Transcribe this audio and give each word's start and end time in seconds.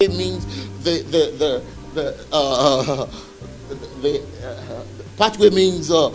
It 0.00 0.10
means 0.10 0.44
the 0.82 1.02
the 1.02 1.30
the 1.38 1.62
the 1.94 2.26
uh, 2.32 3.06
the 4.02 4.22
uh, 4.42 4.82
pathway 5.16 5.50
means 5.50 5.90
uh, 5.90 6.10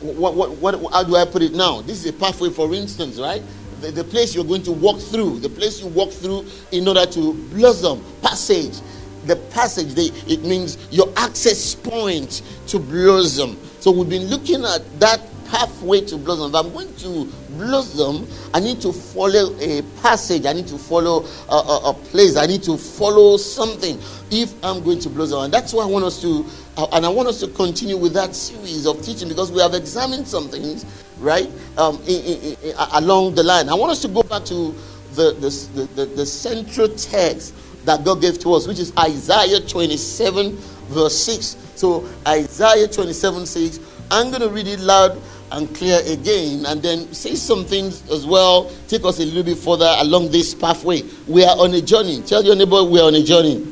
what, 0.00 0.34
what 0.34 0.50
what 0.58 0.92
how 0.92 1.02
do 1.02 1.16
I 1.16 1.24
put 1.24 1.42
it 1.42 1.52
now? 1.54 1.80
This 1.80 2.04
is 2.04 2.10
a 2.10 2.12
pathway, 2.12 2.50
for 2.50 2.74
instance, 2.74 3.18
right? 3.18 3.42
The, 3.80 3.90
the 3.90 4.04
place 4.04 4.34
you're 4.34 4.44
going 4.44 4.62
to 4.64 4.72
walk 4.72 5.00
through, 5.00 5.40
the 5.40 5.48
place 5.48 5.80
you 5.80 5.88
walk 5.88 6.10
through 6.12 6.44
in 6.72 6.86
order 6.86 7.06
to 7.06 7.32
blossom, 7.54 8.04
passage. 8.20 8.78
The 9.24 9.36
passage, 9.36 9.94
they, 9.94 10.10
it 10.32 10.42
means 10.42 10.76
your 10.90 11.08
access 11.16 11.74
point 11.76 12.42
to 12.66 12.78
blossom. 12.78 13.56
So 13.80 13.92
we've 13.92 14.08
been 14.08 14.26
looking 14.26 14.64
at 14.64 14.82
that 15.00 15.20
pathway 15.52 16.00
to 16.00 16.16
blossom. 16.16 16.48
If 16.48 16.54
I'm 16.54 16.72
going 16.72 16.94
to 16.96 17.26
blossom, 17.50 18.26
I 18.54 18.60
need 18.60 18.80
to 18.80 18.92
follow 18.92 19.54
a 19.60 19.82
passage. 20.00 20.46
I 20.46 20.54
need 20.54 20.66
to 20.68 20.78
follow 20.78 21.26
a, 21.50 21.54
a, 21.54 21.90
a, 21.90 21.94
place. 21.94 22.38
I 22.38 22.46
need 22.46 22.62
to 22.62 22.78
follow 22.78 23.36
something 23.36 23.98
if 24.30 24.52
I'm 24.64 24.82
going 24.82 24.98
to 25.00 25.10
blossom. 25.10 25.44
And 25.44 25.52
that's 25.52 25.74
why 25.74 25.82
I 25.82 25.86
want 25.86 26.06
us 26.06 26.22
to, 26.22 26.46
uh, 26.78 26.86
and 26.92 27.04
I 27.04 27.10
want 27.10 27.28
us 27.28 27.38
to 27.40 27.48
continue 27.48 27.98
with 27.98 28.14
that 28.14 28.34
series 28.34 28.86
of 28.86 29.02
teaching 29.02 29.28
because 29.28 29.52
we 29.52 29.60
have 29.60 29.74
examined 29.74 30.26
some 30.26 30.48
things, 30.48 30.86
right, 31.18 31.50
um, 31.76 32.00
in, 32.06 32.24
in, 32.24 32.56
in, 32.62 32.74
along 32.94 33.34
the 33.34 33.42
line. 33.42 33.68
I 33.68 33.74
want 33.74 33.92
us 33.92 34.00
to 34.02 34.08
go 34.08 34.22
back 34.22 34.44
to 34.46 34.74
the, 35.14 35.32
the, 35.34 35.86
the, 35.94 36.06
the 36.06 36.24
central 36.24 36.88
text 36.88 37.54
that 37.84 38.04
God 38.04 38.22
gave 38.22 38.38
to 38.38 38.54
us, 38.54 38.66
which 38.66 38.78
is 38.78 38.96
Isaiah 38.98 39.60
27, 39.60 40.56
verse 40.88 41.18
6. 41.18 41.58
So, 41.74 42.08
Isaiah 42.26 42.88
27, 42.88 43.44
6. 43.44 43.80
I'm 44.10 44.28
going 44.30 44.42
to 44.42 44.48
read 44.48 44.66
it 44.66 44.80
loud 44.80 45.20
and 45.52 45.74
clear 45.74 46.00
again 46.06 46.64
and 46.66 46.82
then 46.82 47.12
say 47.12 47.34
some 47.34 47.64
things 47.64 48.08
as 48.10 48.26
well. 48.26 48.70
Take 48.88 49.04
us 49.04 49.20
a 49.20 49.24
little 49.24 49.42
bit 49.42 49.58
further 49.58 49.94
along 49.98 50.30
this 50.30 50.54
pathway. 50.54 51.02
We 51.28 51.44
are 51.44 51.56
on 51.58 51.74
a 51.74 51.80
journey. 51.80 52.22
Tell 52.22 52.42
your 52.42 52.56
neighbor 52.56 52.82
we 52.82 52.98
are 53.00 53.06
on 53.06 53.14
a 53.14 53.22
journey. 53.22 53.68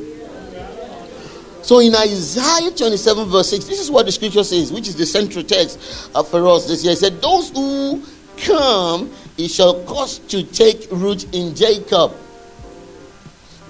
So 1.63 1.81
in 1.81 1.95
Isaiah 1.95 2.71
27, 2.71 3.29
verse 3.29 3.51
6, 3.51 3.65
this 3.67 3.81
is 3.81 3.91
what 3.91 4.07
the 4.07 4.13
scripture 4.13 4.45
says, 4.45 4.73
which 4.73 4.89
is 4.89 4.97
the 4.97 5.07
central 5.07 5.45
text 5.45 6.11
uh, 6.15 6.23
for 6.23 6.47
us 6.49 6.67
this 6.67 6.83
year. 6.83 6.93
It 6.93 6.99
said, 6.99 7.21
Those 7.21 7.51
who 7.51 8.03
come, 8.39 9.13
it 9.39 9.49
shall 9.49 9.83
cause 9.85 10.19
to 10.19 10.43
take 10.43 10.89
root 10.91 11.33
in 11.35 11.55
Jacob. 11.55 12.13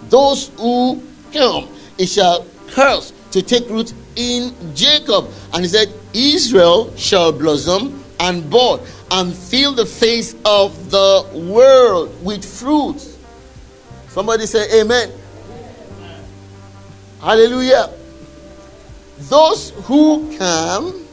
Those 0.09 0.49
who 0.57 1.03
come, 1.33 1.69
it 1.99 2.07
shall 2.07 2.47
curse 2.69 3.13
to 3.33 3.43
take 3.43 3.69
root 3.69 3.93
in 4.17 4.55
Jacob. 4.75 5.29
And 5.53 5.63
he 5.63 5.69
said, 5.69 5.93
Israel 6.15 6.97
shall 6.97 7.33
blossom 7.33 8.00
and 8.21 8.49
bud 8.51 8.87
and 9.11 9.35
fill 9.35 9.73
the 9.73 9.87
face 9.87 10.37
of 10.45 10.91
the 10.91 11.27
world 11.53 12.25
with 12.25 12.45
fruit. 12.45 13.01
Somebody 14.09 14.47
say 14.47 14.81
amen. 14.81 15.11
amen. 15.99 16.25
Hallelujah. 17.21 17.91
Those 19.19 19.71
who 19.85 20.37
come, 20.37 21.07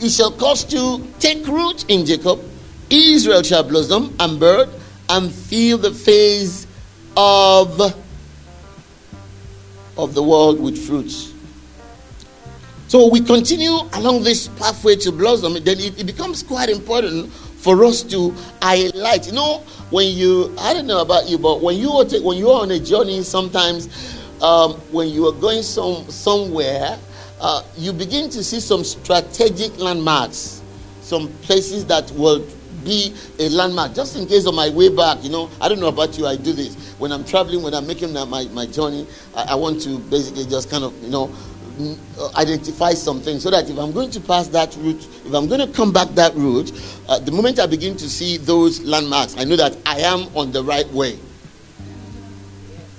it 0.00 0.10
shall 0.10 0.30
cause 0.32 0.64
to 0.64 1.06
take 1.18 1.46
root 1.46 1.84
in 1.88 2.06
Jacob. 2.06 2.40
Israel 2.90 3.42
shall 3.42 3.62
blossom 3.62 4.14
and 4.20 4.38
bud 4.38 4.68
and 5.08 5.30
fill 5.32 5.78
the 5.78 5.92
face 5.92 6.66
of, 7.16 7.80
of 9.96 10.14
the 10.14 10.22
world 10.22 10.60
with 10.60 10.86
fruits. 10.86 11.31
So 12.92 13.08
we 13.08 13.22
continue 13.22 13.72
along 13.94 14.22
this 14.22 14.48
pathway 14.48 14.96
to 14.96 15.12
blossom, 15.12 15.54
then 15.54 15.80
it, 15.80 15.98
it 15.98 16.04
becomes 16.04 16.42
quite 16.42 16.68
important 16.68 17.32
for 17.32 17.86
us 17.86 18.02
to 18.02 18.34
highlight. 18.60 19.26
You 19.26 19.32
know, 19.32 19.60
when 19.88 20.14
you, 20.14 20.54
I 20.58 20.74
don't 20.74 20.86
know 20.86 21.00
about 21.00 21.26
you, 21.26 21.38
but 21.38 21.62
when 21.62 21.78
you 21.78 21.90
are, 21.92 22.04
when 22.20 22.36
you 22.36 22.50
are 22.50 22.60
on 22.60 22.70
a 22.70 22.78
journey, 22.78 23.22
sometimes 23.22 23.88
um, 24.42 24.72
when 24.92 25.08
you 25.08 25.26
are 25.26 25.32
going 25.32 25.62
some, 25.62 26.04
somewhere, 26.10 26.98
uh, 27.40 27.62
you 27.78 27.94
begin 27.94 28.28
to 28.28 28.44
see 28.44 28.60
some 28.60 28.84
strategic 28.84 29.78
landmarks, 29.78 30.60
some 31.00 31.28
places 31.44 31.86
that 31.86 32.10
will 32.10 32.46
be 32.84 33.14
a 33.38 33.48
landmark. 33.48 33.94
Just 33.94 34.16
in 34.16 34.26
case 34.26 34.46
on 34.46 34.54
my 34.54 34.68
way 34.68 34.94
back, 34.94 35.24
you 35.24 35.30
know, 35.30 35.48
I 35.62 35.70
don't 35.70 35.80
know 35.80 35.88
about 35.88 36.18
you, 36.18 36.26
I 36.26 36.36
do 36.36 36.52
this. 36.52 36.76
When 36.98 37.10
I'm 37.10 37.24
traveling, 37.24 37.62
when 37.62 37.72
I'm 37.72 37.86
making 37.86 38.12
my, 38.12 38.44
my 38.52 38.66
journey, 38.66 39.06
I, 39.34 39.52
I 39.52 39.54
want 39.54 39.80
to 39.84 39.98
basically 39.98 40.44
just 40.44 40.68
kind 40.68 40.84
of, 40.84 40.92
you 41.02 41.08
know, 41.08 41.34
identify 42.36 42.92
something 42.92 43.38
so 43.38 43.50
that 43.50 43.68
if 43.68 43.78
I'm 43.78 43.92
going 43.92 44.10
to 44.10 44.20
pass 44.20 44.48
that 44.48 44.76
route, 44.76 45.02
if 45.24 45.34
I'm 45.34 45.48
going 45.48 45.66
to 45.66 45.72
come 45.72 45.92
back 45.92 46.08
that 46.10 46.34
route, 46.34 46.72
uh, 47.08 47.18
the 47.18 47.32
moment 47.32 47.58
I 47.58 47.66
begin 47.66 47.96
to 47.96 48.08
see 48.08 48.36
those 48.36 48.80
landmarks, 48.80 49.36
I 49.38 49.44
know 49.44 49.56
that 49.56 49.76
I 49.86 50.00
am 50.00 50.34
on 50.36 50.52
the 50.52 50.62
right 50.62 50.88
way. 50.88 51.18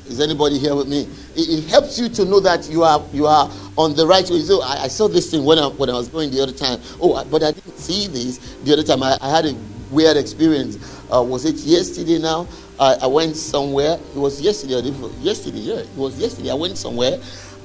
Is 0.07 0.19
anybody 0.19 0.59
here 0.59 0.75
with 0.75 0.87
me? 0.87 1.07
It, 1.35 1.49
it 1.49 1.69
helps 1.69 1.97
you 1.97 2.09
to 2.09 2.25
know 2.25 2.39
that 2.41 2.69
you 2.69 2.83
are 2.83 3.03
you 3.13 3.25
are 3.25 3.49
on 3.77 3.95
the 3.95 4.05
right 4.05 4.29
way. 4.29 4.41
So 4.41 4.61
I, 4.61 4.83
I, 4.83 4.87
saw 4.87 5.07
this 5.07 5.31
thing 5.31 5.43
when 5.43 5.57
I 5.57 5.67
when 5.67 5.89
I 5.89 5.93
was 5.93 6.07
going 6.09 6.29
the 6.29 6.41
other 6.41 6.51
time. 6.51 6.79
Oh, 7.01 7.23
but 7.31 7.41
I 7.41 7.51
didn't 7.51 7.77
see 7.77 8.07
this 8.07 8.37
the 8.63 8.73
other 8.73 8.83
time. 8.83 9.01
I, 9.01 9.17
I 9.21 9.29
had 9.29 9.45
a 9.45 9.55
weird 9.89 10.17
experience. 10.17 10.77
Uh, 11.11 11.23
was 11.23 11.45
it 11.45 11.55
yesterday? 11.55 12.19
Now 12.19 12.47
I, 12.79 12.95
I 13.03 13.07
went 13.07 13.35
somewhere. 13.35 13.97
It 14.15 14.19
was 14.19 14.41
yesterday. 14.41 14.81
Yesterday, 15.21 15.59
yeah, 15.59 15.75
it 15.75 15.89
was 15.95 16.19
yesterday. 16.19 16.51
I 16.51 16.55
went 16.55 16.77
somewhere 16.77 17.17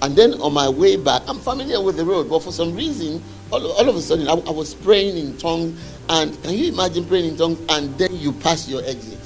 and 0.03 0.15
then 0.15 0.35
on 0.41 0.53
my 0.53 0.69
way 0.69 0.97
back, 0.97 1.23
I'm 1.27 1.39
familiar 1.41 1.83
with 1.83 1.97
the 1.97 2.05
road, 2.05 2.31
but 2.31 2.41
for 2.41 2.53
some 2.53 2.75
reason, 2.75 3.23
all, 3.51 3.67
all 3.73 3.89
of 3.89 3.97
a 3.97 4.01
sudden, 4.01 4.29
I, 4.29 4.33
I, 4.33 4.51
was 4.51 4.75
praying 4.75 5.17
in 5.17 5.37
tongues. 5.39 5.81
And 6.09 6.41
can 6.43 6.55
you 6.55 6.73
imagine 6.73 7.05
praying 7.05 7.27
in 7.27 7.37
tongues 7.37 7.61
and 7.69 7.97
then 7.99 8.15
you 8.15 8.33
pass 8.33 8.69
your 8.69 8.83
exit? 8.85 9.19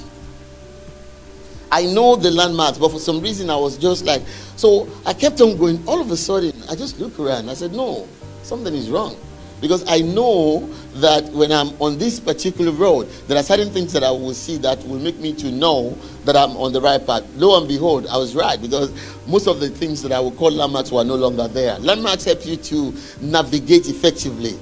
I 1.70 1.86
know 1.86 2.16
the 2.16 2.30
landmarks, 2.30 2.78
but 2.78 2.90
for 2.90 2.98
some 2.98 3.20
reason, 3.20 3.50
I 3.50 3.56
was 3.56 3.78
just 3.78 4.04
like, 4.04 4.22
so 4.56 4.88
I 5.06 5.12
kept 5.14 5.40
on 5.40 5.56
going. 5.56 5.82
All 5.86 6.00
of 6.00 6.10
a 6.10 6.16
sudden, 6.16 6.52
I 6.70 6.74
just 6.74 6.98
looked 7.00 7.18
around. 7.18 7.48
I 7.48 7.54
said, 7.54 7.72
no, 7.72 8.08
something 8.42 8.74
is 8.74 8.90
wrong. 8.90 9.16
Because 9.62 9.84
I 9.88 10.00
know 10.00 10.68
that 10.96 11.24
when 11.32 11.52
I'm 11.52 11.68
on 11.80 11.96
this 11.96 12.18
particular 12.18 12.72
road, 12.72 13.08
there 13.28 13.38
are 13.38 13.44
certain 13.44 13.70
things 13.70 13.92
that 13.92 14.02
I 14.02 14.10
will 14.10 14.34
see 14.34 14.58
that 14.58 14.84
will 14.86 14.98
make 14.98 15.18
me 15.18 15.32
to 15.34 15.52
know 15.52 15.96
that 16.24 16.36
I'm 16.36 16.56
on 16.56 16.72
the 16.72 16.80
right 16.80 17.04
path. 17.06 17.24
Lo 17.36 17.56
and 17.58 17.68
behold, 17.68 18.08
I 18.08 18.16
was 18.18 18.34
right 18.34 18.60
because 18.60 18.92
most 19.26 19.46
of 19.46 19.60
the 19.60 19.70
things 19.70 20.02
that 20.02 20.10
I 20.10 20.18
would 20.18 20.36
call 20.36 20.50
landmarks 20.50 20.90
were 20.90 21.04
no 21.04 21.14
longer 21.14 21.46
there. 21.46 21.78
Landmarks 21.78 22.24
help 22.24 22.44
you 22.44 22.56
to 22.56 22.92
navigate 23.20 23.88
effectively 23.88 24.58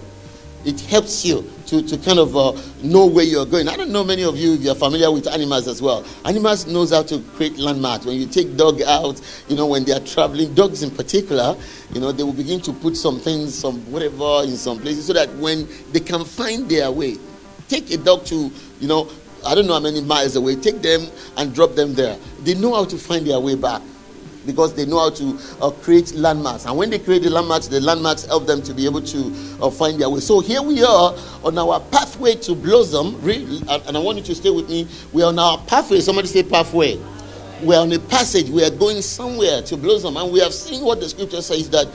it 0.65 0.81
helps 0.83 1.25
you 1.25 1.49
to, 1.67 1.83
to 1.83 1.97
kind 1.99 2.19
of 2.19 2.37
uh, 2.37 2.53
know 2.83 3.07
where 3.07 3.25
you're 3.25 3.47
going. 3.47 3.69
I 3.69 3.77
don't 3.77 3.91
know 3.91 4.05
many 4.05 4.25
of 4.25 4.37
you 4.37 4.55
if 4.55 4.61
you're 4.61 4.75
familiar 4.75 5.11
with 5.11 5.27
animals 5.29 5.69
as 5.69 5.81
well. 5.81 6.05
Animals 6.25 6.67
knows 6.67 6.91
how 6.91 7.03
to 7.05 7.21
create 7.35 7.59
landmarks. 7.59 8.05
When 8.05 8.17
you 8.17 8.27
take 8.27 8.57
dog 8.57 8.83
out, 8.83 9.21
you 9.49 9.57
know, 9.57 9.67
when 9.67 9.85
they 9.85 9.93
are 9.93 10.01
traveling, 10.01 10.53
dogs 10.55 10.83
in 10.83 10.91
particular, 10.91 11.57
you 11.93 12.01
know, 12.01 12.13
they 12.13 12.23
will 12.23 12.33
begin 12.33 12.61
to 12.63 12.73
put 12.73 12.97
some 12.97 13.19
things, 13.19 13.55
some 13.55 13.81
whatever 13.91 14.43
in 14.45 14.57
some 14.57 14.79
places 14.79 15.07
so 15.07 15.13
that 15.13 15.29
when 15.37 15.67
they 15.93 16.01
can 16.01 16.25
find 16.25 16.69
their 16.69 16.91
way. 16.91 17.17
Take 17.69 17.91
a 17.93 17.97
dog 17.97 18.25
to, 18.27 18.51
you 18.81 18.89
know, 18.89 19.09
I 19.47 19.55
don't 19.55 19.67
know 19.67 19.75
how 19.75 19.81
many 19.81 20.03
miles 20.03 20.37
away, 20.37 20.57
take 20.57 20.83
them 20.83 21.07
and 21.37 21.55
drop 21.55 21.75
them 21.75 21.95
there. 21.95 22.19
They 22.43 22.55
know 22.55 22.75
how 22.75 22.85
to 22.85 22.99
find 22.99 23.27
their 23.27 23.41
way 23.41 23.55
back 23.55 23.81
because 24.47 24.75
they 24.75 24.87
know 24.87 24.99
how 24.99 25.11
to 25.11 25.39
uh, 25.61 25.71
create 25.71 26.15
landmarks. 26.15 26.67
And 26.67 26.77
when 26.77 26.91
they 26.91 26.99
create 26.99 27.23
the 27.23 27.31
landmarks, 27.31 27.69
the 27.69 27.81
landmarks 27.81 28.25
help 28.25 28.47
them 28.47 28.63
to 28.63 28.75
be 28.75 28.85
able 28.85 29.03
to 29.03 29.59
uh, 29.61 29.71
find 29.71 30.01
their 30.01 30.11
way. 30.11 30.21
So 30.21 30.41
here 30.41 30.63
we 30.63 30.83
are 30.83 31.15
on 31.45 31.59
our 31.59 31.81
pathway 31.81 32.35
to 32.37 32.55
blossom. 32.55 33.17
And 33.29 33.97
I 33.97 34.01
want 34.01 34.19
you 34.19 34.25
to 34.25 34.35
stay 34.35 34.51
with 34.51 34.69
me. 34.69 34.89
We 35.13 35.23
are 35.23 35.27
on 35.27 35.39
our 35.39 35.59
pathway. 35.59 36.01
Somebody 36.01 36.29
say 36.29 36.43
pathway. 36.43 36.99
We 37.63 37.75
are 37.75 37.83
on 37.83 37.93
a 37.93 37.99
passage. 37.99 38.49
We 38.49 38.65
are 38.65 38.71
going 38.71 39.03
somewhere 39.03 39.61
to 39.63 39.77
blossom. 39.77 40.17
And 40.17 40.33
we 40.33 40.41
have 40.41 40.55
seen 40.55 40.83
what 40.83 41.01
the 41.01 41.09
scripture 41.09 41.43
says 41.43 41.69
that 41.71 41.89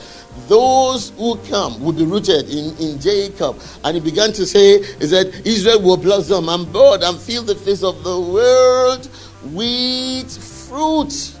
those 0.48 1.10
who 1.10 1.36
come 1.48 1.82
will 1.82 1.92
be 1.92 2.04
rooted 2.04 2.48
in, 2.48 2.76
in 2.76 3.00
Jacob. 3.00 3.60
And 3.82 3.96
he 3.96 4.00
began 4.00 4.32
to 4.34 4.46
say, 4.46 4.82
He 4.82 5.06
said, 5.06 5.26
Israel 5.44 5.82
will 5.82 5.96
blossom 5.96 6.48
and 6.48 6.72
bud 6.72 7.02
and 7.02 7.18
fill 7.18 7.42
the 7.42 7.56
face 7.56 7.82
of 7.82 8.04
the 8.04 8.20
world 8.20 9.10
with 9.52 10.30
fruit. 10.68 11.35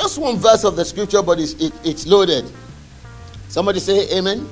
Just 0.00 0.16
one 0.16 0.36
verse 0.38 0.64
of 0.64 0.76
the 0.76 0.84
scripture, 0.84 1.20
but 1.20 1.38
it's, 1.38 1.52
it, 1.54 1.74
it's 1.84 2.06
loaded. 2.06 2.50
Somebody 3.48 3.80
say 3.80 4.08
amen. 4.16 4.48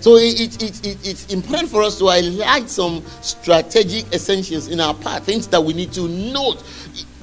So 0.00 0.16
it, 0.16 0.62
it, 0.62 0.86
it, 0.86 1.08
it's 1.08 1.32
important 1.32 1.70
for 1.70 1.82
us 1.82 1.98
to 2.00 2.08
highlight 2.08 2.68
some 2.68 3.02
strategic 3.22 4.12
essentials 4.12 4.68
in 4.68 4.80
our 4.80 4.92
path, 4.92 5.24
things 5.24 5.46
that 5.48 5.64
we 5.64 5.72
need 5.72 5.90
to 5.94 6.06
note, 6.06 6.62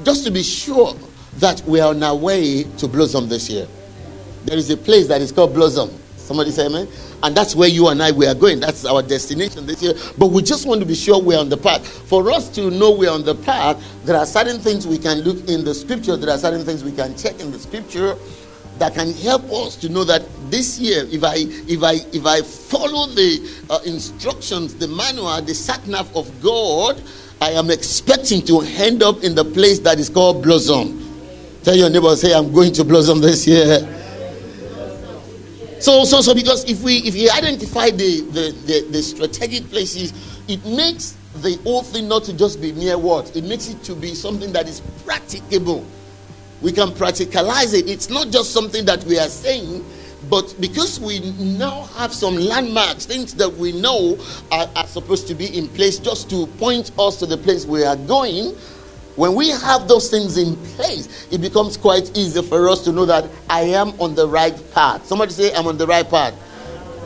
just 0.03 0.25
to 0.25 0.31
be 0.31 0.41
sure 0.41 0.95
that 1.37 1.61
we 1.67 1.79
are 1.79 1.91
on 1.91 2.01
our 2.01 2.15
way 2.15 2.63
to 2.63 2.87
blossom 2.87 3.29
this 3.29 3.47
year. 3.47 3.67
There 4.45 4.57
is 4.57 4.71
a 4.71 4.77
place 4.77 5.07
that 5.09 5.21
is 5.21 5.31
called 5.31 5.53
Blossom. 5.53 5.91
Somebody 6.31 6.51
say 6.51 6.67
amen. 6.67 6.87
And 7.23 7.35
that's 7.35 7.57
where 7.57 7.67
you 7.67 7.89
and 7.89 8.01
I 8.01 8.11
we 8.11 8.25
are 8.25 8.33
going. 8.33 8.61
That's 8.61 8.85
our 8.85 9.03
destination 9.03 9.65
this 9.65 9.83
year. 9.83 9.93
But 10.17 10.27
we 10.27 10.41
just 10.41 10.65
want 10.65 10.79
to 10.79 10.85
be 10.87 10.95
sure 10.95 11.21
we're 11.21 11.37
on 11.37 11.49
the 11.49 11.57
path. 11.57 11.85
For 12.07 12.31
us 12.31 12.47
to 12.55 12.71
know 12.71 12.91
we're 12.91 13.11
on 13.11 13.25
the 13.25 13.35
path, 13.35 13.83
there 14.05 14.15
are 14.15 14.25
certain 14.25 14.57
things 14.61 14.87
we 14.87 14.97
can 14.97 15.23
look 15.23 15.49
in 15.49 15.65
the 15.65 15.73
scripture, 15.73 16.15
there 16.15 16.29
are 16.29 16.37
certain 16.37 16.63
things 16.63 16.85
we 16.85 16.93
can 16.93 17.17
check 17.17 17.37
in 17.41 17.51
the 17.51 17.59
scripture 17.59 18.15
that 18.77 18.93
can 18.93 19.11
help 19.11 19.43
us 19.51 19.75
to 19.75 19.89
know 19.89 20.05
that 20.05 20.23
this 20.49 20.79
year, 20.79 21.03
if 21.11 21.21
I 21.25 21.35
if 21.67 21.83
I 21.83 21.95
if 22.15 22.25
I 22.25 22.41
follow 22.43 23.07
the 23.07 23.65
uh, 23.69 23.79
instructions, 23.85 24.75
the 24.75 24.87
manual, 24.87 25.41
the 25.41 25.53
sat 25.53 25.85
nav 25.85 26.15
of 26.15 26.31
God, 26.41 27.03
I 27.41 27.49
am 27.51 27.69
expecting 27.69 28.41
to 28.45 28.61
end 28.61 29.03
up 29.03 29.21
in 29.25 29.35
the 29.35 29.43
place 29.43 29.79
that 29.79 29.99
is 29.99 30.07
called 30.07 30.43
blossom. 30.43 30.97
Tell 31.63 31.75
your 31.75 31.89
neighbor, 31.89 32.15
say, 32.15 32.33
I'm 32.33 32.53
going 32.53 32.71
to 32.71 32.85
blossom 32.85 33.19
this 33.19 33.45
year. 33.45 34.00
So, 35.81 36.05
so, 36.05 36.21
so, 36.21 36.35
because 36.35 36.69
if 36.69 36.83
we 36.83 36.97
if 36.97 37.15
we 37.15 37.27
identify 37.29 37.89
the 37.89 38.21
the, 38.21 38.51
the, 38.65 38.87
the 38.91 39.01
strategic 39.01 39.67
places, 39.71 40.13
it 40.47 40.63
makes 40.63 41.17
the 41.41 41.55
whole 41.63 41.81
thing 41.81 42.07
not 42.07 42.23
to 42.25 42.33
just 42.33 42.61
be 42.61 42.71
mere 42.73 42.99
words. 42.99 43.35
It 43.35 43.45
makes 43.45 43.67
it 43.67 43.81
to 43.85 43.95
be 43.95 44.13
something 44.13 44.51
that 44.53 44.67
is 44.67 44.81
practicable. 45.05 45.83
We 46.61 46.71
can 46.71 46.89
practicalize 46.89 47.73
it. 47.73 47.89
It's 47.89 48.11
not 48.11 48.29
just 48.29 48.51
something 48.51 48.85
that 48.85 49.03
we 49.05 49.17
are 49.17 49.27
saying, 49.29 49.83
but 50.29 50.53
because 50.59 50.99
we 50.99 51.19
now 51.39 51.83
have 51.97 52.13
some 52.13 52.35
landmarks, 52.35 53.07
things 53.07 53.33
that 53.35 53.51
we 53.51 53.71
know 53.71 54.19
are, 54.51 54.69
are, 54.75 54.85
supposed 54.85 55.27
to 55.29 55.33
be 55.35 55.57
in 55.57 55.67
place 55.69 55.97
just 55.97 56.29
to 56.29 56.45
point 56.45 56.91
us 56.99 57.17
to 57.17 57.25
the 57.25 57.37
place 57.37 57.65
we 57.65 57.83
are 57.83 57.95
going, 57.95 58.55
when 59.21 59.35
we 59.35 59.49
have 59.49 59.87
those 59.87 60.09
things 60.09 60.35
in 60.35 60.55
place, 60.73 61.27
it 61.29 61.41
becomes 61.41 61.77
quite 61.77 62.17
easy 62.17 62.41
for 62.41 62.67
us 62.67 62.83
to 62.83 62.91
know 62.91 63.05
that 63.05 63.29
I 63.47 63.61
am 63.61 63.89
on 64.01 64.15
the 64.15 64.27
right 64.27 64.55
path. 64.73 65.05
Somebody 65.05 65.31
say, 65.31 65.53
I'm 65.53 65.67
on 65.67 65.77
the 65.77 65.85
right 65.85 66.09
path. 66.09 66.33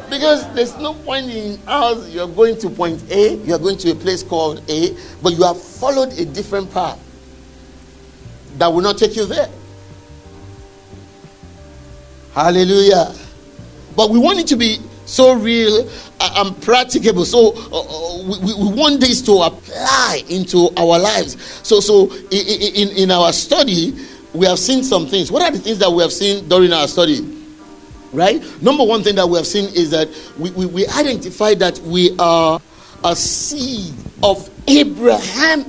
Because 0.10 0.48
there's 0.54 0.78
no 0.78 0.94
point 0.94 1.30
in 1.30 1.60
us, 1.68 2.10
you're 2.10 2.30
going 2.30 2.58
to 2.60 2.70
point 2.70 3.04
A, 3.12 3.36
you're 3.40 3.60
going 3.60 3.78
to 3.80 3.92
a 3.92 3.96
place 3.96 4.24
called 4.24 4.64
A, 4.70 4.96
but 5.22 5.34
you 5.34 5.44
have 5.44 5.62
followed 5.62 6.18
a 6.18 6.24
different 6.24 6.72
path 6.72 6.98
that 8.60 8.68
will 8.68 8.80
not 8.80 8.98
take 8.98 9.18
you 9.18 9.26
there. 9.26 9.50
Hallelujah. 12.34 13.14
But 13.94 14.10
we 14.10 14.20
want 14.20 14.40
it 14.40 14.48
to 14.48 14.56
be 14.56 14.78
so 15.06 15.34
real 15.34 15.90
and 16.20 16.62
practicable. 16.62 17.26
So 17.26 17.54
uh, 17.56 17.80
uh 17.80 18.24
we, 18.24 18.54
we, 18.54 18.74
want 18.74 19.00
this 19.00 19.22
to 19.24 19.34
apply 19.34 20.24
into 20.30 20.70
our 20.78 21.00
lives. 21.00 21.38
So, 21.68 21.80
so 21.80 22.12
in, 22.32 22.90
in 22.98 23.12
our 23.12 23.32
study, 23.32 23.94
we 24.34 24.46
have 24.48 24.60
seen 24.60 24.84
some 24.84 25.08
things. 25.08 25.32
What 25.32 25.44
are 25.44 25.52
the 25.52 25.60
things 25.60 25.80
that 25.80 25.92
we 25.92 26.02
have 26.02 26.12
seen 26.12 26.48
during 26.50 26.74
our 26.74 26.88
study? 26.88 27.32
Right? 28.12 28.42
Number 28.62 28.84
one 28.84 29.04
thing 29.04 29.16
that 29.16 29.28
we 29.28 29.38
have 29.38 29.48
seen 29.48 29.66
is 29.76 29.92
that 29.92 30.10
we, 30.38 30.52
we, 30.52 30.66
we 30.66 30.88
identify 30.88 31.54
that 31.56 31.78
we 31.80 32.16
are 32.18 32.60
a 33.04 33.16
seed 33.16 33.94
of 34.24 34.50
Abraham 34.68 35.66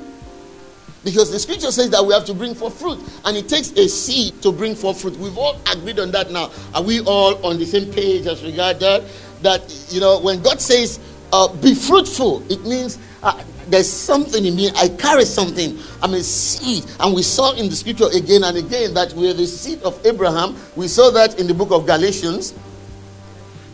because 1.07 1.31
the 1.31 1.39
scripture 1.39 1.71
says 1.71 1.89
that 1.91 2.05
we 2.05 2.13
have 2.13 2.25
to 2.25 2.35
bring 2.35 2.53
forth 2.53 2.81
fruit, 2.81 2.99
and 3.25 3.37
it 3.37 3.49
takes 3.49 3.71
a 3.71 3.89
seed 3.89 4.43
to 4.43 4.51
bring 4.51 4.75
forth 4.75 5.01
fruit. 5.01 5.17
We've 5.17 5.39
all 5.39 5.57
agreed 5.73 6.01
on 6.01 6.11
that 6.11 6.33
now. 6.33 6.51
Are 6.75 6.83
we 6.83 7.01
all 7.01 7.47
on 7.47 7.59
the 7.59 7.65
same 7.65 7.93
page 7.93 8.27
as 8.27 8.43
regard 8.43 8.81
that? 8.81 9.05
That 9.43 9.63
you 9.91 10.01
know, 10.01 10.21
when 10.21 10.43
God 10.43 10.61
says, 10.61 10.99
uh, 11.33 11.49
"Be 11.49 11.75
fruitful," 11.75 12.51
it 12.51 12.65
means 12.65 12.99
uh, 13.23 13.43
there's 13.69 13.91
something 13.91 14.45
in 14.45 14.57
me. 14.57 14.71
I 14.77 14.89
carry 14.89 15.25
something. 15.25 15.79
I'm 16.03 16.15
a 16.15 16.23
seed, 16.23 16.85
and 17.01 17.15
we 17.15 17.23
saw 17.23 17.53
in 17.53 17.69
the 17.69 17.77
scripture 17.77 18.09
again 18.15 18.45
and 18.45 18.57
again 18.57 18.95
that 18.95 19.13
we're 19.13 19.35
the 19.35 19.47
seed 19.47 19.83
of 19.83 20.05
Abraham. 20.07 20.57
We 20.77 20.89
saw 20.89 21.11
that 21.11 21.39
in 21.39 21.47
the 21.47 21.55
book 21.55 21.71
of 21.71 21.87
Galatians. 21.87 22.55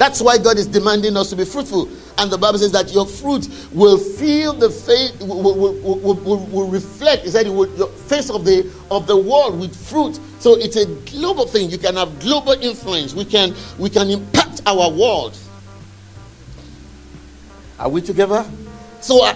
That's 0.03 0.21
why 0.21 0.37
God 0.37 0.59
is 0.59 0.67
demanding 0.67 1.17
us 1.17 1.31
to 1.31 1.37
be 1.37 1.45
fruitful. 1.45 1.89
And 2.19 2.29
the 2.29 2.37
Bible 2.37 2.59
says 2.59 2.73
that 2.73 2.93
your 2.93 3.07
fruit 3.07 3.49
will 3.73 3.99
feel 3.99 4.53
the 4.53 4.69
face, 4.69 5.13
will, 5.21 5.55
will, 5.55 5.97
will, 6.01 6.47
will, 6.47 6.69
reflect, 6.69 7.23
he 7.23 7.31
said, 7.31 7.47
it 7.47 7.51
will, 7.51 7.87
face 7.87 8.29
of 8.29 8.45
the, 8.45 8.69
of 8.91 9.07
the 9.07 9.17
world 9.17 9.61
with 9.61 9.77
fruit. 9.77 10.19
So 10.41 10.59
it's 10.59 10.75
a 10.75 10.87
global 11.09 11.47
thing. 11.47 11.71
You 11.71 11.79
can 11.79 11.95
have 11.95 12.19
global 12.19 12.53
influence. 12.53 13.15
We 13.15 13.25
can, 13.25 13.55
we 13.79 13.91
can 13.91 14.11
impact 14.11 14.63
our 14.67 14.91
world. 14.91 15.39
Are 17.79 17.89
we 17.89 18.01
together? 18.01 18.45
So 19.01 19.25
uh, 19.25 19.35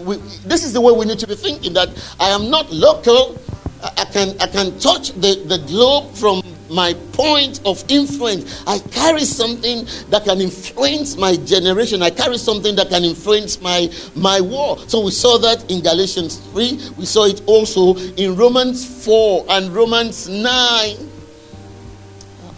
we, 0.00 0.16
this 0.44 0.64
is 0.64 0.72
the 0.72 0.80
way 0.80 0.92
we 0.92 1.04
need 1.06 1.20
to 1.20 1.26
be 1.26 1.36
thinking 1.36 1.72
that 1.74 1.88
I 2.18 2.30
am 2.30 2.50
not 2.50 2.72
local. 2.72 3.38
I 3.82 4.04
can, 4.06 4.34
I 4.40 4.46
can 4.48 4.78
touch 4.80 5.12
the, 5.12 5.44
the 5.46 5.58
globe 5.68 6.12
from 6.14 6.42
my 6.70 6.94
point 7.12 7.60
of 7.64 7.84
influence. 7.88 8.64
I 8.66 8.78
carry 8.90 9.24
something 9.24 9.86
that 10.10 10.24
can 10.24 10.40
influence 10.40 11.16
my 11.16 11.36
generation. 11.36 12.02
I 12.02 12.10
carry 12.10 12.38
something 12.38 12.74
that 12.76 12.88
can 12.88 13.04
influence 13.04 13.60
my 13.60 13.88
my 14.14 14.40
war. 14.40 14.78
So 14.88 15.04
we 15.04 15.10
saw 15.10 15.38
that 15.38 15.70
in 15.70 15.82
Galatians 15.82 16.38
3. 16.52 16.94
We 16.96 17.06
saw 17.06 17.26
it 17.26 17.42
also 17.46 17.94
in 18.16 18.36
Romans 18.36 19.04
4 19.04 19.46
and 19.50 19.70
Romans 19.74 20.28
9. 20.28 20.96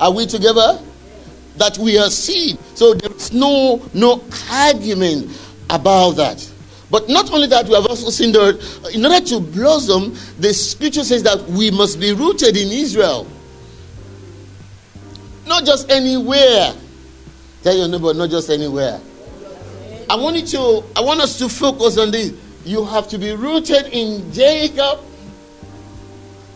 Are 0.00 0.12
we 0.12 0.26
together? 0.26 0.80
That 1.56 1.76
we 1.76 1.98
are 1.98 2.10
seed. 2.10 2.56
So 2.78 2.94
there's 2.94 3.32
no 3.32 3.82
no 3.92 4.22
argument 4.48 5.36
about 5.68 6.12
that. 6.12 6.48
But 6.88 7.08
not 7.08 7.28
only 7.32 7.48
that, 7.48 7.66
we 7.66 7.74
have 7.74 7.86
also 7.86 8.08
seen 8.08 8.30
that 8.30 8.92
in 8.94 9.04
order 9.04 9.18
to 9.26 9.40
blossom, 9.40 10.14
the 10.38 10.54
scripture 10.54 11.02
says 11.02 11.24
that 11.24 11.42
we 11.48 11.72
must 11.72 11.98
be 11.98 12.12
rooted 12.12 12.56
in 12.56 12.68
Israel. 12.70 13.26
Not 15.44 15.64
just 15.64 15.90
anywhere. 15.90 16.72
Tell 17.64 17.76
your 17.76 17.88
neighbor, 17.88 18.14
not 18.14 18.30
just 18.30 18.48
anywhere. 18.48 19.00
I 20.08 20.14
want 20.14 20.36
you 20.36 20.46
to, 20.46 20.84
I 20.94 21.00
want 21.00 21.20
us 21.20 21.36
to 21.40 21.48
focus 21.48 21.98
on 21.98 22.12
this. 22.12 22.32
You 22.64 22.84
have 22.84 23.08
to 23.08 23.18
be 23.18 23.32
rooted 23.32 23.86
in 23.86 24.32
Jacob. 24.32 25.00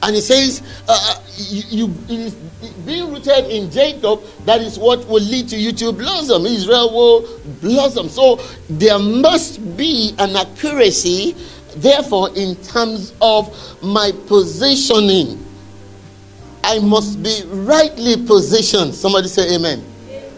And 0.02 0.16
he 0.16 0.20
says, 0.20 0.62
uh, 0.88 0.92
uh 0.92 1.22
you, 1.36 1.94
you 2.08 2.32
being 2.84 3.12
rooted 3.12 3.46
in 3.46 3.70
Jacob, 3.70 4.22
that 4.44 4.60
is 4.60 4.78
what 4.78 5.06
will 5.06 5.22
lead 5.22 5.48
to 5.48 5.56
you 5.56 5.72
to 5.72 5.92
blossom. 5.92 6.44
Israel 6.46 6.92
will 6.92 7.40
blossom. 7.60 8.08
So 8.08 8.40
there 8.68 8.98
must 8.98 9.76
be 9.76 10.14
an 10.18 10.36
accuracy, 10.36 11.36
therefore, 11.76 12.30
in 12.34 12.56
terms 12.56 13.14
of 13.20 13.48
my 13.82 14.12
positioning. 14.26 15.44
I 16.64 16.78
must 16.80 17.22
be 17.22 17.42
rightly 17.46 18.16
positioned. 18.24 18.94
Somebody 18.94 19.28
say 19.28 19.54
amen. 19.54 19.84
amen. 20.08 20.30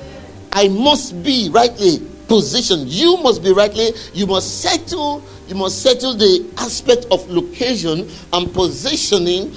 I 0.52 0.68
must 0.68 1.22
be 1.22 1.48
rightly 1.50 1.98
positioned. 2.28 2.88
You 2.88 3.18
must 3.18 3.42
be 3.42 3.52
rightly, 3.52 3.90
you 4.12 4.26
must 4.26 4.62
settle, 4.62 5.22
must 5.54 5.82
settle 5.82 6.14
the 6.14 6.50
aspect 6.58 7.06
of 7.10 7.28
location 7.30 8.08
and 8.32 8.52
positioning 8.52 9.54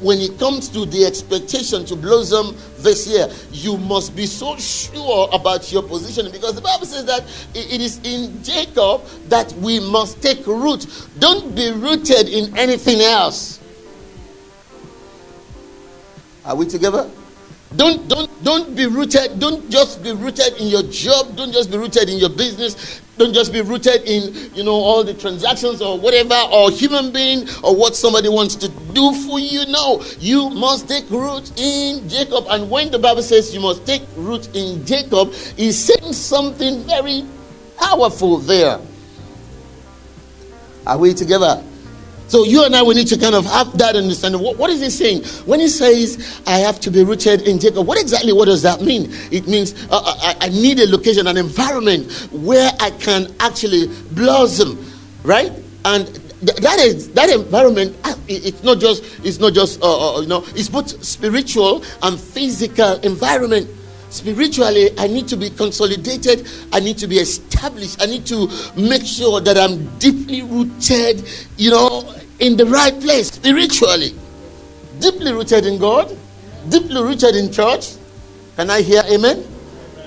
when 0.00 0.18
it 0.20 0.38
comes 0.38 0.68
to 0.68 0.86
the 0.86 1.04
expectation 1.04 1.84
to 1.86 1.96
blossom 1.96 2.56
this 2.78 3.06
year, 3.06 3.28
you 3.50 3.76
must 3.76 4.14
be 4.14 4.26
so 4.26 4.56
sure 4.56 5.28
about 5.32 5.72
your 5.72 5.82
position 5.82 6.30
because 6.30 6.54
the 6.54 6.60
Bible 6.60 6.86
says 6.86 7.04
that 7.06 7.24
it 7.54 7.80
is 7.80 7.98
in 8.04 8.42
Jacob 8.42 9.04
that 9.28 9.52
we 9.54 9.80
must 9.80 10.22
take 10.22 10.46
root. 10.46 10.86
Don't 11.18 11.54
be 11.54 11.72
rooted 11.72 12.28
in 12.28 12.56
anything 12.56 13.00
else. 13.00 13.60
Are 16.44 16.54
we 16.54 16.66
together? 16.66 17.10
Don't 17.76 18.08
don't 18.08 18.30
don't 18.42 18.74
be 18.74 18.86
rooted. 18.86 19.38
Don't 19.38 19.68
just 19.68 20.02
be 20.02 20.12
rooted 20.12 20.56
in 20.58 20.68
your 20.68 20.82
job. 20.84 21.36
Don't 21.36 21.52
just 21.52 21.70
be 21.70 21.76
rooted 21.76 22.08
in 22.08 22.18
your 22.18 22.30
business. 22.30 23.02
Don't 23.18 23.34
just 23.34 23.52
be 23.52 23.60
rooted 23.60 24.02
in 24.04 24.54
you 24.54 24.62
know 24.64 24.74
all 24.74 25.02
the 25.02 25.12
transactions 25.14 25.82
or 25.82 25.98
whatever 25.98 26.36
or 26.52 26.70
human 26.70 27.12
being 27.12 27.48
or 27.64 27.74
what 27.74 27.96
somebody 27.96 28.28
wants 28.28 28.54
to 28.56 28.68
do 28.94 29.12
for 29.26 29.40
you. 29.40 29.66
No, 29.66 30.02
you 30.20 30.50
must 30.50 30.88
take 30.88 31.10
root 31.10 31.52
in 31.58 32.08
Jacob. 32.08 32.46
And 32.48 32.70
when 32.70 32.90
the 32.90 32.98
Bible 32.98 33.22
says 33.22 33.52
you 33.52 33.60
must 33.60 33.84
take 33.84 34.02
root 34.16 34.48
in 34.54 34.84
Jacob, 34.86 35.32
he's 35.56 35.76
saying 35.76 36.12
something 36.12 36.82
very 36.84 37.24
powerful 37.76 38.38
there. 38.38 38.80
Are 40.86 40.96
we 40.96 41.12
together? 41.12 41.62
So 42.28 42.44
you 42.44 42.64
and 42.64 42.76
I, 42.76 42.82
we 42.82 42.94
need 42.94 43.06
to 43.08 43.18
kind 43.18 43.34
of 43.34 43.46
have 43.46 43.76
that 43.78 43.96
understanding. 43.96 44.42
What, 44.42 44.58
what 44.58 44.70
is 44.70 44.80
he 44.80 44.90
saying? 44.90 45.24
When 45.46 45.60
he 45.60 45.68
says, 45.68 46.42
I 46.46 46.58
have 46.58 46.78
to 46.80 46.90
be 46.90 47.02
rooted 47.02 47.48
in 47.48 47.58
Jacob, 47.58 47.86
what 47.86 47.98
exactly 47.98 48.32
what 48.32 48.44
does 48.44 48.62
that 48.62 48.82
mean? 48.82 49.10
It 49.32 49.48
means 49.48 49.74
uh, 49.90 49.96
uh 49.96 50.14
I, 50.20 50.36
I 50.42 50.48
need 50.50 50.78
a 50.78 50.86
location, 50.86 51.26
an 51.26 51.38
environment 51.38 52.10
where 52.30 52.70
I 52.80 52.90
can 52.90 53.34
actually 53.40 53.88
blossom, 54.12 54.78
right? 55.22 55.50
And 55.86 56.06
th- 56.06 56.58
that 56.58 56.78
is 56.80 57.08
that 57.12 57.30
environment. 57.30 57.96
Uh, 58.04 58.14
it's 58.28 58.62
not 58.62 58.78
just 58.78 59.02
it's 59.24 59.38
not 59.38 59.54
just 59.54 59.80
uh, 59.82 60.16
uh, 60.16 60.20
you 60.20 60.28
know 60.28 60.44
it's 60.48 60.68
both 60.68 61.02
spiritual 61.02 61.82
and 62.02 62.20
physical 62.20 63.00
environment 63.00 63.70
spiritually 64.10 64.90
i 64.98 65.06
need 65.06 65.28
to 65.28 65.36
be 65.36 65.50
consolidated. 65.50 66.48
I 66.72 66.80
need 66.80 66.98
to 66.98 67.06
be 67.06 67.18
established. 67.18 68.00
I 68.02 68.06
need 68.06 68.26
to 68.26 68.48
make 68.76 69.04
sure 69.04 69.40
that 69.40 69.58
i'm 69.58 69.86
deeply 69.98 70.42
rooted 70.42 71.24
you 71.56 71.70
know 71.70 72.14
in 72.38 72.56
the 72.56 72.66
right 72.66 72.98
place 73.00 73.28
spiritually. 73.28 74.14
Deeply 75.00 75.32
rooted 75.32 75.66
in 75.66 75.78
god 75.78 76.16
deeply 76.68 77.02
rooted 77.02 77.36
in 77.36 77.50
church. 77.52 77.94
Can 78.56 78.70
i 78.70 78.80
hear 78.82 79.02
amen? 79.10 79.44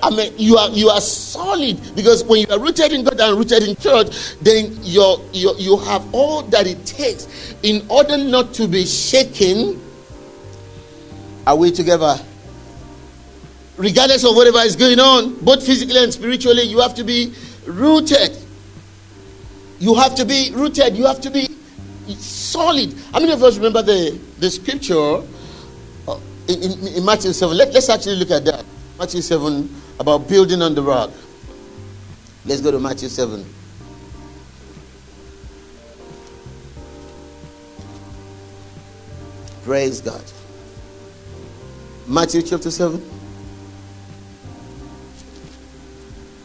I 0.04 0.10
mean, 0.10 0.34
you 0.38 0.58
are 0.58 0.70
you 0.70 0.90
are 0.90 1.02
solid 1.02 1.80
because 1.96 2.24
when 2.24 2.42
you 2.42 2.48
are 2.50 2.60
rooted 2.60 2.92
in 2.92 3.04
God 3.04 3.20
and 3.20 3.38
rooted 3.38 3.64
in 3.64 3.76
church, 3.76 4.36
then 4.42 4.76
you 4.82 5.22
you 5.32 5.54
you 5.58 5.78
have 5.78 6.04
all 6.14 6.42
that 6.44 6.66
it 6.66 6.84
takes. 6.86 7.54
In 7.62 7.86
order 7.88 8.18
not 8.18 8.54
to 8.56 8.68
be 8.68 8.86
shaken. 8.86 9.80
Are 11.46 11.56
we 11.56 11.72
together? 11.72 12.18
Regardless 13.78 14.24
of 14.24 14.36
whatever 14.36 14.60
is 14.60 14.76
going 14.76 15.00
on, 15.00 15.36
both 15.44 15.66
physically 15.66 16.04
and 16.04 16.14
spiritually, 16.14 16.64
you 16.64 16.80
have 16.80 16.94
to 16.96 17.04
be 17.04 17.34
rooted. 17.66 18.38
You 19.80 19.96
have 19.96 20.16
to 20.16 20.26
be 20.26 20.52
rooted. 20.54 20.96
You 20.96 21.06
have 21.06 21.22
to 21.22 21.32
be 21.32 21.48
solid. 22.18 22.94
How 23.12 23.20
many 23.20 23.32
of 23.32 23.42
us 23.44 23.58
remember 23.58 23.82
the, 23.82 24.20
the 24.40 24.50
scripture 24.52 25.22
uh, 26.08 26.20
in, 26.48 26.64
in, 26.64 26.88
in 26.88 27.06
Matthew 27.06 27.34
7? 27.34 27.56
Let, 27.56 27.74
let's 27.74 27.90
actually 27.90 28.18
look 28.18 28.32
at 28.32 28.46
that. 28.46 28.66
Matthew 29.00 29.22
7 29.22 29.70
about 30.00 30.28
building 30.28 30.62
on 30.62 30.76
the 30.76 30.82
rock. 30.82 31.12
Let's 32.46 32.62
go 32.62 32.72
to 32.72 32.80
Matthew 32.80 33.10
7. 33.10 33.46
Praise 39.64 40.02
God. 40.02 40.24
Matthew 42.08 42.42
chapter 42.42 42.72
7. 42.72 43.21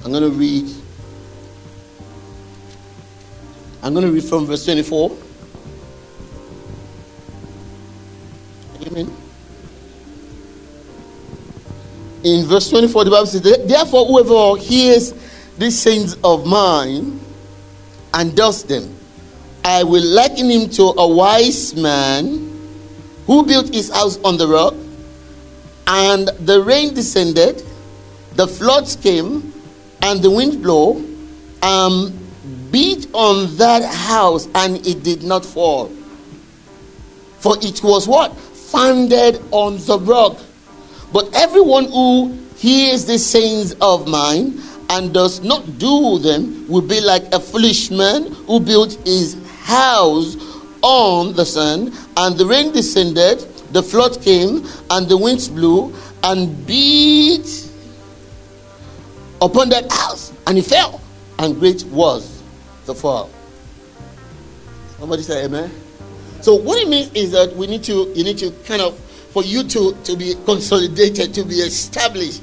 I'm 0.06 0.12
going 0.12 0.22
to 0.22 0.30
read. 0.30 0.72
I'm 3.82 3.92
going 3.92 4.06
to 4.06 4.12
read 4.12 4.22
from 4.22 4.46
verse 4.46 4.64
24. 4.64 5.10
Amen. 8.86 9.12
In 12.22 12.46
verse 12.46 12.70
24, 12.70 13.02
the 13.02 13.10
Bible 13.10 13.26
says, 13.26 13.42
Therefore, 13.66 14.06
whoever 14.06 14.62
hears 14.62 15.12
these 15.58 15.76
sayings 15.76 16.16
of 16.22 16.46
mine 16.46 17.18
and 18.14 18.36
does 18.36 18.62
them, 18.62 18.96
I 19.64 19.82
will 19.82 20.06
liken 20.06 20.48
him 20.48 20.70
to 20.70 20.82
a 20.98 21.08
wise 21.08 21.74
man 21.74 22.78
who 23.26 23.44
built 23.44 23.74
his 23.74 23.90
house 23.90 24.18
on 24.22 24.36
the 24.36 24.46
rock, 24.46 24.74
and 25.88 26.28
the 26.46 26.62
rain 26.62 26.94
descended, 26.94 27.64
the 28.36 28.46
floods 28.46 28.94
came, 28.94 29.52
and 30.02 30.22
the 30.22 30.30
wind 30.30 30.62
blew, 30.62 31.04
um, 31.62 32.16
beat 32.70 33.08
on 33.12 33.56
that 33.56 33.82
house, 33.84 34.48
and 34.54 34.86
it 34.86 35.02
did 35.02 35.22
not 35.22 35.44
fall. 35.44 35.88
For 37.38 37.56
it 37.60 37.82
was 37.82 38.08
what? 38.08 38.36
Founded 38.36 39.42
on 39.50 39.78
the 39.78 39.98
rock. 40.00 40.38
But 41.12 41.34
everyone 41.34 41.84
who 41.86 42.36
hears 42.56 43.04
the 43.04 43.18
sayings 43.18 43.74
of 43.80 44.08
mine 44.08 44.60
and 44.90 45.12
does 45.12 45.42
not 45.42 45.78
do 45.78 46.18
them 46.18 46.66
will 46.68 46.82
be 46.82 47.00
like 47.00 47.24
a 47.32 47.40
foolish 47.40 47.90
man 47.90 48.32
who 48.46 48.60
built 48.60 48.94
his 49.06 49.36
house 49.62 50.36
on 50.82 51.34
the 51.34 51.44
sand, 51.44 51.92
and 52.16 52.36
the 52.38 52.46
rain 52.46 52.72
descended, 52.72 53.40
the 53.72 53.82
flood 53.82 54.20
came, 54.22 54.64
and 54.90 55.08
the 55.08 55.16
winds 55.16 55.48
blew 55.48 55.94
and 56.22 56.66
beat 56.66 57.65
upon 59.40 59.68
that 59.70 59.90
house, 59.90 60.32
and 60.46 60.58
it 60.58 60.64
fell, 60.64 61.00
and 61.38 61.58
great 61.58 61.84
was 61.84 62.42
the 62.86 62.94
fall. 62.94 63.30
Somebody 64.98 65.22
say 65.22 65.44
amen. 65.44 65.70
So 66.40 66.54
what 66.54 66.80
it 66.80 66.88
means 66.88 67.12
is 67.14 67.32
that 67.32 67.54
we 67.54 67.66
need 67.66 67.84
to 67.84 68.12
you 68.14 68.24
need 68.24 68.38
to 68.38 68.50
kind 68.64 68.82
of 68.82 68.98
for 68.98 69.42
you 69.42 69.64
to 69.64 69.92
to 70.04 70.16
be 70.16 70.34
consolidated, 70.44 71.34
to 71.34 71.44
be 71.44 71.56
established 71.56 72.42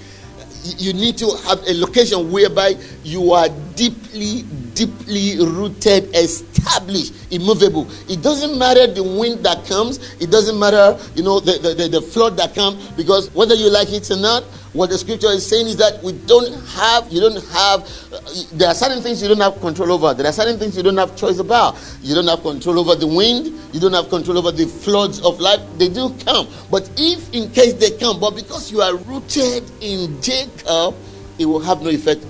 you 0.64 0.94
need 0.94 1.18
to 1.18 1.30
have 1.46 1.62
a 1.68 1.74
location 1.74 2.32
whereby 2.32 2.76
you 3.04 3.34
are 3.34 3.50
deeply, 3.76 4.44
deeply 4.74 5.38
rooted, 5.40 6.16
established, 6.16 7.14
immovable. 7.32 7.88
It 8.10 8.22
doesn't 8.22 8.58
matter 8.58 8.88
the 8.88 9.04
wind 9.04 9.44
that 9.46 9.66
comes, 9.66 10.00
it 10.22 10.32
doesn't 10.32 10.58
matter, 10.58 10.98
you 11.16 11.24
know, 11.24 11.40
the, 11.40 11.60
the, 11.60 11.74
the, 11.74 11.88
the 12.00 12.02
flood 12.02 12.38
that 12.38 12.56
comes, 12.56 12.90
because 12.92 13.34
whether 13.34 13.56
you 13.56 13.70
like 13.70 13.92
it 13.92 14.10
or 14.12 14.18
not, 14.18 14.44
what 14.74 14.90
the 14.90 14.98
scripture 14.98 15.28
is 15.28 15.48
saying 15.48 15.68
is 15.68 15.78
that 15.78 16.02
we 16.02 16.14
don't 16.26 16.52
have, 16.70 17.12
you 17.12 17.22
don't 17.22 17.44
have, 17.50 17.82
uh, 18.12 18.20
there 18.54 18.70
are 18.70 18.74
certain 18.74 19.04
things 19.04 19.22
you 19.22 19.28
don't 19.28 19.40
have 19.40 19.60
control 19.62 19.92
over. 19.92 20.16
There 20.16 20.26
are 20.26 20.34
certain 20.34 20.58
things 20.58 20.76
you 20.76 20.82
don't 20.82 20.98
have 20.98 21.16
choice 21.16 21.38
about. 21.38 21.78
You 22.02 22.16
don't 22.16 22.28
have 22.28 22.42
control 22.42 22.80
over 22.80 22.96
the 22.96 23.06
wind. 23.06 23.54
You 23.72 23.80
don't 23.80 23.94
have 23.94 24.10
control 24.10 24.36
over 24.40 24.52
the 24.52 24.66
floods 24.66 25.22
of 25.22 25.40
life. 25.40 25.60
They 25.78 25.90
do 25.90 26.16
come. 26.26 26.48
But 26.72 26.90
if 26.98 27.32
in 27.34 27.52
case 27.52 27.74
they 27.74 27.92
come, 28.00 28.20
but 28.20 28.36
because 28.36 28.72
you 28.72 28.82
are 28.82 28.96
rooted 28.96 29.70
in 29.80 30.20
Jacob, 30.24 30.96
it 31.38 31.46
will 31.46 31.60
have 31.60 31.84
no 31.84 31.90
effect 31.90 32.26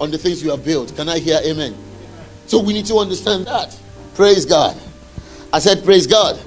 on 0.00 0.10
the 0.10 0.18
things 0.18 0.42
you 0.42 0.50
have 0.50 0.64
built. 0.64 0.94
Can 0.96 1.08
I 1.08 1.18
hear 1.18 1.40
amen? 1.44 1.74
So 2.46 2.62
we 2.62 2.72
need 2.72 2.86
to 2.86 2.96
understand 2.96 3.46
that. 3.46 3.78
Praise 4.14 4.44
God. 4.44 4.76
I 5.52 5.58
said, 5.58 5.84
Praise 5.84 6.06
God. 6.06 6.40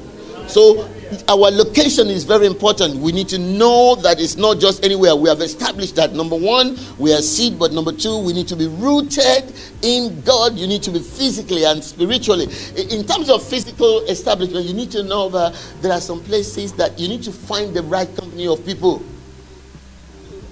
So 0.48 0.89
our 1.27 1.51
location 1.51 2.08
is 2.08 2.24
very 2.24 2.46
important. 2.46 2.96
We 2.98 3.12
need 3.12 3.29
to 3.29 3.38
know 3.39 3.96
that 3.96 4.20
it's 4.20 4.36
not 4.36 4.60
just 4.60 4.84
anywhere. 4.84 5.15
We 5.15 5.29
have 5.29 5.41
established 5.41 5.96
that 5.96 6.13
number 6.13 6.36
one, 6.36 6.77
we 6.98 7.13
are 7.13 7.22
seed, 7.22 7.58
but 7.58 7.72
number 7.72 7.91
two, 7.91 8.20
we 8.20 8.34
need 8.34 8.48
to 8.50 8.56
be 8.56 8.68
rooted 8.68 9.53
in 9.82 10.22
God. 10.22 10.56
You 10.56 10.68
need 10.68 10.84
to 10.84 10.91
be 10.91 11.00
physically 11.00 11.65
and 11.65 11.84
spiritually. 11.84 12.48
In 12.75 13.06
terms 13.06 13.29
of 13.29 13.44
physical 13.44 14.01
establishment, 14.06 14.65
you 14.65 14.74
need 14.74 14.91
to 14.91 15.03
know 15.03 15.29
that 15.29 15.56
there 15.82 15.91
are 15.91 16.01
some 16.01 16.24
places 16.24 16.74
that 16.74 17.00
you 17.00 17.08
need 17.08 17.24
to 17.24 17.32
find 17.32 17.74
the 17.74 17.84
right 17.84 18.13
company 18.15 18.48
of 18.48 18.63
people. 18.65 19.03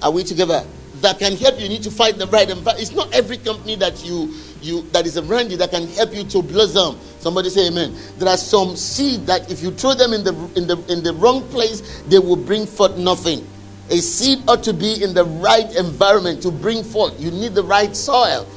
Are 0.02 0.12
we 0.12 0.24
together? 0.24 0.64
That 1.02 1.20
can 1.20 1.36
help 1.38 1.56
you. 1.58 1.64
You 1.64 1.70
need 1.70 1.84
to 1.84 1.92
find 1.92 2.16
the 2.16 2.28
right 2.28 2.50
environment. 2.50 2.80
It's 2.80 2.92
not 2.92 3.14
every 3.14 3.38
company 3.38 3.76
that 3.76 4.04
you 4.06 4.34
you 4.62 4.82
that 4.92 5.06
is 5.06 5.18
around 5.18 5.52
you 5.52 5.58
that 5.58 5.72
can 5.72 5.88
help 5.90 6.14
you 6.14 6.24
to 6.24 6.42
blossom. 6.42 6.98
Somebody 7.20 7.50
say 7.50 7.68
amen. 7.68 7.96
There 8.18 8.30
are 8.30 8.38
some 8.38 8.76
seed 8.76 9.28
that 9.28 9.52
if 9.52 9.62
you 9.62 9.72
throw 9.72 9.94
them 9.94 10.14
in 10.14 10.24
the 10.24 10.34
in 10.56 10.66
the 10.66 10.78
in 10.92 11.04
the 11.04 11.14
wrong 11.14 11.48
place, 11.50 12.02
they 12.08 12.20
will 12.20 12.36
bring 12.36 12.66
forth 12.66 12.98
nothing. 12.98 13.46
A 13.90 13.98
seed 13.98 14.40
ought 14.48 14.64
to 14.64 14.74
be 14.74 15.02
in 15.04 15.14
the 15.14 15.24
right 15.24 15.74
environment 15.76 16.42
to 16.42 16.52
bring 16.52 16.84
forth. 16.84 17.20
You 17.20 17.32
need 17.32 17.54
the 17.56 17.64
right 17.64 17.96
soil. 17.96 18.48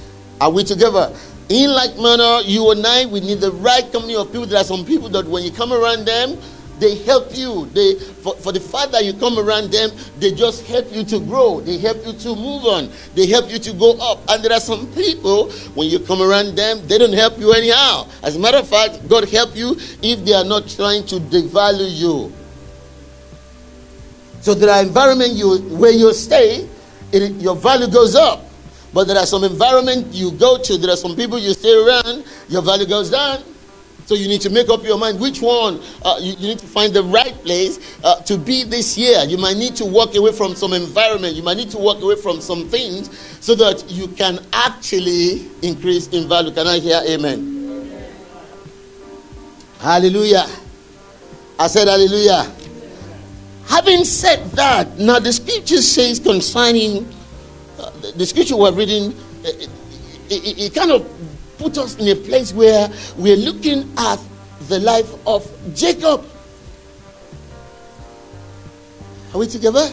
Are 0.41 0.51
we 0.51 0.65
together? 0.65 1.15
In 1.51 1.71
like 1.71 1.97
manner, 1.99 2.41
you 2.45 2.71
and 2.71 2.85
I, 2.87 3.07
we 3.07 3.21
need 3.21 3.41
the 3.41 3.53
right 3.53 3.91
company 3.93 4.17
of 4.17 4.29
people. 4.29 4.47
There 4.47 4.61
are 4.61 4.65
some 4.65 4.85
people 4.85 5.09
that 5.11 5.27
when 5.27 5.43
you 5.43 5.51
come 5.53 5.73
around 5.73 6.07
them, 6.07 6.39
they 6.81 6.97
help 7.05 7.37
you. 7.37 7.67
They 7.67 7.95
for, 7.95 8.35
for 8.37 8.53
the 8.53 8.61
fact 8.61 8.93
that 8.93 9.05
you 9.05 9.13
come 9.13 9.39
around 9.39 9.71
them, 9.71 9.91
they 10.19 10.33
just 10.33 10.67
help 10.67 10.91
you 10.91 11.05
to 11.05 11.21
grow. 11.21 11.61
They 11.61 11.79
help 11.79 12.05
you 12.05 12.13
to 12.13 12.29
move 12.35 12.65
on. 12.65 12.91
They 13.15 13.27
help 13.27 13.51
you 13.51 13.59
to 13.59 13.73
go 13.75 13.97
up. 14.01 14.21
And 14.29 14.43
there 14.43 14.53
are 14.53 14.61
some 14.61 14.87
people, 14.93 15.51
when 15.75 15.89
you 15.89 16.01
come 16.01 16.23
around 16.23 16.57
them, 16.57 16.87
they 16.87 16.99
don't 16.99 17.13
help 17.13 17.39
you 17.39 17.53
anyhow. 17.53 18.09
As 18.23 18.37
a 18.37 18.39
matter 18.39 18.59
of 18.59 18.69
fact, 18.69 19.07
God 19.09 19.29
help 19.29 19.55
you 19.55 19.77
if 20.03 20.25
they 20.25 20.33
are 20.33 20.45
not 20.45 20.69
trying 20.69 21.07
to 21.07 21.17
devalue 21.17 21.91
you. 21.91 22.33
So 24.41 24.55
there 24.55 24.71
are 24.71 24.83
environment 24.83 25.33
you 25.33 25.59
where 25.77 25.93
you 25.93 26.13
stay, 26.15 26.67
it, 27.13 27.33
your 27.33 27.57
value 27.57 27.89
goes 27.89 28.17
up. 28.17 28.47
But 28.93 29.07
there 29.07 29.19
are 29.19 29.27
some 29.27 29.45
environment 29.45 30.09
you 30.13 30.33
go 30.33 30.59
to, 30.59 30.79
there 30.79 30.91
are 30.91 30.97
some 30.97 31.15
people 31.15 31.39
you 31.39 31.53
stay 31.53 31.73
around, 31.73 32.25
your 32.49 32.63
value 32.63 32.87
goes 32.87 33.11
down. 33.11 33.45
So 34.11 34.17
you 34.17 34.27
need 34.27 34.41
to 34.41 34.51
make 34.51 34.69
up 34.69 34.83
your 34.83 34.99
mind 34.99 35.21
which 35.21 35.41
one 35.41 35.81
uh, 36.03 36.19
you, 36.21 36.33
you, 36.33 36.49
need 36.49 36.59
to 36.59 36.67
find 36.67 36.93
the 36.93 37.05
right 37.05 37.33
place 37.45 37.79
uh, 38.03 38.17
to 38.23 38.37
be 38.37 38.65
this 38.65 38.99
year. 38.99 39.23
You 39.23 39.39
might 39.39 39.57
need 39.57 39.77
to 39.77 39.85
walk 39.85 40.17
away 40.17 40.33
from 40.33 40.57
some 40.57 40.73
environment. 40.73 41.37
You 41.37 41.45
might 41.45 41.59
need 41.59 41.71
to 41.71 41.79
walk 41.79 42.03
away 42.03 42.17
from 42.17 42.41
some 42.41 42.69
things 42.69 43.17
so 43.39 43.55
that 43.55 43.89
you 43.89 44.09
can 44.09 44.45
actually 44.53 45.47
increase 45.63 46.09
in 46.09 46.29
value. 46.29 46.51
Can 46.51 46.67
I 46.67 46.81
hear 46.81 47.01
amen? 47.07 48.03
Hallelujah. 49.79 50.49
I 51.57 51.69
said 51.69 51.87
hallelujah. 51.87 52.51
Having 53.69 54.05
said 54.07 54.45
that, 54.57 54.99
now 54.99 55.21
the 55.21 55.33
scripture 55.33 55.81
says 55.83 56.19
concerning 56.19 57.09
uh, 57.79 57.91
the, 58.01 58.13
the, 58.17 58.27
scripture 58.27 58.57
we're 58.57 58.73
reading, 58.73 59.15
it, 59.45 59.71
it, 60.29 60.59
it 60.59 60.75
kind 60.75 60.91
of 60.91 61.09
put 61.61 61.77
us 61.77 61.97
in 61.99 62.09
a 62.09 62.15
place 62.15 62.53
where 62.55 62.89
we're 63.17 63.37
looking 63.37 63.93
at 63.99 64.19
the 64.69 64.81
life 64.81 65.13
of 65.27 65.47
Jacob. 65.75 66.25
Are 69.35 69.39
we 69.39 69.47
together? 69.47 69.87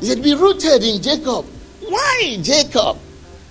He 0.00 0.06
said, 0.06 0.22
Be 0.22 0.34
rooted 0.34 0.84
in 0.84 1.00
Jacob. 1.02 1.46
Why 1.88 2.38
Jacob? 2.42 2.98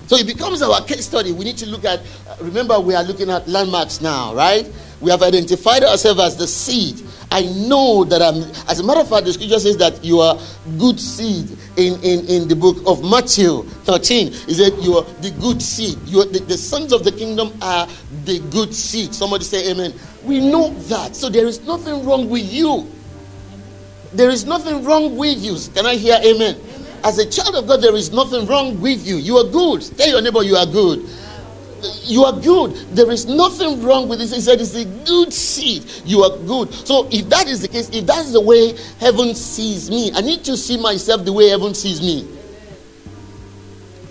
So 0.08 0.16
it 0.18 0.28
becomes 0.28 0.62
our 0.62 0.84
case 0.84 1.06
study. 1.06 1.32
We 1.32 1.46
need 1.46 1.58
to 1.58 1.66
look 1.66 1.84
at, 1.84 2.02
remember, 2.40 2.80
we 2.80 2.94
are 2.94 3.04
looking 3.04 3.32
at 3.32 3.48
landmarks 3.48 4.02
now, 4.02 4.36
right? 4.36 4.72
We 5.02 5.10
have 5.10 5.24
identified 5.24 5.84
ourselves 5.84 6.20
as 6.20 6.38
the 6.38 6.46
seed. 6.46 7.02
I 7.32 7.44
know 7.68 8.04
that 8.06 8.22
I'm, 8.22 8.44
as 8.70 8.80
a 8.80 8.84
matter 8.84 9.02
of 9.02 9.10
fact, 9.10 9.26
the 9.26 9.34
scripture 9.34 9.60
says 9.60 9.78
that 9.78 10.04
you 10.04 10.20
are 10.20 10.38
good 10.78 11.00
seed 11.00 11.50
in, 11.78 12.02
in, 12.04 12.26
in 12.28 12.48
the 12.48 12.56
book 12.56 12.78
of 12.86 13.04
Matthew 13.04 13.64
13. 13.84 14.28
Is 14.48 14.58
that 14.58 14.78
you 14.82 14.98
are 14.98 15.04
the 15.22 15.32
good 15.32 15.62
seed. 15.62 15.98
You 16.06 16.22
are 16.22 16.26
the, 16.26 16.40
the 16.40 16.58
sons 16.58 16.94
of 16.94 17.04
the 17.04 17.12
kingdom 17.12 17.52
are 17.62 17.88
the 18.24 18.40
good 18.52 18.74
seed. 18.74 19.14
Somebody 19.14 19.44
say 19.44 19.72
amen. 19.72 19.94
We 20.24 20.40
know 20.40 20.70
that. 20.88 21.16
So 21.16 21.30
there 21.30 21.46
is 21.46 21.62
nothing 21.66 22.06
wrong 22.06 22.30
with 22.30 22.52
you. 22.52 22.90
There 24.14 24.30
is 24.30 24.46
nothing 24.46 24.84
wrong 24.84 25.18
with 25.18 25.40
you. 25.40 25.58
Can 25.74 25.86
I 25.86 25.96
hear 25.96 26.18
amen? 26.24 26.58
As 27.04 27.20
a 27.20 27.30
child 27.30 27.56
of 27.56 27.68
God, 27.68 27.82
there 27.82 27.96
is 27.96 28.12
nothing 28.12 28.48
wrong 28.48 28.80
with 28.80 29.06
you. 29.06 29.18
You 29.18 29.38
are 29.38 29.52
good. 29.52 29.82
Tell 29.98 30.08
your 30.08 30.22
neighbor 30.22 30.42
you 30.44 30.56
are 30.56 30.66
good 30.66 31.08
you 32.04 32.24
are 32.24 32.40
good. 32.40 32.74
There 32.96 33.12
is 33.12 33.26
nothing 33.26 33.82
wrong 33.84 34.08
with 34.08 34.20
this. 34.20 34.34
He 34.34 34.42
said 34.42 34.62
it's 34.62 34.76
a 34.76 34.86
good 34.86 35.34
seed. 35.34 35.86
You 36.06 36.24
are 36.24 36.38
good. 36.38 36.74
So 36.74 37.08
if 37.12 37.30
that 37.30 37.48
is 37.48 37.62
the 37.62 37.68
case, 37.68 37.90
if 37.90 38.06
that's 38.06 38.32
the 38.32 38.42
way 38.42 38.76
heaven 39.00 39.36
sees 39.36 39.90
me, 39.90 40.12
I 40.14 40.22
need 40.22 40.44
to 40.46 40.58
see 40.58 40.78
myself 40.78 41.26
the 41.26 41.34
way 41.34 41.50
heaven 41.50 41.74
sees 41.74 42.02
me. 42.02 42.28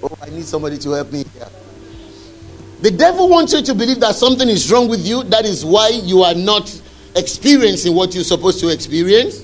Oh, 0.02 0.16
I 0.20 0.30
need 0.30 0.44
somebody 0.44 0.78
to 0.78 0.90
help 0.90 1.12
me 1.12 1.24
here. 1.32 1.48
The 2.80 2.90
devil 2.90 3.28
wants 3.28 3.52
you 3.52 3.62
to 3.62 3.74
believe 3.74 4.00
that 4.00 4.14
something 4.14 4.48
is 4.48 4.70
wrong 4.70 4.88
with 4.88 5.06
you. 5.06 5.22
That 5.24 5.44
is 5.44 5.64
why 5.64 5.88
you 5.88 6.22
are 6.22 6.34
not 6.34 6.80
experiencing 7.16 7.94
what 7.94 8.14
you're 8.14 8.24
supposed 8.24 8.60
to 8.60 8.68
experience. 8.68 9.43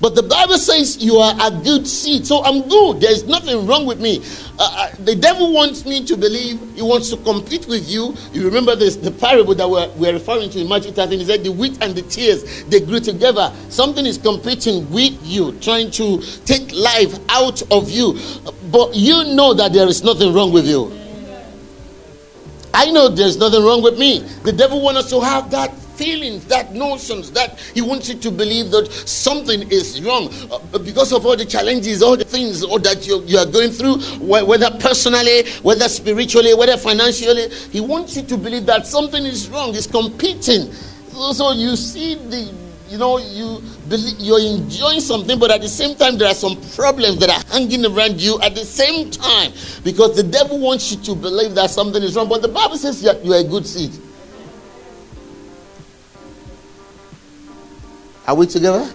But 0.00 0.14
the 0.14 0.22
Bible 0.22 0.56
says 0.56 1.02
you 1.02 1.16
are 1.16 1.34
a 1.38 1.50
good 1.50 1.86
seed. 1.86 2.26
So 2.26 2.42
I'm 2.42 2.66
good. 2.68 3.00
There's 3.00 3.24
nothing 3.24 3.66
wrong 3.66 3.84
with 3.84 4.00
me. 4.00 4.22
Uh, 4.58 4.68
uh, 4.72 4.90
the 5.04 5.14
devil 5.14 5.52
wants 5.52 5.84
me 5.84 6.04
to 6.06 6.16
believe 6.16 6.58
he 6.74 6.82
wants 6.82 7.10
to 7.10 7.18
compete 7.18 7.68
with 7.68 7.88
you. 7.88 8.14
You 8.32 8.46
remember 8.46 8.74
this 8.74 8.96
the 8.96 9.10
parable 9.10 9.54
that 9.54 9.68
we're, 9.68 9.88
we're 9.96 10.14
referring 10.14 10.48
to 10.50 10.60
in 10.60 10.68
Matthew 10.68 10.92
13. 10.92 11.18
He 11.18 11.24
said 11.26 11.44
the 11.44 11.52
wheat 11.52 11.78
and 11.82 11.94
the 11.94 12.02
tares 12.02 12.64
they 12.64 12.80
grew 12.80 13.00
together. 13.00 13.52
Something 13.68 14.06
is 14.06 14.16
competing 14.16 14.90
with 14.90 15.18
you, 15.22 15.52
trying 15.60 15.90
to 15.92 16.22
take 16.46 16.72
life 16.72 17.18
out 17.28 17.62
of 17.70 17.90
you. 17.90 18.18
But 18.70 18.94
you 18.94 19.34
know 19.34 19.52
that 19.52 19.74
there 19.74 19.86
is 19.86 20.02
nothing 20.02 20.32
wrong 20.32 20.50
with 20.52 20.66
you. 20.66 20.96
I 22.72 22.90
know 22.90 23.08
there's 23.08 23.36
nothing 23.36 23.62
wrong 23.62 23.82
with 23.82 23.98
me. 23.98 24.20
The 24.44 24.52
devil 24.52 24.80
wants 24.80 25.00
us 25.00 25.10
to 25.10 25.20
have 25.20 25.50
that 25.50 25.74
feelings, 26.00 26.46
that 26.46 26.72
notions, 26.72 27.30
that 27.32 27.58
he 27.74 27.82
wants 27.82 28.08
you 28.08 28.14
to 28.16 28.30
believe 28.30 28.70
that 28.70 28.90
something 28.90 29.70
is 29.70 30.00
wrong 30.00 30.30
uh, 30.50 30.78
because 30.78 31.12
of 31.12 31.26
all 31.26 31.36
the 31.36 31.44
challenges, 31.44 32.02
all 32.02 32.16
the 32.16 32.24
things 32.24 32.64
all 32.64 32.78
that 32.78 33.06
you, 33.06 33.22
you 33.24 33.36
are 33.36 33.44
going 33.44 33.70
through, 33.70 33.98
whether 34.18 34.70
personally, 34.80 35.46
whether 35.60 35.88
spiritually, 35.88 36.54
whether 36.54 36.78
financially. 36.78 37.50
He 37.70 37.80
wants 37.80 38.16
you 38.16 38.22
to 38.22 38.38
believe 38.38 38.64
that 38.66 38.86
something 38.86 39.24
is 39.24 39.48
wrong, 39.50 39.74
is 39.74 39.86
competing. 39.86 40.72
So, 41.12 41.32
so 41.32 41.52
you 41.52 41.76
see 41.76 42.14
the 42.14 42.50
you 42.88 42.98
know 42.98 43.18
you 43.18 43.62
believe, 43.88 44.18
you're 44.18 44.40
enjoying 44.40 45.00
something 45.00 45.38
but 45.38 45.50
at 45.52 45.60
the 45.60 45.68
same 45.68 45.94
time 45.94 46.18
there 46.18 46.26
are 46.26 46.34
some 46.34 46.56
problems 46.74 47.18
that 47.20 47.30
are 47.30 47.52
hanging 47.52 47.86
around 47.86 48.20
you 48.20 48.40
at 48.42 48.56
the 48.56 48.64
same 48.64 49.10
time 49.12 49.52
because 49.84 50.16
the 50.16 50.24
devil 50.24 50.58
wants 50.58 50.90
you 50.90 50.98
to 50.98 51.14
believe 51.14 51.54
that 51.54 51.70
something 51.70 52.02
is 52.02 52.16
wrong 52.16 52.28
but 52.28 52.42
the 52.42 52.48
bible 52.48 52.76
says 52.76 53.00
you're, 53.00 53.14
you're 53.22 53.36
a 53.36 53.44
good 53.44 53.64
seed 53.64 53.92
Are 58.30 58.36
we 58.36 58.46
together? 58.46 58.88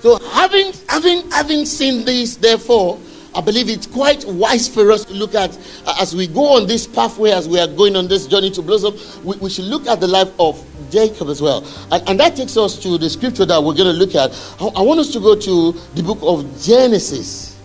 So 0.00 0.18
having 0.30 0.72
having 0.88 1.30
having 1.30 1.66
seen 1.66 2.06
this, 2.06 2.36
therefore, 2.36 2.98
I 3.34 3.42
believe 3.42 3.68
it's 3.68 3.86
quite 3.86 4.24
wise 4.24 4.66
for 4.66 4.90
us 4.90 5.04
to 5.04 5.12
look 5.12 5.34
at 5.34 5.54
uh, 5.84 5.96
as 6.00 6.16
we 6.16 6.26
go 6.26 6.56
on 6.56 6.66
this 6.66 6.86
pathway, 6.86 7.32
as 7.32 7.46
we 7.46 7.60
are 7.60 7.66
going 7.66 7.94
on 7.94 8.08
this 8.08 8.26
journey 8.26 8.50
to 8.52 8.62
blossom. 8.62 8.94
We, 9.22 9.36
we 9.36 9.50
should 9.50 9.66
look 9.66 9.86
at 9.86 10.00
the 10.00 10.08
life 10.08 10.32
of 10.40 10.64
Jacob 10.90 11.28
as 11.28 11.42
well, 11.42 11.66
and, 11.92 12.08
and, 12.08 12.18
that 12.18 12.34
takes 12.34 12.56
us 12.56 12.78
to 12.82 12.96
the 12.96 13.10
scripture 13.10 13.44
that 13.44 13.62
we're 13.62 13.74
going 13.74 13.92
to 13.92 13.98
look 13.98 14.14
at. 14.14 14.30
I, 14.58 14.68
I 14.68 14.80
want 14.80 14.98
us 14.98 15.12
to 15.12 15.20
go 15.20 15.38
to 15.38 15.72
the 15.94 16.02
book 16.02 16.20
of 16.22 16.46
Genesis. 16.62 17.60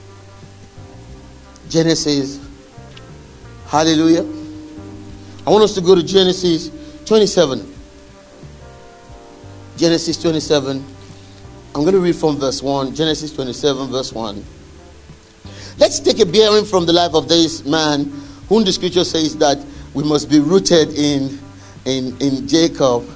Genesis, 1.69 2.45
Hallelujah. 3.67 4.25
I 5.45 5.49
want 5.51 5.63
us 5.63 5.73
to 5.75 5.81
go 5.81 5.95
to 5.95 6.03
Genesis 6.03 6.69
27. 7.05 7.75
Genesis 9.77 10.21
27. 10.21 10.83
I'm 11.75 11.81
going 11.81 11.93
to 11.93 11.99
read 11.99 12.15
from 12.15 12.37
verse 12.37 12.63
1. 12.63 12.95
Genesis 12.95 13.31
27, 13.33 13.91
verse 13.91 14.11
1. 14.11 14.43
Let's 15.77 15.99
take 15.99 16.19
a 16.19 16.25
bearing 16.25 16.65
from 16.65 16.87
the 16.87 16.93
life 16.93 17.13
of 17.13 17.27
this 17.27 17.63
man 17.63 18.05
whom 18.49 18.63
the 18.63 18.73
scripture 18.73 19.03
says 19.03 19.37
that 19.37 19.63
we 19.93 20.03
must 20.03 20.29
be 20.29 20.39
rooted 20.39 20.89
in, 20.93 21.39
in, 21.85 22.17
in 22.19 22.47
Jacob. 22.47 23.07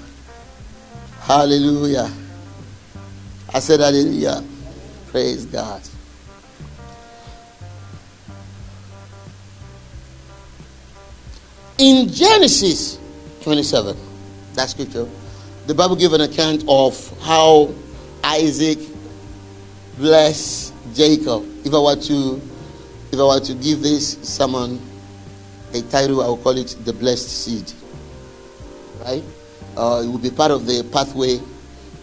Hallelujah. 1.22 2.12
I 3.51 3.60
said 3.60 3.80
hallelujah. 3.80 4.44
Praise 5.08 5.46
God. 5.46 5.82
In 11.80 12.08
Genesis 12.10 13.00
27, 13.41 13.97
that 14.54 14.69
scripture, 14.69 15.08
the 15.67 15.74
Bible 15.74 15.95
gives 15.95 16.13
an 16.13 16.21
account 16.21 16.63
of 16.67 17.19
how 17.21 17.74
Isaac 18.24 18.80
blessed 19.97 20.74
Jacob. 20.93 21.45
If 21.65 21.74
I 21.74 21.80
were 21.80 21.95
to, 21.95 22.41
if 23.12 23.19
I 23.19 23.24
were 23.24 23.39
to 23.39 23.54
give 23.56 23.82
this 23.82 24.17
sermon 24.28 24.80
a 25.74 25.82
title, 25.84 26.21
I 26.21 26.30
would 26.30 26.43
call 26.43 26.58
it 26.58 26.76
the 26.84 26.93
blessed 26.93 27.30
seed. 27.30 27.71
Right? 29.02 29.24
Uh, 29.78 30.02
it 30.04 30.08
will 30.08 30.17
be 30.17 30.32
part 30.32 30.52
of 30.52 30.65
the 30.65 30.84
pathway. 30.91 31.39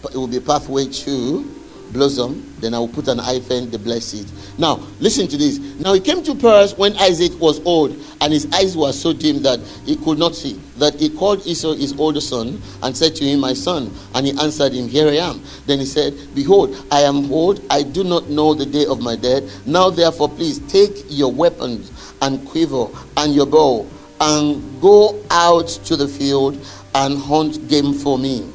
It 0.03 0.15
will 0.15 0.27
be 0.27 0.39
pathway 0.39 0.87
to 0.87 1.58
blossom. 1.91 2.45
Then 2.59 2.73
I 2.73 2.79
will 2.79 2.87
put 2.87 3.07
an 3.07 3.17
hyphen, 3.17 3.71
the 3.71 3.79
blessed 3.79 4.09
seed. 4.09 4.27
Now, 4.57 4.75
listen 4.99 5.27
to 5.29 5.37
this. 5.37 5.57
Now, 5.79 5.93
it 5.93 6.03
came 6.03 6.21
to 6.23 6.35
pass 6.35 6.77
when 6.77 6.95
Isaac 6.97 7.39
was 7.39 7.65
old, 7.65 7.91
and 8.19 8.33
his 8.33 8.51
eyes 8.53 8.75
were 8.75 8.91
so 8.91 9.13
dim 9.13 9.41
that 9.43 9.59
he 9.85 9.95
could 9.95 10.19
not 10.19 10.35
see, 10.35 10.59
that 10.77 10.95
he 10.95 11.09
called 11.09 11.45
Esau 11.47 11.73
his 11.73 11.97
older 11.97 12.19
son, 12.19 12.61
and 12.83 12.95
said 12.95 13.15
to 13.15 13.23
him, 13.23 13.39
My 13.39 13.53
son. 13.53 13.91
And 14.13 14.25
he 14.25 14.37
answered 14.39 14.73
him, 14.73 14.89
Here 14.89 15.07
I 15.07 15.15
am. 15.15 15.41
Then 15.65 15.79
he 15.79 15.85
said, 15.85 16.13
Behold, 16.35 16.75
I 16.91 17.01
am 17.01 17.31
old, 17.31 17.63
I 17.69 17.83
do 17.83 18.03
not 18.03 18.29
know 18.29 18.53
the 18.53 18.65
day 18.65 18.85
of 18.85 18.99
my 18.99 19.15
death. 19.15 19.65
Now, 19.65 19.89
therefore, 19.89 20.29
please 20.29 20.59
take 20.67 21.05
your 21.07 21.31
weapons 21.31 21.91
and 22.21 22.45
quiver 22.45 22.87
and 23.15 23.33
your 23.33 23.45
bow, 23.45 23.87
and 24.19 24.81
go 24.81 25.23
out 25.31 25.67
to 25.85 25.95
the 25.95 26.07
field 26.07 26.59
and 26.95 27.17
hunt 27.17 27.69
game 27.69 27.93
for 27.93 28.17
me. 28.17 28.45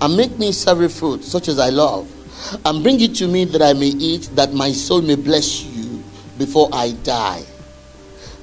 And 0.00 0.16
make 0.16 0.38
me 0.38 0.52
savory 0.52 0.88
fruit, 0.88 1.24
such 1.24 1.48
as 1.48 1.58
I 1.58 1.70
love 1.70 2.13
and 2.64 2.82
bring 2.82 3.00
it 3.00 3.14
to 3.16 3.28
me 3.28 3.44
that 3.46 3.62
I 3.62 3.72
may 3.72 3.88
eat, 3.88 4.30
that 4.34 4.52
my 4.52 4.72
soul 4.72 5.02
may 5.02 5.16
bless 5.16 5.62
you 5.62 6.02
before 6.38 6.68
I 6.72 6.92
die. 7.02 7.44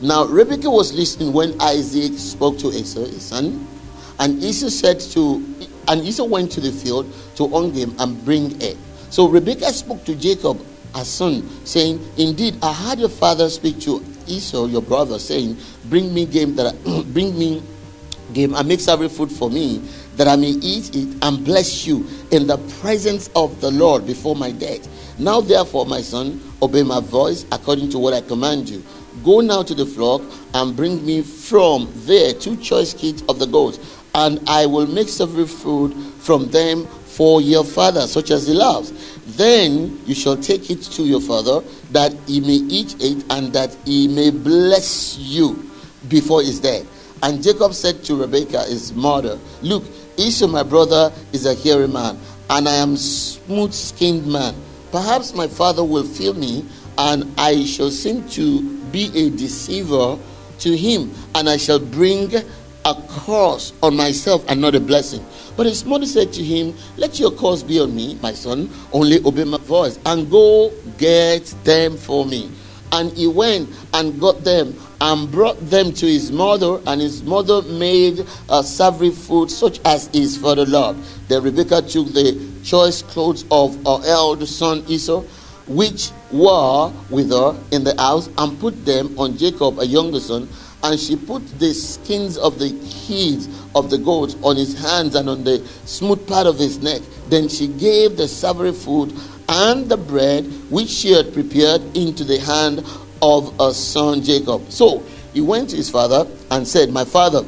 Now, 0.01 0.25
Rebekah 0.25 0.69
was 0.69 0.93
listening 0.93 1.31
when 1.33 1.59
Isaac 1.61 2.13
spoke 2.17 2.57
to 2.59 2.69
Esau, 2.69 3.01
his 3.01 3.21
son, 3.21 3.67
and 4.19 4.43
Esau 4.43 4.69
said 4.69 4.99
to, 5.13 5.43
and 5.87 6.01
Esau 6.01 6.25
went 6.25 6.51
to 6.53 6.61
the 6.61 6.71
field 6.71 7.11
to 7.35 7.53
own 7.53 7.71
game 7.71 7.95
and 7.99 8.23
bring 8.25 8.59
it. 8.61 8.77
So 9.09 9.27
Rebekah 9.27 9.73
spoke 9.73 10.03
to 10.05 10.15
Jacob, 10.15 10.59
her 10.95 11.03
son, 11.03 11.47
saying, 11.65 11.99
Indeed, 12.17 12.57
I 12.63 12.73
heard 12.73 12.99
your 12.99 13.09
father 13.09 13.49
speak 13.49 13.79
to 13.81 14.03
Esau, 14.25 14.65
your 14.67 14.81
brother, 14.81 15.19
saying, 15.19 15.57
Bring 15.85 16.13
me 16.13 16.25
game 16.25 16.55
that 16.55 16.73
I, 16.73 17.01
bring 17.13 17.37
me 17.37 17.61
game 18.33 18.55
and 18.55 18.67
make 18.67 18.79
savory 18.79 19.09
food 19.09 19.31
for 19.31 19.49
me 19.49 19.81
that 20.15 20.27
I 20.27 20.35
may 20.35 20.49
eat 20.49 20.95
it 20.95 21.17
and 21.21 21.43
bless 21.43 21.85
you 21.85 22.05
in 22.31 22.47
the 22.47 22.57
presence 22.81 23.29
of 23.35 23.59
the 23.61 23.71
Lord 23.71 24.05
before 24.05 24.35
my 24.35 24.51
death. 24.51 24.87
Now, 25.19 25.41
therefore, 25.41 25.85
my 25.85 26.01
son, 26.01 26.41
obey 26.61 26.83
my 26.83 26.99
voice 26.99 27.45
according 27.51 27.89
to 27.91 27.99
what 27.99 28.13
I 28.13 28.21
command 28.21 28.69
you. 28.69 28.83
Go 29.23 29.41
now 29.41 29.61
to 29.63 29.75
the 29.75 29.85
flock 29.85 30.21
and 30.53 30.75
bring 30.75 31.05
me 31.05 31.21
from 31.21 31.91
there 32.05 32.33
two 32.33 32.57
choice 32.57 32.93
kids 32.93 33.23
of 33.29 33.39
the 33.39 33.45
goats, 33.45 33.79
and 34.15 34.39
I 34.47 34.65
will 34.65 34.87
make 34.87 35.09
several 35.09 35.47
food 35.47 35.93
from 36.19 36.49
them 36.49 36.87
for 36.87 37.41
your 37.41 37.63
father, 37.63 38.07
such 38.07 38.31
as 38.31 38.47
he 38.47 38.53
loves. 38.53 38.91
Then 39.37 39.99
you 40.05 40.15
shall 40.15 40.37
take 40.37 40.71
it 40.71 40.81
to 40.83 41.03
your 41.03 41.21
father, 41.21 41.61
that 41.91 42.13
he 42.25 42.39
may 42.39 42.65
eat 42.73 42.95
it, 42.99 43.23
and 43.29 43.53
that 43.53 43.75
he 43.85 44.07
may 44.07 44.31
bless 44.31 45.17
you 45.17 45.69
before 46.07 46.41
his 46.41 46.59
death. 46.59 46.87
And 47.23 47.43
Jacob 47.43 47.73
said 47.73 48.03
to 48.05 48.15
Rebekah, 48.15 48.63
his 48.63 48.93
mother, 48.93 49.37
Look, 49.61 49.83
Esau, 50.21 50.47
my 50.47 50.61
brother, 50.61 51.11
is 51.33 51.47
a 51.47 51.55
hairy 51.55 51.87
man, 51.87 52.17
and 52.49 52.69
I 52.69 52.75
am 52.75 52.95
smooth 52.95 53.73
skinned 53.73 54.27
man. 54.27 54.53
Perhaps 54.91 55.33
my 55.33 55.47
father 55.47 55.83
will 55.83 56.03
feel 56.03 56.35
me, 56.35 56.63
and 56.97 57.33
I 57.39 57.65
shall 57.65 57.89
seem 57.89 58.27
to 58.29 58.61
be 58.91 59.09
a 59.15 59.31
deceiver 59.31 60.19
to 60.59 60.77
him, 60.77 61.11
and 61.33 61.49
I 61.49 61.57
shall 61.57 61.79
bring 61.79 62.35
a 62.85 62.95
curse 63.25 63.73
on 63.81 63.95
myself 63.95 64.45
and 64.47 64.61
not 64.61 64.75
a 64.75 64.79
blessing. 64.79 65.25
But 65.57 65.65
his 65.65 65.85
mother 65.85 66.05
said 66.05 66.31
to 66.33 66.43
him, 66.43 66.75
Let 66.97 67.19
your 67.19 67.31
curse 67.31 67.63
be 67.63 67.79
on 67.79 67.95
me, 67.95 68.19
my 68.21 68.33
son, 68.33 68.69
only 68.93 69.23
obey 69.25 69.45
my 69.45 69.57
voice, 69.57 69.97
and 70.05 70.29
go 70.29 70.71
get 70.99 71.45
them 71.63 71.97
for 71.97 72.25
me. 72.27 72.51
And 72.91 73.11
he 73.13 73.27
went 73.27 73.69
and 73.93 74.19
got 74.19 74.43
them 74.43 74.75
and 74.99 75.31
brought 75.31 75.59
them 75.69 75.93
to 75.93 76.05
his 76.05 76.31
mother, 76.31 76.79
and 76.85 77.01
his 77.01 77.23
mother 77.23 77.61
made 77.63 78.25
savory 78.63 79.11
food 79.11 79.49
such 79.49 79.79
as 79.85 80.09
is 80.13 80.37
for 80.37 80.55
the 80.55 80.65
Lord. 80.65 80.97
Then 81.27 81.43
Rebekah 81.43 81.83
took 81.83 82.07
the 82.07 82.37
choice 82.63 83.01
clothes 83.01 83.45
of 83.49 83.75
her 83.77 83.99
eldest 84.05 84.59
son 84.59 84.83
Esau, 84.87 85.23
which 85.67 86.11
were 86.31 86.91
with 87.09 87.31
her 87.31 87.57
in 87.71 87.83
the 87.83 87.95
house, 87.97 88.29
and 88.37 88.59
put 88.59 88.85
them 88.85 89.17
on 89.17 89.37
Jacob, 89.37 89.79
a 89.79 89.85
younger 89.85 90.19
son, 90.19 90.47
and 90.83 90.99
she 90.99 91.15
put 91.15 91.47
the 91.59 91.73
skins 91.73 92.37
of 92.37 92.59
the 92.59 92.69
kids 92.89 93.47
of 93.73 93.89
the 93.89 93.97
goats 93.97 94.35
on 94.43 94.55
his 94.57 94.77
hands 94.79 95.15
and 95.15 95.29
on 95.29 95.43
the 95.43 95.65
smooth 95.85 96.27
part 96.27 96.45
of 96.45 96.57
his 96.57 96.79
neck. 96.79 97.01
Then 97.29 97.47
she 97.47 97.67
gave 97.67 98.17
the 98.17 98.27
savory 98.27 98.73
food 98.73 99.13
and 99.51 99.89
the 99.89 99.97
bread 99.97 100.45
which 100.69 100.89
she 100.89 101.11
had 101.11 101.33
prepared 101.33 101.81
into 101.95 102.23
the 102.23 102.39
hand 102.39 102.79
of 103.21 103.53
a 103.59 103.73
son 103.73 104.23
Jacob. 104.23 104.71
So 104.71 105.03
he 105.33 105.41
went 105.41 105.69
to 105.71 105.75
his 105.75 105.89
father 105.89 106.25
and 106.49 106.67
said, 106.67 106.89
My 106.89 107.05
father. 107.05 107.43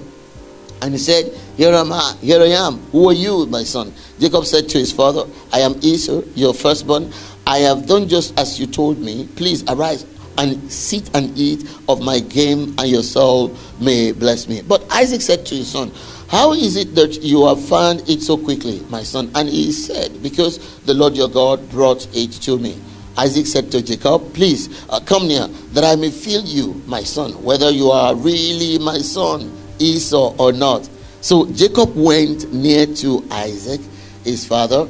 And 0.82 0.92
he 0.92 0.98
said, 0.98 1.34
Here 1.56 1.74
am 1.74 1.94
I, 1.94 2.16
here 2.20 2.42
I 2.42 2.48
am. 2.48 2.80
Who 2.92 3.10
are 3.10 3.14
you, 3.14 3.46
my 3.46 3.64
son? 3.64 3.94
Jacob 4.20 4.46
said 4.46 4.68
to 4.70 4.78
his 4.78 4.92
father, 4.92 5.26
I 5.54 5.60
am 5.60 5.76
Esau, 5.82 6.22
your 6.36 6.54
firstborn. 6.54 7.12
I 7.48 7.60
have 7.60 7.88
done 7.88 8.10
just 8.10 8.38
as 8.38 8.60
you 8.60 8.68
told 8.68 9.00
me. 9.00 9.28
Please 9.36 9.64
arise 9.70 10.06
and 10.38 10.72
sit 10.72 11.10
and 11.16 11.38
eat 11.38 11.70
of 11.88 12.02
my 12.02 12.20
game, 12.20 12.76
and 12.78 12.90
your 12.90 13.04
soul 13.04 13.56
may 13.80 14.12
bless 14.12 14.48
me. 14.48 14.62
But 14.62 14.84
Isaac 14.92 15.22
said 15.22 15.46
to 15.46 15.56
his 15.56 15.70
son, 15.70 15.92
How 16.30 16.54
is 16.54 16.76
it 16.76 16.96
that 16.96 17.22
you 17.22 17.48
have 17.48 17.64
found 17.64 18.10
it 18.10 18.22
so 18.22 18.38
quickly, 18.38 18.82
my 18.90 19.04
son? 19.04 19.32
And 19.36 19.48
he 19.48 19.72
said, 19.72 20.22
Because 20.24 20.80
the 20.82 20.94
Lord 20.94 21.16
your 21.16 21.30
God 21.30 21.70
brought 21.70 22.08
it 22.16 22.32
to 22.44 22.58
me. 22.58 22.80
Isaac 23.18 23.46
said 23.46 23.72
to 23.72 23.82
Jacob, 23.82 24.34
Please 24.34 24.86
uh, 24.90 25.00
come 25.00 25.28
near, 25.28 25.48
that 25.74 25.84
I 25.84 25.96
may 25.96 26.10
feel 26.10 26.42
you, 26.42 26.82
my 26.88 27.04
son, 27.04 27.32
whether 27.44 27.70
you 27.70 27.92
are 27.92 28.16
really 28.16 28.80
my 28.80 28.98
son, 28.98 29.56
Esau, 29.80 30.36
or 30.38 30.52
not. 30.52 30.90
So 31.22 31.46
Jacob 31.52 31.96
went 31.96 32.52
near 32.52 32.86
to 32.86 33.26
Isaac, 33.30 33.82
his 34.24 34.46
father, 34.46 34.88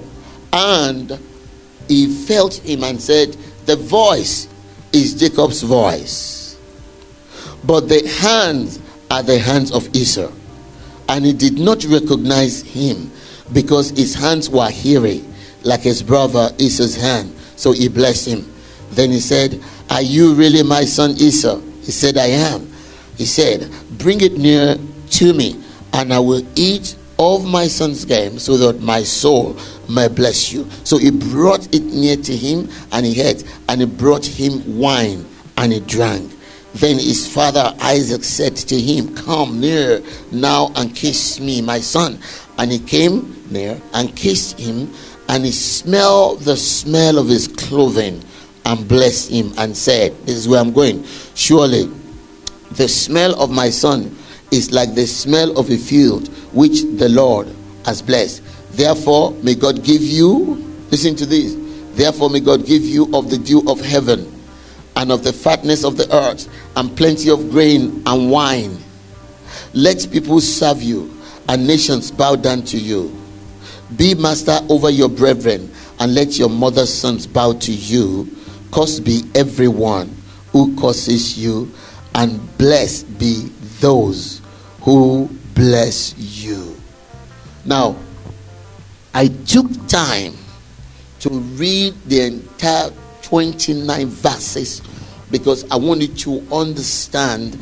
and 0.53 1.19
he 1.87 2.07
felt 2.25 2.55
him 2.55 2.83
and 2.83 3.01
said, 3.01 3.35
The 3.65 3.75
voice 3.75 4.47
is 4.93 5.15
Jacob's 5.15 5.61
voice, 5.61 6.57
but 7.65 7.89
the 7.89 8.07
hands 8.07 8.79
are 9.11 9.23
the 9.23 9.37
hands 9.37 9.71
of 9.71 9.93
Esau. 9.95 10.31
And 11.09 11.25
he 11.25 11.33
did 11.33 11.59
not 11.59 11.83
recognize 11.85 12.61
him 12.61 13.11
because 13.51 13.89
his 13.91 14.15
hands 14.15 14.49
were 14.49 14.69
hairy, 14.69 15.23
like 15.63 15.81
his 15.81 16.01
brother 16.01 16.49
Esau's 16.57 16.95
hand. 16.95 17.33
So 17.55 17.71
he 17.71 17.87
blessed 17.87 18.27
him. 18.27 18.53
Then 18.91 19.11
he 19.11 19.19
said, 19.19 19.61
Are 19.89 20.01
you 20.01 20.33
really 20.33 20.63
my 20.63 20.85
son 20.85 21.11
Esau? 21.11 21.59
He 21.81 21.91
said, 21.91 22.17
I 22.17 22.27
am. 22.27 22.71
He 23.17 23.25
said, 23.25 23.69
Bring 23.97 24.21
it 24.21 24.37
near 24.37 24.77
to 25.11 25.33
me, 25.33 25.61
and 25.93 26.13
I 26.13 26.19
will 26.19 26.45
eat 26.55 26.95
of 27.19 27.45
my 27.45 27.67
son's 27.67 28.05
game 28.05 28.39
so 28.39 28.57
that 28.57 28.81
my 28.81 29.03
soul 29.03 29.57
may 29.89 30.07
bless 30.07 30.51
you. 30.51 30.67
So 30.83 30.97
he 30.97 31.11
brought 31.11 31.73
it 31.73 31.83
near 31.83 32.17
to 32.17 32.35
him, 32.35 32.69
and 32.91 33.05
he 33.05 33.21
ate, 33.21 33.43
and 33.69 33.81
he 33.81 33.87
brought 33.87 34.25
him 34.25 34.77
wine, 34.77 35.25
and 35.57 35.73
he 35.73 35.79
drank. 35.79 36.31
Then 36.75 36.97
his 36.97 37.31
father 37.31 37.75
Isaac 37.79 38.23
said 38.23 38.55
to 38.55 38.79
him, 38.79 39.15
Come 39.15 39.59
near 39.59 40.01
now 40.31 40.71
and 40.75 40.95
kiss 40.95 41.39
me, 41.39 41.61
my 41.61 41.79
son. 41.79 42.19
And 42.57 42.71
he 42.71 42.79
came 42.79 43.45
near 43.51 43.79
and 43.93 44.15
kissed 44.15 44.59
him 44.59 44.91
and 45.29 45.45
he 45.45 45.51
smelled 45.51 46.41
the 46.41 46.57
smell 46.57 47.17
of 47.17 47.27
his 47.27 47.47
clothing 47.47 48.23
and 48.65 48.87
blessed 48.87 49.31
him 49.31 49.53
and 49.57 49.75
said, 49.75 50.15
This 50.25 50.35
is 50.35 50.47
where 50.47 50.59
I'm 50.59 50.73
going. 50.73 51.03
Surely 51.35 51.89
the 52.71 52.87
smell 52.87 53.39
of 53.41 53.49
my 53.51 53.69
son 53.69 54.15
is 54.51 54.71
like 54.71 54.95
the 54.95 55.07
smell 55.07 55.57
of 55.57 55.69
a 55.69 55.77
field 55.77 56.27
which 56.53 56.83
the 56.97 57.09
Lord 57.09 57.47
has 57.85 58.01
blessed. 58.01 58.43
Therefore, 58.71 59.31
may 59.43 59.55
God 59.55 59.83
give 59.83 60.01
you, 60.01 60.55
listen 60.91 61.15
to 61.15 61.25
this, 61.25 61.55
therefore, 61.95 62.29
may 62.29 62.39
God 62.39 62.65
give 62.65 62.81
you 62.83 63.09
of 63.15 63.29
the 63.29 63.37
dew 63.37 63.63
of 63.69 63.79
heaven 63.81 64.32
and 65.03 65.11
of 65.11 65.21
the 65.21 65.33
fatness 65.33 65.83
of 65.83 65.97
the 65.97 66.09
earth 66.15 66.47
and 66.77 66.95
plenty 66.95 67.29
of 67.29 67.51
grain 67.51 68.01
and 68.05 68.31
wine. 68.31 68.77
Let 69.73 70.07
people 70.09 70.39
serve 70.39 70.81
you 70.81 71.13
and 71.49 71.67
nations 71.67 72.09
bow 72.09 72.37
down 72.37 72.61
to 72.63 72.77
you. 72.77 73.13
Be 73.97 74.15
master 74.15 74.57
over 74.69 74.89
your 74.89 75.09
brethren, 75.09 75.69
and 75.99 76.15
let 76.15 76.39
your 76.39 76.47
mother's 76.47 76.91
sons 76.91 77.27
bow 77.27 77.51
to 77.51 77.73
you. 77.73 78.33
Cursed 78.71 79.03
be 79.03 79.23
everyone 79.35 80.15
who 80.53 80.73
curses 80.79 81.37
you, 81.37 81.69
and 82.15 82.39
blessed 82.57 83.19
be 83.19 83.49
those 83.81 84.41
who 84.83 85.29
bless 85.53 86.17
you. 86.17 86.77
Now, 87.65 87.97
I 89.13 89.27
took 89.27 89.67
time 89.87 90.33
to 91.19 91.29
read 91.29 91.93
the 92.05 92.21
entire 92.21 92.89
29 93.21 94.07
verses 94.07 94.81
because 95.33 95.69
I 95.71 95.75
wanted 95.75 96.15
to 96.19 96.45
understand 96.51 97.53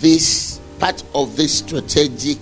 this 0.00 0.60
part 0.80 1.04
of 1.14 1.36
this 1.36 1.58
strategic 1.58 2.38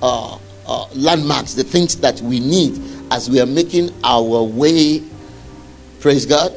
uh, 0.00 0.38
uh, 0.66 0.86
landmarks, 0.94 1.54
the 1.54 1.64
things 1.64 1.96
that 1.96 2.20
we 2.20 2.38
need 2.38 2.80
as 3.10 3.28
we 3.28 3.40
are 3.40 3.46
making 3.46 3.90
our 4.04 4.44
way, 4.44 5.02
praise 5.98 6.26
God, 6.26 6.54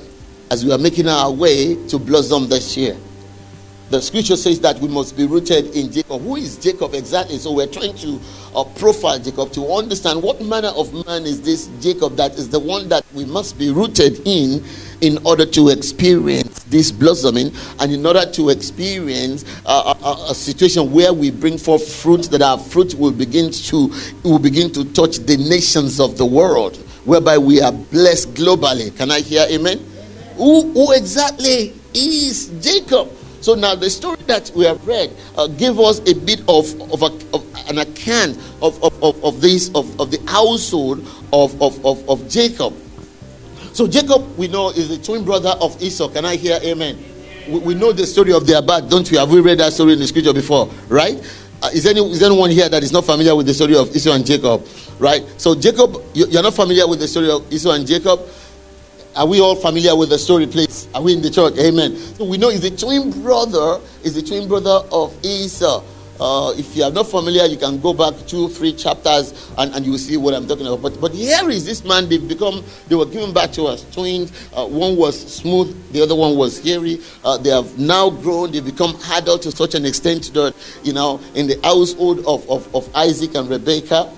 as 0.51 0.63
we 0.63 0.71
are 0.71 0.77
making 0.77 1.07
our 1.07 1.31
way 1.31 1.75
to 1.87 1.97
blossom 1.97 2.47
this 2.47 2.77
year. 2.77 2.95
The 3.89 4.01
scripture 4.01 4.37
says 4.37 4.61
that 4.61 4.79
we 4.79 4.87
must 4.87 5.17
be 5.17 5.25
rooted 5.25 5.75
in 5.75 5.91
Jacob. 5.91 6.21
Who 6.21 6.35
is 6.35 6.57
Jacob 6.57 6.93
exactly? 6.93 7.37
So 7.39 7.51
we're 7.51 7.67
trying 7.67 7.95
to 7.97 8.21
uh, 8.55 8.63
profile 8.75 9.17
Jacob 9.17 9.51
to 9.53 9.65
understand 9.73 10.21
what 10.21 10.41
manner 10.41 10.69
of 10.69 10.93
man 11.05 11.23
is 11.23 11.41
this 11.41 11.67
Jacob 11.81 12.15
that 12.17 12.33
is 12.35 12.47
the 12.49 12.59
one 12.59 12.87
that 12.89 13.03
we 13.13 13.25
must 13.25 13.57
be 13.57 13.71
rooted 13.71 14.21
in 14.25 14.63
in 15.01 15.17
order 15.25 15.45
to 15.45 15.69
experience 15.69 16.63
this 16.63 16.91
blossoming 16.91 17.51
and 17.79 17.91
in 17.91 18.05
order 18.05 18.25
to 18.31 18.49
experience 18.49 19.43
a, 19.65 19.69
a, 19.71 20.27
a, 20.29 20.35
situation 20.35 20.91
where 20.91 21.11
we 21.11 21.29
bring 21.31 21.57
forth 21.57 21.87
fruit 21.93 22.23
that 22.29 22.41
our 22.41 22.57
fruit 22.57 22.93
will 22.95 23.11
begin 23.11 23.51
to 23.51 23.91
will 24.23 24.39
begin 24.39 24.71
to 24.71 24.85
touch 24.93 25.17
the 25.17 25.37
nations 25.37 25.99
of 25.99 26.17
the 26.17 26.25
world 26.25 26.77
whereby 27.05 27.37
we 27.37 27.59
are 27.61 27.71
blessed 27.71 28.33
globally. 28.35 28.95
Can 28.95 29.11
i 29.11 29.19
hear 29.21 29.45
amen, 29.49 29.79
amen. 29.79 30.33
Who, 30.37 30.71
who 30.71 30.91
exactly 30.93 31.73
is 31.93 32.47
jacob? 32.61 33.09
So 33.41 33.55
now 33.55 33.73
the 33.73 33.89
story 33.89 34.17
that 34.27 34.51
we 34.55 34.65
have 34.65 34.85
read 34.87 35.11
uh, 35.35 35.47
give 35.47 35.79
us 35.79 35.99
a 36.07 36.13
bit 36.13 36.41
of, 36.47 36.79
of, 36.93 37.01
a, 37.01 37.07
of 37.35 37.43
an 37.69 37.79
account 37.79 38.37
of, 38.61 38.81
of, 38.83 39.03
of, 39.03 39.23
of 39.25 39.41
this 39.41 39.69
of, 39.73 39.99
of 39.99 40.11
the 40.11 40.21
household 40.29 40.99
of, 41.33 41.59
of, 41.59 41.83
of, 41.83 42.07
of 42.07 42.29
jacob 42.29 42.75
so 43.73 43.87
Jacob, 43.87 44.37
we 44.37 44.47
know, 44.47 44.69
is 44.69 44.89
the 44.89 44.97
twin 44.97 45.23
brother 45.23 45.53
of 45.61 45.81
Esau. 45.81 46.09
Can 46.09 46.25
I 46.25 46.35
hear 46.35 46.59
amen? 46.63 46.97
We, 47.47 47.59
we 47.59 47.75
know 47.75 47.91
the 47.91 48.05
story 48.05 48.33
of 48.33 48.45
their 48.45 48.61
birth, 48.61 48.89
don't 48.89 49.09
we? 49.09 49.17
Have 49.17 49.31
we 49.31 49.39
read 49.39 49.59
that 49.59 49.73
story 49.73 49.93
in 49.93 49.99
the 49.99 50.07
scripture 50.07 50.33
before? 50.33 50.67
Right? 50.87 51.17
Uh, 51.61 51.69
is, 51.73 51.85
any, 51.85 52.01
is 52.11 52.23
anyone 52.23 52.49
here 52.49 52.67
that 52.69 52.83
is 52.83 52.91
not 52.91 53.05
familiar 53.05 53.35
with 53.35 53.45
the 53.45 53.53
story 53.53 53.75
of 53.75 53.95
Esau 53.95 54.13
and 54.13 54.25
Jacob? 54.25 54.65
Right? 54.99 55.23
So 55.37 55.55
Jacob, 55.55 56.01
you, 56.13 56.27
you're 56.27 56.43
not 56.43 56.53
familiar 56.53 56.87
with 56.87 56.99
the 56.99 57.07
story 57.07 57.29
of 57.29 57.51
Esau 57.51 57.71
and 57.71 57.85
Jacob. 57.85 58.19
Are 59.15 59.27
we 59.27 59.41
all 59.41 59.55
familiar 59.55 59.95
with 59.95 60.09
the 60.09 60.17
story, 60.17 60.47
please? 60.47 60.87
Are 60.95 61.01
we 61.01 61.13
in 61.13 61.21
the 61.21 61.29
church? 61.29 61.57
Amen. 61.59 61.95
So 61.97 62.25
we 62.25 62.37
know 62.37 62.49
is 62.49 62.61
the 62.61 62.71
twin 62.71 63.11
brother, 63.21 63.79
is 64.03 64.15
the 64.15 64.21
twin 64.21 64.47
brother 64.47 64.87
of 64.91 65.13
Esau. 65.23 65.83
Uh, 66.21 66.53
if 66.55 66.75
you 66.75 66.83
are 66.83 66.91
not 66.91 67.07
familiar, 67.07 67.45
you 67.45 67.57
can 67.57 67.79
go 67.81 67.93
back 67.93 68.13
two, 68.27 68.47
three 68.49 68.73
chapters 68.73 69.51
and, 69.57 69.73
and 69.73 69.83
you 69.83 69.91
will 69.91 69.97
see 69.97 70.17
what 70.17 70.35
I'm 70.35 70.47
talking 70.47 70.67
about. 70.67 70.83
But 70.83 71.01
but 71.01 71.13
here 71.13 71.49
is 71.49 71.65
this 71.65 71.83
man, 71.83 72.07
they've 72.07 72.27
become, 72.27 72.63
they 72.87 72.95
were 72.95 73.07
given 73.07 73.33
back 73.33 73.51
to 73.53 73.65
us 73.65 73.83
twins. 73.91 74.31
Uh, 74.53 74.67
one 74.67 74.95
was 74.95 75.19
smooth, 75.19 75.75
the 75.91 76.03
other 76.03 76.13
one 76.13 76.37
was 76.37 76.63
hairy. 76.63 76.99
Uh, 77.23 77.37
they 77.39 77.49
have 77.49 77.79
now 77.79 78.11
grown, 78.11 78.51
they've 78.51 78.63
become 78.63 78.95
adult 79.13 79.41
to 79.41 79.51
such 79.51 79.73
an 79.73 79.83
extent 79.83 80.31
that, 80.35 80.53
you 80.83 80.93
know, 80.93 81.19
in 81.33 81.47
the 81.47 81.59
household 81.63 82.19
of, 82.27 82.47
of, 82.49 82.75
of 82.75 82.95
Isaac 82.95 83.33
and 83.33 83.49
Rebekah. 83.49 84.13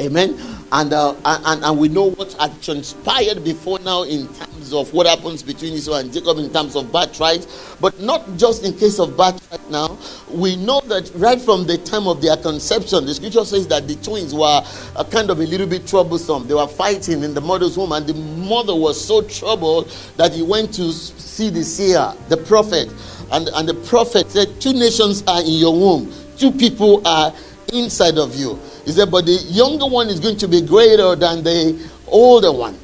Amen. 0.00 0.34
And, 0.72 0.92
uh, 0.94 1.14
and, 1.24 1.62
and 1.62 1.78
we 1.78 1.88
know 1.88 2.10
what 2.12 2.32
had 2.34 2.62
transpired 2.62 3.44
before 3.44 3.78
now 3.80 4.04
in 4.04 4.26
terms 4.32 4.72
of 4.72 4.92
what 4.94 5.06
happens 5.06 5.42
between 5.42 5.74
Esau 5.74 5.94
and 5.94 6.10
Jacob 6.10 6.38
in 6.38 6.50
terms 6.50 6.74
of 6.74 6.90
birthright, 6.90 7.46
but 7.80 8.00
not 8.00 8.24
just 8.38 8.64
in 8.64 8.72
case 8.78 8.98
of 8.98 9.14
birthright 9.14 9.70
now. 9.70 9.98
We 10.30 10.56
know 10.56 10.80
that 10.82 11.10
right 11.16 11.38
from 11.38 11.66
the 11.66 11.76
time 11.76 12.08
of 12.08 12.22
their 12.22 12.36
conception, 12.38 13.04
the 13.04 13.14
scripture 13.14 13.44
says 13.44 13.68
that 13.68 13.88
the 13.88 13.96
twins 13.96 14.34
were 14.34 14.62
a 14.96 15.04
kind 15.04 15.28
of 15.28 15.40
a 15.40 15.44
little 15.44 15.66
bit 15.66 15.86
troublesome. 15.86 16.48
They 16.48 16.54
were 16.54 16.68
fighting 16.68 17.22
in 17.22 17.34
the 17.34 17.42
mother's 17.42 17.76
womb, 17.76 17.92
and 17.92 18.06
the 18.06 18.14
mother 18.14 18.74
was 18.74 18.98
so 19.04 19.20
troubled 19.22 19.94
that 20.16 20.32
he 20.32 20.42
went 20.42 20.72
to 20.74 20.92
see 20.92 21.50
the 21.50 21.62
seer, 21.62 22.14
the 22.30 22.38
prophet. 22.38 22.88
And, 23.32 23.48
and 23.48 23.68
the 23.68 23.74
prophet 23.74 24.30
said, 24.30 24.60
Two 24.62 24.72
nations 24.72 25.24
are 25.26 25.40
in 25.40 25.52
your 25.52 25.74
womb, 25.74 26.10
two 26.38 26.52
people 26.52 27.06
are 27.06 27.34
inside 27.72 28.16
of 28.16 28.34
you. 28.34 28.58
He 28.84 28.92
said, 28.92 29.10
but 29.10 29.26
the 29.26 29.32
younger 29.32 29.86
one 29.86 30.08
is 30.08 30.20
going 30.20 30.36
to 30.38 30.48
be 30.48 30.60
greater 30.62 31.14
than 31.16 31.42
the 31.42 31.90
older 32.06 32.52
one. 32.52 32.78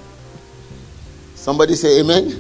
Somebody 1.35 1.75
say 1.75 2.01
amen. 2.01 2.31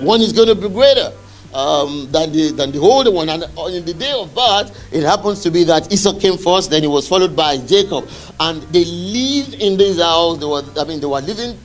One 0.00 0.20
is 0.20 0.32
going 0.32 0.48
to 0.48 0.54
be 0.54 0.68
greater 0.68 1.12
um, 1.54 2.08
than, 2.10 2.32
the, 2.32 2.52
than 2.52 2.72
the 2.72 2.78
older 2.78 3.10
one. 3.10 3.28
And 3.28 3.42
in 3.42 3.84
the 3.84 3.94
day 3.94 4.12
of 4.12 4.34
birth, 4.34 4.92
it 4.92 5.02
happens 5.02 5.40
to 5.42 5.50
be 5.50 5.64
that 5.64 5.92
Esau 5.92 6.18
came 6.18 6.36
first, 6.36 6.70
then 6.70 6.82
he 6.82 6.88
was 6.88 7.08
followed 7.08 7.34
by 7.34 7.58
Jacob. 7.58 8.08
And 8.38 8.62
they 8.64 8.84
lived 8.84 9.54
in 9.54 9.76
this 9.76 10.00
house. 10.00 10.38
They 10.38 10.46
were, 10.46 10.62
I 10.78 10.84
mean, 10.84 11.00
they 11.00 11.06
were 11.06 11.20
living 11.20 11.58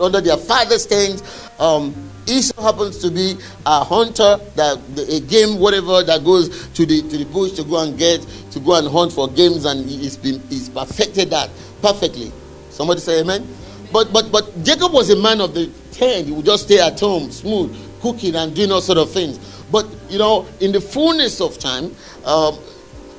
under 0.00 0.20
their 0.20 0.36
father's 0.36 0.86
tent. 0.86 1.22
Um, 1.58 1.94
Esau 2.26 2.62
happens 2.62 2.98
to 2.98 3.10
be 3.10 3.36
a 3.66 3.84
hunter, 3.84 4.38
that 4.56 4.78
a 5.08 5.20
game, 5.20 5.58
whatever 5.58 6.02
that 6.02 6.24
goes 6.24 6.68
to 6.68 6.86
the 6.86 7.02
to 7.02 7.18
the 7.18 7.24
bush 7.26 7.52
to 7.52 7.64
go 7.64 7.82
and 7.82 7.98
get 7.98 8.20
to 8.52 8.60
go 8.60 8.76
and 8.76 8.88
hunt 8.88 9.12
for 9.12 9.28
games, 9.28 9.64
and 9.64 9.84
he's 9.88 10.16
been 10.16 10.40
he's 10.48 10.68
perfected 10.68 11.30
that 11.30 11.50
perfectly. 11.82 12.32
Somebody 12.70 13.00
say 13.00 13.20
amen. 13.20 13.46
But 13.92 14.12
but 14.12 14.32
but 14.32 14.64
Jacob 14.64 14.92
was 14.92 15.10
a 15.10 15.16
man 15.16 15.40
of 15.40 15.54
the 15.54 15.70
tent. 15.92 16.26
He 16.26 16.32
would 16.32 16.46
just 16.46 16.64
stay 16.64 16.80
at 16.80 16.98
home, 16.98 17.30
smooth, 17.30 17.76
cooking 18.00 18.34
and 18.34 18.54
doing 18.54 18.70
all 18.72 18.80
sort 18.80 18.98
of 18.98 19.10
things. 19.10 19.38
But, 19.70 19.86
you 20.08 20.18
know, 20.18 20.46
in 20.60 20.72
the 20.72 20.80
fullness 20.80 21.40
of 21.40 21.58
time, 21.58 21.94
um, 22.24 22.58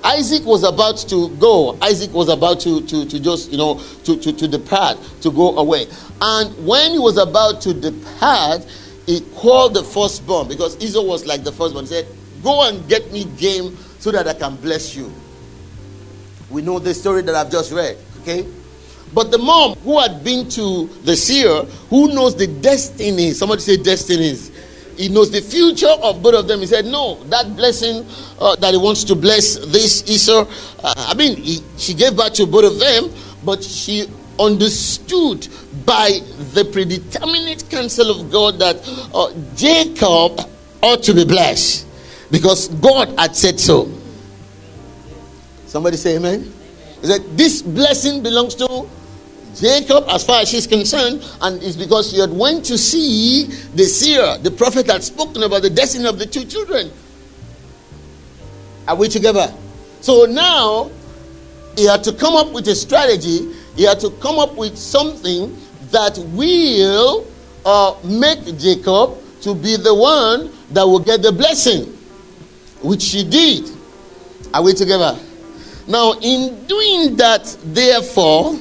Isaac 0.05 0.45
was 0.45 0.63
about 0.63 0.97
to 1.09 1.29
go. 1.37 1.77
Isaac 1.81 2.13
was 2.13 2.29
about 2.29 2.59
to, 2.61 2.81
to, 2.81 3.05
to 3.07 3.19
just, 3.19 3.51
you 3.51 3.57
know, 3.57 3.81
to, 4.03 4.15
to, 4.17 4.31
to 4.31 4.47
depart, 4.47 4.99
to 5.21 5.31
go 5.31 5.57
away. 5.57 5.87
And 6.21 6.65
when 6.65 6.91
he 6.91 6.99
was 6.99 7.17
about 7.17 7.59
to 7.61 7.73
depart, 7.73 8.65
he 9.07 9.21
called 9.35 9.73
the 9.73 9.83
firstborn 9.83 10.47
because 10.47 10.81
Esau 10.81 11.01
was 11.03 11.25
like 11.25 11.43
the 11.43 11.51
firstborn. 11.51 11.85
He 11.85 11.89
said, 11.89 12.07
Go 12.43 12.67
and 12.69 12.87
get 12.87 13.11
me 13.11 13.25
game 13.37 13.75
so 13.97 14.11
that 14.11 14.27
I 14.27 14.35
can 14.35 14.55
bless 14.57 14.95
you. 14.95 15.11
We 16.51 16.61
know 16.61 16.77
the 16.77 16.93
story 16.93 17.23
that 17.23 17.33
I've 17.33 17.51
just 17.51 17.71
read, 17.71 17.97
okay? 18.21 18.45
But 19.13 19.31
the 19.31 19.39
mom 19.39 19.75
who 19.77 19.99
had 19.99 20.23
been 20.23 20.47
to 20.49 20.87
the 21.03 21.15
seer, 21.15 21.63
who 21.89 22.13
knows 22.13 22.35
the 22.35 22.45
destiny, 22.45 23.31
somebody 23.31 23.61
say 23.61 23.77
destinies. 23.77 24.51
He 24.97 25.09
knows 25.09 25.31
the 25.31 25.41
future 25.41 25.87
of 26.01 26.21
both 26.21 26.35
of 26.35 26.47
them. 26.47 26.59
He 26.59 26.65
said, 26.65 26.85
No, 26.85 27.23
that 27.25 27.55
blessing 27.55 28.05
uh, 28.39 28.55
that 28.57 28.71
he 28.73 28.77
wants 28.77 29.03
to 29.05 29.15
bless 29.15 29.57
this 29.67 30.09
Esau. 30.09 30.47
Uh, 30.83 30.93
I 30.97 31.13
mean, 31.13 31.37
he, 31.37 31.59
she 31.77 31.93
gave 31.93 32.15
birth 32.15 32.33
to 32.35 32.45
both 32.45 32.65
of 32.65 32.79
them, 32.79 33.09
but 33.43 33.63
she 33.63 34.07
understood 34.39 35.47
by 35.85 36.19
the 36.53 36.65
predeterminate 36.71 37.69
counsel 37.69 38.11
of 38.11 38.31
God 38.31 38.59
that 38.59 38.77
uh, 39.13 39.31
Jacob 39.55 40.49
ought 40.81 41.03
to 41.03 41.13
be 41.13 41.25
blessed 41.25 41.87
because 42.31 42.67
God 42.69 43.17
had 43.17 43.35
said 43.35 43.59
so. 43.59 43.91
Somebody 45.67 45.97
say 45.97 46.15
amen. 46.17 46.51
He 47.01 47.07
said, 47.07 47.21
This 47.37 47.61
blessing 47.61 48.23
belongs 48.23 48.55
to 48.55 48.87
Jacob 49.55 50.05
as 50.09 50.25
far 50.25 50.41
as 50.41 50.49
she's 50.49 50.67
concerned, 50.67 51.23
and 51.41 51.61
it's 51.63 51.75
because 51.75 52.11
she 52.11 52.19
had 52.19 52.31
went 52.31 52.65
to 52.65 52.77
see 52.77 53.45
the 53.73 53.85
seer, 53.85 54.37
the 54.39 54.51
prophet 54.51 54.87
had 54.87 55.03
spoken 55.03 55.43
about 55.43 55.61
the 55.61 55.69
destiny 55.69 56.07
of 56.07 56.19
the 56.19 56.25
two 56.25 56.45
children. 56.45 56.91
Are 58.87 58.95
we 58.95 59.07
together? 59.07 59.53
So 60.01 60.25
now 60.25 60.91
he 61.75 61.85
had 61.85 62.03
to 62.03 62.13
come 62.13 62.35
up 62.35 62.51
with 62.51 62.67
a 62.67 62.75
strategy, 62.75 63.53
he 63.75 63.83
had 63.83 63.99
to 64.01 64.09
come 64.21 64.39
up 64.39 64.55
with 64.55 64.77
something 64.77 65.57
that 65.91 66.17
will 66.33 67.25
uh, 67.65 67.95
make 68.03 68.43
Jacob 68.57 69.17
to 69.41 69.55
be 69.55 69.75
the 69.77 69.93
one 69.93 70.51
that 70.71 70.83
will 70.83 70.99
get 70.99 71.21
the 71.21 71.31
blessing, 71.31 71.85
which 72.81 73.01
she 73.01 73.23
did. 73.23 73.69
Are 74.53 74.63
we 74.63 74.73
together? 74.73 75.17
Now, 75.87 76.13
in 76.21 76.65
doing 76.65 77.15
that, 77.17 77.57
therefore, 77.63 78.57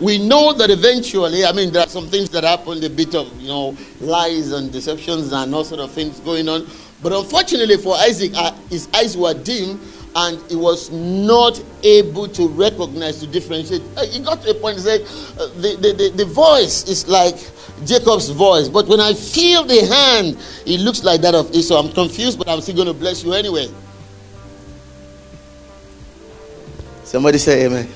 we 0.00 0.18
know 0.18 0.52
that 0.52 0.70
eventually, 0.70 1.44
I 1.44 1.52
mean, 1.52 1.72
there 1.72 1.84
are 1.84 1.88
some 1.88 2.08
things 2.08 2.30
that 2.30 2.44
happened, 2.44 2.84
a 2.84 2.90
bit 2.90 3.14
of, 3.14 3.32
you 3.40 3.48
know, 3.48 3.76
lies 4.00 4.52
and 4.52 4.70
deceptions 4.70 5.32
and 5.32 5.54
all 5.54 5.64
sort 5.64 5.80
of 5.80 5.90
things 5.90 6.20
going 6.20 6.48
on. 6.48 6.66
But 7.02 7.12
unfortunately 7.12 7.76
for 7.76 7.96
Isaac, 7.96 8.32
uh, 8.34 8.52
his 8.70 8.88
eyes 8.94 9.16
were 9.16 9.34
dim 9.34 9.80
and 10.14 10.40
he 10.50 10.56
was 10.56 10.90
not 10.90 11.62
able 11.82 12.28
to 12.28 12.48
recognize, 12.48 13.20
to 13.20 13.26
differentiate. 13.26 13.82
Uh, 13.96 14.06
he 14.06 14.20
got 14.20 14.42
to 14.42 14.50
a 14.50 14.54
point, 14.54 14.76
he 14.76 14.82
said, 14.82 15.00
uh, 15.38 15.46
the, 15.56 15.76
the, 15.80 15.92
the, 15.92 16.12
the 16.16 16.24
voice 16.24 16.88
is 16.88 17.06
like 17.08 17.36
Jacob's 17.84 18.30
voice, 18.30 18.68
but 18.68 18.86
when 18.88 19.00
I 19.00 19.14
feel 19.14 19.64
the 19.64 19.86
hand, 19.86 20.36
it 20.66 20.80
looks 20.80 21.04
like 21.04 21.20
that 21.20 21.34
of 21.34 21.52
Esau. 21.54 21.78
I'm 21.78 21.92
confused, 21.92 22.38
but 22.38 22.48
I'm 22.48 22.60
still 22.60 22.74
going 22.74 22.88
to 22.88 22.94
bless 22.94 23.22
you 23.22 23.32
anyway. 23.32 23.68
Somebody 27.04 27.38
say 27.38 27.66
amen. 27.66 27.88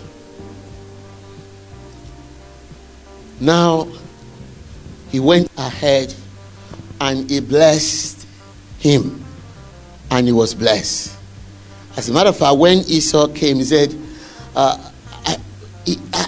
Now, 3.42 3.88
he 5.10 5.18
went 5.18 5.50
ahead 5.58 6.14
and 7.00 7.28
he 7.28 7.40
blessed 7.40 8.24
him, 8.78 9.24
and 10.12 10.28
he 10.28 10.32
was 10.32 10.54
blessed. 10.54 11.18
As 11.96 12.08
a 12.08 12.12
matter 12.12 12.28
of 12.28 12.36
fact, 12.36 12.56
when 12.56 12.78
Esau 12.86 13.26
came, 13.34 13.56
he 13.56 13.64
said, 13.64 13.98
uh, 14.54 14.90
I, 15.26 15.36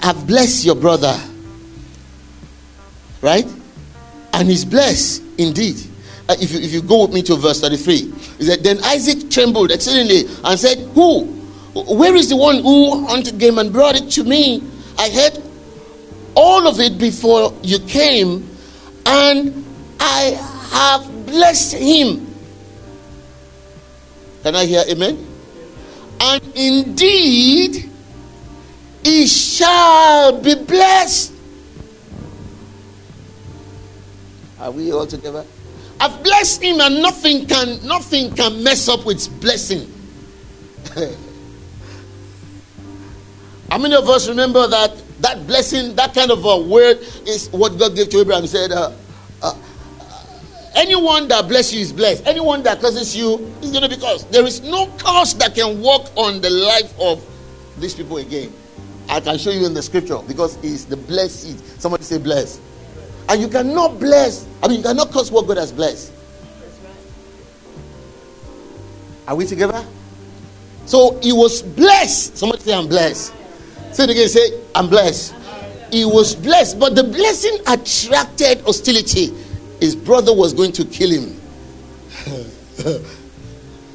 have 0.03 0.27
blessed 0.27 0.65
your 0.65 0.75
brother. 0.75 1.17
Right? 3.23 3.47
And 4.33 4.49
he's 4.49 4.65
blessed 4.65 5.23
indeed. 5.39 5.77
Uh, 6.29 6.35
if, 6.41 6.51
you, 6.51 6.59
if 6.59 6.73
you 6.73 6.83
go 6.83 7.03
with 7.03 7.15
me 7.15 7.23
to 7.23 7.37
verse 7.37 7.61
33, 7.61 7.97
he 8.39 8.45
said, 8.45 8.65
Then 8.65 8.83
Isaac 8.83 9.31
trembled 9.31 9.71
exceedingly 9.71 10.25
and 10.43 10.59
said, 10.59 10.79
Who? 10.95 11.27
Where 11.75 12.17
is 12.17 12.29
the 12.31 12.37
one 12.37 12.57
who 12.57 13.07
hunted 13.07 13.39
game 13.39 13.59
and 13.59 13.73
brought 13.73 13.95
it 13.95 14.11
to 14.13 14.25
me? 14.25 14.65
I 14.99 15.11
heard 15.11 15.44
all 16.35 16.67
of 16.67 16.81
it 16.81 16.99
before 16.99 17.53
you 17.63 17.79
came, 17.81 18.49
and 19.07 19.65
I 20.01 20.39
have 20.71 21.27
blessed 21.27 21.75
him. 21.75 22.27
Can 24.43 24.55
I 24.57 24.67
hear 24.67 24.85
amen? 24.89 25.27
And 26.21 26.43
indeed, 26.55 27.91
he 29.03 29.27
shall 29.27 30.41
be 30.41 30.55
blessed. 30.55 31.33
Are 34.61 34.71
we 34.71 34.93
all 34.93 35.07
together? 35.07 35.45
I've 36.01 36.23
blessed 36.23 36.63
him, 36.63 36.81
and 36.81 37.03
nothing 37.03 37.47
can 37.47 37.87
nothing 37.87 38.35
can 38.35 38.63
mess 38.63 38.89
up 38.89 39.05
with 39.05 39.29
blessing. 39.41 39.91
How 43.71 43.79
many 43.79 43.95
of 43.95 44.09
us 44.09 44.29
remember 44.29 44.67
that 44.67 45.04
that 45.25 45.47
blessing, 45.47 45.97
that 45.97 46.13
kind 46.13 46.31
of 46.31 46.45
a 46.45 46.59
word 46.59 46.99
is 47.27 47.49
what 47.49 47.79
God 47.79 47.97
gave 47.97 48.11
to 48.11 48.19
Abraham. 48.21 48.43
He 48.43 48.49
said, 48.49 48.71
uh, 48.73 48.93
uh, 49.43 49.55
Anyone 50.75 51.29
that 51.29 51.49
bless 51.49 51.73
you 51.73 51.81
is 51.81 51.93
blessed. 51.93 52.27
Anyone 52.27 52.63
that 52.65 52.81
curses 52.81 53.17
you 53.17 53.39
is 53.63 53.71
going 53.71 53.83
to 53.83 53.89
be 53.89 53.97
cursed. 53.97 54.31
There 54.31 54.45
is 54.45 54.61
no 54.61 54.87
curse 54.99 55.33
that 55.35 55.55
can 55.55 55.81
work 55.81 56.11
on 56.17 56.43
the 56.43 56.51
life 56.51 56.93
of 57.01 57.25
these 57.79 57.95
people 57.95 58.19
again. 58.19 58.53
I 59.09 59.21
can 59.21 59.39
show 59.39 59.51
you 59.51 59.65
in 59.65 59.73
the 59.73 59.83
scripture 59.83 60.19
because 60.29 60.59
it's 60.63 60.85
the 60.85 60.97
blessed 60.97 61.41
seed. 61.43 61.81
Somebody 61.81 62.05
say 62.05 62.19
bless. 62.19 62.61
And 63.29 63.41
you 63.41 63.49
cannot 63.49 63.99
bless, 63.99 64.47
I 64.63 64.69
mean, 64.69 64.79
you 64.79 64.83
cannot 64.85 65.11
curse 65.11 65.31
what 65.31 65.47
God 65.47 65.57
has 65.57 65.73
blessed. 65.73 66.13
Are 69.27 69.37
we 69.37 69.47
together? 69.47 69.87
So 70.85 71.19
he 71.23 71.33
was 71.33 71.63
blessed. 71.63 72.37
Somebody 72.37 72.63
say, 72.63 72.75
I'm 72.75 72.89
blessed. 72.89 73.33
Say 73.95 74.05
it 74.05 74.11
again. 74.11 74.29
Say, 74.29 74.61
I'm 74.75 74.89
blessed. 74.89 75.33
He 75.93 76.05
was 76.05 76.35
blessed, 76.35 76.81
but 76.81 76.97
the 76.97 77.05
blessing 77.05 77.57
attracted 77.69 78.61
hostility. 78.63 79.33
His 79.79 79.95
brother 79.95 80.35
was 80.35 80.53
going 80.53 80.73
to 80.73 80.85
kill 80.85 81.11
him. 81.11 81.41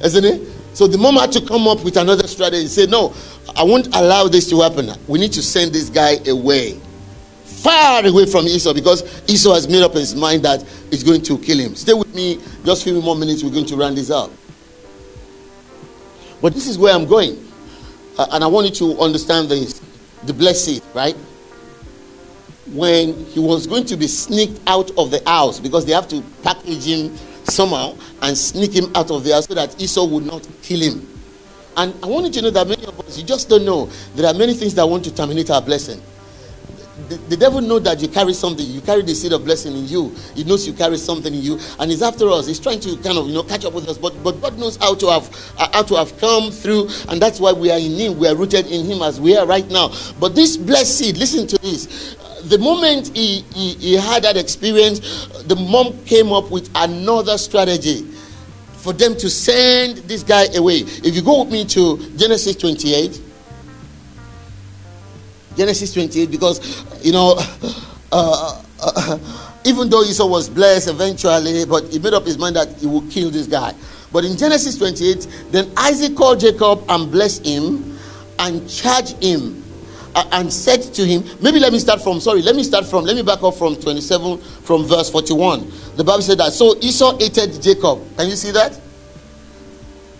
Isn't 0.02 0.24
it? 0.24 0.48
So 0.72 0.86
the 0.86 0.96
mom 0.96 1.16
had 1.16 1.30
to 1.32 1.44
come 1.44 1.68
up 1.68 1.84
with 1.84 1.98
another 1.98 2.26
strategy. 2.26 2.66
Say, 2.68 2.86
no, 2.86 3.12
I 3.54 3.62
won't 3.62 3.94
allow 3.94 4.26
this 4.26 4.48
to 4.48 4.62
happen. 4.62 4.90
We 5.06 5.18
need 5.18 5.32
to 5.32 5.42
send 5.42 5.74
this 5.74 5.90
guy 5.90 6.16
away. 6.26 6.80
Far 7.44 8.06
away 8.06 8.24
from 8.24 8.46
Esau 8.46 8.72
because 8.72 9.02
Esau 9.28 9.52
has 9.52 9.68
made 9.68 9.82
up 9.82 9.92
his 9.92 10.14
mind 10.14 10.42
that 10.46 10.62
he's 10.90 11.04
going 11.04 11.20
to 11.24 11.36
kill 11.36 11.58
him. 11.58 11.74
Stay 11.74 11.92
with 11.92 12.14
me 12.14 12.40
just 12.64 12.80
a 12.80 12.84
few 12.84 13.02
more 13.02 13.16
minutes. 13.16 13.44
We're 13.44 13.50
going 13.50 13.66
to 13.66 13.76
round 13.76 13.98
this 13.98 14.10
up. 14.10 14.30
But 16.40 16.54
this 16.54 16.66
is 16.66 16.78
where 16.78 16.94
I'm 16.94 17.04
going. 17.04 17.46
Uh, 18.16 18.28
and 18.32 18.42
I 18.42 18.46
want 18.46 18.66
you 18.66 18.94
to 18.94 19.00
understand 19.00 19.50
this 19.50 19.82
the 20.24 20.32
blessed 20.32 20.82
right? 20.94 21.16
When 22.72 23.14
he 23.26 23.40
was 23.40 23.66
going 23.66 23.84
to 23.86 23.96
be 23.96 24.06
sneaked 24.06 24.60
out 24.66 24.90
of 24.96 25.10
the 25.10 25.22
house 25.26 25.58
because 25.58 25.84
they 25.84 25.92
have 25.92 26.08
to 26.08 26.22
package 26.42 26.84
him 26.84 27.16
somehow 27.44 27.96
and 28.22 28.36
sneak 28.36 28.72
him 28.72 28.94
out 28.94 29.10
of 29.10 29.24
the 29.24 29.32
house 29.32 29.46
so 29.46 29.54
that 29.54 29.80
Esau 29.80 30.04
would 30.06 30.24
not 30.24 30.46
kill 30.62 30.80
him. 30.80 31.06
And 31.76 31.94
I 32.02 32.06
want 32.06 32.26
you 32.26 32.32
to 32.32 32.42
know 32.42 32.50
that 32.50 32.68
many 32.68 32.84
of 32.84 32.98
us, 33.00 33.18
you 33.18 33.24
just 33.24 33.48
don't 33.48 33.64
know. 33.64 33.88
There 34.14 34.26
are 34.26 34.34
many 34.34 34.54
things 34.54 34.74
that 34.74 34.86
want 34.86 35.04
to 35.04 35.14
terminate 35.14 35.50
our 35.50 35.62
blessing 35.62 36.00
the, 37.16 37.36
devil 37.36 37.60
know 37.60 37.78
that 37.78 38.00
you 38.00 38.08
carry 38.08 38.32
something. 38.32 38.64
You 38.64 38.80
carry 38.80 39.02
the 39.02 39.14
seed 39.14 39.32
of 39.32 39.44
blessing 39.44 39.76
in 39.76 39.86
you. 39.86 40.14
He 40.34 40.44
knows 40.44 40.66
you 40.66 40.72
carry 40.72 40.96
something 40.96 41.32
in 41.32 41.40
you, 41.40 41.58
and 41.78 41.90
he's 41.90 42.02
after 42.02 42.28
us. 42.30 42.46
He's 42.46 42.60
trying 42.60 42.80
to 42.80 42.96
kind 42.98 43.18
of 43.18 43.26
you 43.26 43.34
know 43.34 43.42
catch 43.42 43.64
up 43.64 43.72
with 43.72 43.88
us. 43.88 43.98
But 43.98 44.22
but 44.22 44.40
God 44.40 44.58
knows 44.58 44.76
how 44.76 44.94
to 44.94 45.10
have 45.10 45.54
uh, 45.58 45.68
how 45.72 45.82
to 45.82 45.96
have 45.96 46.16
come 46.18 46.50
through, 46.50 46.88
and 47.08 47.20
that's 47.20 47.40
why 47.40 47.52
we 47.52 47.70
are 47.70 47.78
in 47.78 47.92
Him. 47.92 48.18
We 48.18 48.28
are 48.28 48.36
rooted 48.36 48.66
in 48.66 48.86
Him 48.86 49.02
as 49.02 49.20
we 49.20 49.36
are 49.36 49.46
right 49.46 49.68
now. 49.68 49.92
But 50.18 50.34
this 50.34 50.56
blessed 50.56 50.98
seed, 50.98 51.16
listen 51.16 51.46
to 51.48 51.58
this. 51.58 52.16
the 52.44 52.58
moment 52.58 53.14
he, 53.14 53.42
he, 53.54 53.74
he 53.74 53.94
had 53.94 54.22
that 54.24 54.36
experience, 54.36 55.00
the 55.44 55.56
mom 55.56 56.02
came 56.04 56.32
up 56.32 56.50
with 56.50 56.70
another 56.74 57.36
strategy 57.36 58.02
for 58.80 58.92
them 58.92 59.14
to 59.16 59.28
send 59.28 59.98
this 60.08 60.22
guy 60.22 60.46
away. 60.56 60.78
If 60.78 61.14
you 61.14 61.22
go 61.22 61.42
with 61.44 61.52
me 61.52 61.64
to 61.66 61.98
Genesis 62.16 62.56
28, 62.56 63.20
Genesis 65.56 65.92
28 65.92 66.30
because, 66.30 66.84
you 67.04 67.12
know, 67.12 67.34
uh, 68.12 68.62
uh, 68.80 69.18
even 69.64 69.90
though 69.90 70.02
Esau 70.02 70.26
was 70.26 70.48
blessed 70.48 70.88
eventually, 70.88 71.64
but 71.64 71.84
he 71.88 71.98
made 71.98 72.14
up 72.14 72.24
his 72.24 72.38
mind 72.38 72.56
that 72.56 72.76
he 72.78 72.86
would 72.86 73.10
kill 73.10 73.30
this 73.30 73.46
guy. 73.46 73.74
But 74.12 74.24
in 74.24 74.36
Genesis 74.36 74.76
28, 74.78 75.26
then 75.50 75.70
Isaac 75.76 76.16
called 76.16 76.40
Jacob 76.40 76.84
and 76.88 77.10
blessed 77.10 77.46
him 77.46 77.98
and 78.38 78.68
charged 78.68 79.22
him 79.22 79.62
uh, 80.14 80.28
and 80.32 80.52
said 80.52 80.82
to 80.94 81.04
him, 81.04 81.22
maybe 81.40 81.60
let 81.60 81.72
me 81.72 81.78
start 81.78 82.02
from, 82.02 82.20
sorry, 82.20 82.42
let 82.42 82.56
me 82.56 82.64
start 82.64 82.86
from, 82.86 83.04
let 83.04 83.14
me 83.14 83.22
back 83.22 83.42
up 83.42 83.54
from 83.54 83.76
27, 83.76 84.38
from 84.38 84.84
verse 84.84 85.10
41. 85.10 85.70
The 85.96 86.04
Bible 86.04 86.22
said 86.22 86.38
that, 86.38 86.52
so 86.52 86.76
Esau 86.80 87.16
hated 87.18 87.62
Jacob. 87.62 88.00
Can 88.16 88.28
you 88.28 88.36
see 88.36 88.50
that? 88.50 88.78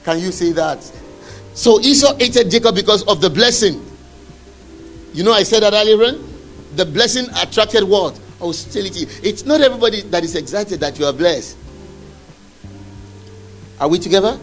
Can 0.04 0.18
you 0.18 0.30
see 0.30 0.52
that? 0.52 0.82
So 1.54 1.80
Esau 1.80 2.16
hated 2.16 2.50
Jacob 2.50 2.74
because 2.74 3.02
of 3.04 3.20
the 3.20 3.30
blessing. 3.30 3.84
You 5.12 5.24
know, 5.24 5.32
I 5.32 5.42
said 5.42 5.62
that 5.62 5.72
earlier 5.72 6.18
The 6.76 6.84
blessing 6.84 7.26
attracted 7.42 7.84
what? 7.84 8.18
Hostility. 8.38 9.06
It's 9.22 9.44
not 9.44 9.60
everybody 9.60 10.02
that 10.02 10.24
is 10.24 10.36
excited 10.36 10.80
that 10.80 10.98
you 10.98 11.06
are 11.06 11.12
blessed. 11.12 11.56
Are 13.80 13.88
we 13.88 13.98
together? 13.98 14.38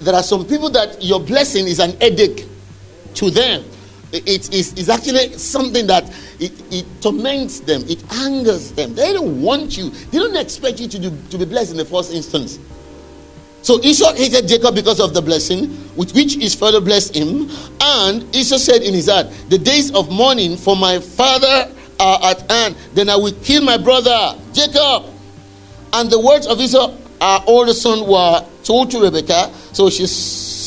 There 0.00 0.14
are 0.14 0.22
some 0.22 0.46
people 0.46 0.70
that 0.70 1.02
your 1.02 1.20
blessing 1.20 1.66
is 1.66 1.78
an 1.78 1.98
headache 2.00 2.46
to 3.14 3.30
them. 3.30 3.64
It 4.12 4.52
is 4.54 4.88
actually 4.88 5.34
something 5.34 5.86
that 5.88 6.04
it, 6.40 6.52
it 6.72 6.86
torments 7.02 7.60
them, 7.60 7.84
it 7.88 8.02
angers 8.14 8.72
them. 8.72 8.94
They 8.94 9.12
don't 9.12 9.42
want 9.42 9.76
you, 9.76 9.90
they 9.90 10.18
don't 10.18 10.36
expect 10.36 10.80
you 10.80 10.88
to, 10.88 10.98
do, 10.98 11.12
to 11.30 11.38
be 11.38 11.44
blessed 11.44 11.72
in 11.72 11.76
the 11.76 11.84
first 11.84 12.14
instance. 12.14 12.58
So 13.62 13.80
Esau 13.82 14.14
hated 14.14 14.48
Jacob 14.48 14.74
because 14.74 15.00
of 15.00 15.14
the 15.14 15.22
blessing 15.22 15.68
with 15.96 16.14
which 16.14 16.36
his 16.36 16.54
father 16.54 16.80
blessed 16.80 17.16
him. 17.16 17.50
And 17.80 18.34
Esau 18.34 18.56
said 18.56 18.82
in 18.82 18.94
his 18.94 19.08
heart, 19.08 19.26
The 19.48 19.58
days 19.58 19.94
of 19.94 20.10
mourning 20.10 20.56
for 20.56 20.76
my 20.76 21.00
father 21.00 21.70
are 22.00 22.20
at 22.22 22.50
hand. 22.50 22.76
Then 22.94 23.08
I 23.08 23.16
will 23.16 23.34
kill 23.42 23.62
my 23.62 23.76
brother 23.76 24.38
Jacob. 24.52 25.04
And 25.92 26.10
the 26.10 26.20
words 26.20 26.46
of 26.46 26.60
Esau, 26.60 26.94
our 27.20 27.42
older 27.46 27.72
son, 27.72 28.06
were 28.06 28.44
told 28.62 28.90
to 28.92 29.02
Rebekah. 29.02 29.52
So 29.72 29.90
she 29.90 30.06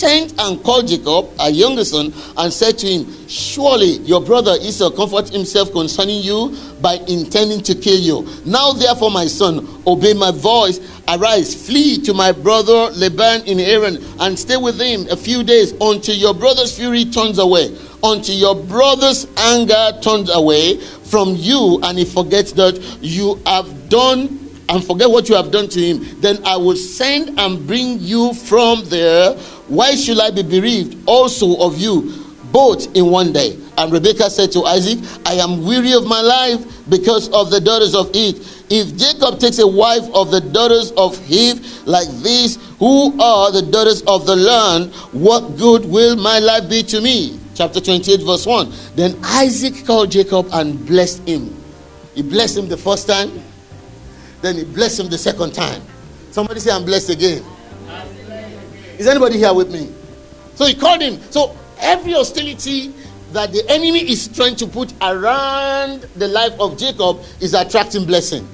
sent 0.02 0.34
and 0.40 0.64
called 0.64 0.88
Jacob, 0.88 1.30
her 1.40 1.52
younger 1.52 1.86
son, 1.86 2.12
and 2.36 2.52
said 2.52 2.76
to 2.80 2.88
him, 2.88 3.28
Surely 3.28 4.00
your 4.00 4.20
brother 4.20 4.56
Esau 4.60 4.90
comfort 4.90 5.30
himself 5.30 5.72
concerning 5.72 6.24
you 6.24 6.58
by 6.82 6.96
intending 7.08 7.62
to 7.62 7.76
kill 7.76 8.00
you. 8.00 8.28
Now, 8.44 8.74
therefore, 8.74 9.12
my 9.12 9.28
son, 9.28 9.68
obey 9.86 10.14
my 10.14 10.32
voice. 10.32 10.80
Arise, 11.08 11.54
flee 11.68 12.02
to 12.02 12.16
my 12.16 12.32
brother 12.32 12.90
Laban 12.96 13.46
in 13.46 13.60
Haran, 13.60 14.04
and 14.20 14.38
stay 14.40 14.58
with 14.58 14.82
him 14.82 15.08
a 15.12 15.16
few 15.16 15.44
days 15.44 15.74
until 15.80 16.16
your 16.16 16.34
brother's 16.34 16.76
fury 16.76 17.06
turns 17.06 17.38
away, 17.38 17.78
until 18.04 18.36
your 18.36 18.56
brother's 18.56 19.28
anger 19.38 19.92
turns 20.02 20.32
away 20.34 20.80
from 20.80 21.36
you, 21.36 21.80
and 21.84 22.00
he 22.00 22.06
forgets 22.06 22.54
that 22.54 22.80
you 23.02 23.40
have 23.46 23.90
done 23.90 24.42
and 24.72 24.84
forget 24.86 25.10
what 25.10 25.28
you 25.28 25.36
have 25.36 25.52
done 25.52 25.68
to 25.68 25.80
him, 25.82 26.22
then 26.22 26.38
I 26.46 26.56
will 26.56 26.78
send 26.78 27.38
and 27.38 27.68
bring 27.68 28.00
you 28.00 28.34
from 28.34 28.86
there. 28.86 29.38
Why 29.72 29.96
should 29.96 30.20
I 30.20 30.32
be 30.32 30.44
bereaved 30.44 31.02
also 31.08 31.56
of 31.62 31.78
you, 31.78 32.12
both 32.52 32.94
in 32.94 33.06
one 33.06 33.32
day? 33.32 33.58
And 33.78 33.90
Rebekah 33.90 34.30
said 34.30 34.52
to 34.52 34.66
Isaac, 34.66 35.00
I 35.26 35.36
am 35.36 35.66
weary 35.66 35.94
of 35.94 36.06
my 36.06 36.20
life 36.20 36.60
because 36.90 37.30
of 37.30 37.52
the 37.52 37.62
daughters 37.62 37.96
of 37.96 38.14
Heth. 38.14 38.70
If 38.70 38.98
Jacob 38.98 39.40
takes 39.40 39.60
a 39.60 39.68
wife 39.68 40.04
of 40.14 40.30
the 40.30 40.42
daughters 40.42 40.92
of 40.98 41.18
Heth 41.26 41.88
like 41.88 42.10
these, 42.22 42.58
who 42.80 43.18
are 43.22 43.50
the 43.54 43.62
daughters 43.62 44.02
of 44.08 44.26
the 44.26 44.36
land, 44.36 44.94
what 45.14 45.56
good 45.56 45.86
will 45.86 46.18
my 46.18 46.40
life 46.40 46.70
be 46.70 46.84
to 46.84 47.00
me? 47.00 47.40
Chapter 47.56 47.80
28, 47.80 48.24
verse 48.24 48.46
1. 48.46 48.74
Then 48.96 49.18
Isaac 49.24 49.86
called 49.86 50.12
Jacob 50.12 50.50
and 50.52 50.86
blessed 50.86 51.26
him. 51.26 51.56
He 52.14 52.24
blessed 52.24 52.58
him 52.58 52.68
the 52.68 52.76
first 52.76 53.08
time, 53.08 53.32
then 54.42 54.58
he 54.58 54.66
blessed 54.66 55.00
him 55.00 55.08
the 55.08 55.18
second 55.18 55.54
time. 55.54 55.82
Somebody 56.32 56.60
say, 56.60 56.72
I'm 56.72 56.84
blessed 56.84 57.12
again. 57.12 57.42
Is 59.02 59.08
anybody 59.08 59.40
here 59.40 59.52
with 59.52 59.74
me? 59.74 59.92
So 60.54 60.68
he 60.68 60.76
called 60.76 61.02
him. 61.02 61.20
So 61.32 61.58
every 61.80 62.12
hostility 62.12 62.94
that 63.32 63.52
the 63.52 63.68
enemy 63.68 64.08
is 64.08 64.28
trying 64.28 64.56
to 64.58 64.68
put 64.68 64.94
around 65.02 66.02
the 66.18 66.28
life 66.28 66.54
of 66.60 66.78
Jacob 66.78 67.20
is 67.40 67.56
attracting 67.56 68.06
blessing. 68.06 68.48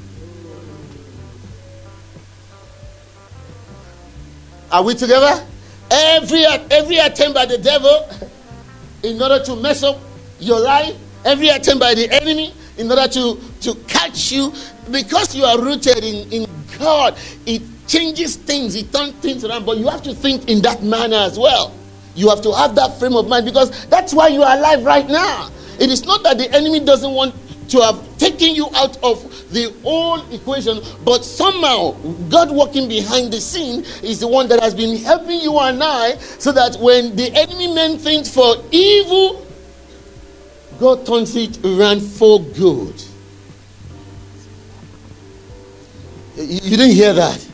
Are 4.71 4.81
we 4.85 4.93
together? 4.95 5.45
Every 5.91 6.45
every 6.45 6.95
attempt 6.95 7.35
by 7.35 7.45
the 7.45 7.57
devil 7.57 8.07
in 9.03 9.21
order 9.21 9.43
to 9.43 9.55
mess 9.57 9.83
up 9.83 9.99
your 10.39 10.61
life, 10.61 10.95
every 11.25 11.49
attempt 11.49 11.81
by 11.81 11.93
the 11.93 12.09
enemy 12.09 12.53
in 12.77 12.89
order 12.89 13.09
to, 13.09 13.37
to 13.59 13.75
catch 13.89 14.31
you 14.31 14.53
because 14.91 15.35
you 15.35 15.43
are 15.43 15.59
rooted 15.59 16.05
in, 16.05 16.31
in 16.31 16.49
God, 16.79 17.17
it 17.45 17.61
changes 17.87 18.35
things, 18.35 18.75
it 18.75 18.91
turns 18.93 19.13
things 19.15 19.43
around. 19.43 19.65
But 19.65 19.77
you 19.77 19.87
have 19.87 20.03
to 20.03 20.13
think 20.13 20.47
in 20.49 20.61
that 20.61 20.83
manner 20.83 21.17
as 21.17 21.39
well. 21.39 21.73
You 22.15 22.29
have 22.29 22.41
to 22.41 22.53
have 22.53 22.75
that 22.75 22.99
frame 22.99 23.15
of 23.15 23.27
mind 23.27 23.45
because 23.45 23.85
that's 23.87 24.13
why 24.13 24.27
you 24.27 24.43
are 24.43 24.57
alive 24.57 24.83
right 24.83 25.07
now. 25.07 25.49
It 25.79 25.89
is 25.89 26.05
not 26.05 26.23
that 26.23 26.37
the 26.37 26.51
enemy 26.53 26.79
doesn't 26.79 27.11
want 27.11 27.35
to 27.69 27.81
have 27.81 28.17
taken 28.17 28.55
you 28.55 28.69
out 28.75 28.97
of 29.03 29.23
the 29.51 29.73
whole 29.83 30.19
equation, 30.33 30.79
but 31.05 31.23
somehow 31.23 31.91
God 32.29 32.51
working 32.51 32.87
behind 32.87 33.31
the 33.31 33.39
scene 33.39 33.83
is 34.03 34.19
the 34.19 34.27
one 34.27 34.47
that 34.49 34.61
has 34.61 34.73
been 34.73 34.97
helping 34.97 35.39
you 35.39 35.57
and 35.59 35.81
I 35.83 36.17
so 36.17 36.51
that 36.51 36.77
when 36.79 37.15
the 37.15 37.31
enemy 37.33 37.73
meant 37.73 38.01
things 38.01 38.33
for 38.33 38.55
evil, 38.71 39.45
God 40.79 41.05
turns 41.05 41.35
it 41.35 41.63
around 41.65 42.01
for 42.01 42.41
good. 42.41 43.01
You 46.35 46.77
didn't 46.77 46.91
hear 46.91 47.13
that. 47.13 47.46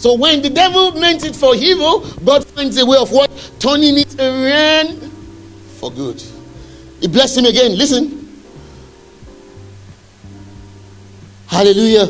So 0.00 0.14
when 0.14 0.40
the 0.40 0.48
devil 0.48 0.92
meant 0.92 1.24
it 1.26 1.36
for 1.36 1.54
evil, 1.54 2.00
God 2.24 2.46
finds 2.46 2.78
a 2.78 2.86
way 2.86 2.96
of 2.96 3.12
what? 3.12 3.30
Turning 3.58 3.98
it 3.98 4.18
around 4.18 4.96
for 5.78 5.90
good. 5.92 6.24
He 7.02 7.06
blessed 7.06 7.36
him 7.36 7.44
again. 7.44 7.76
Listen. 7.76 8.16
Hallelujah. 11.48 12.08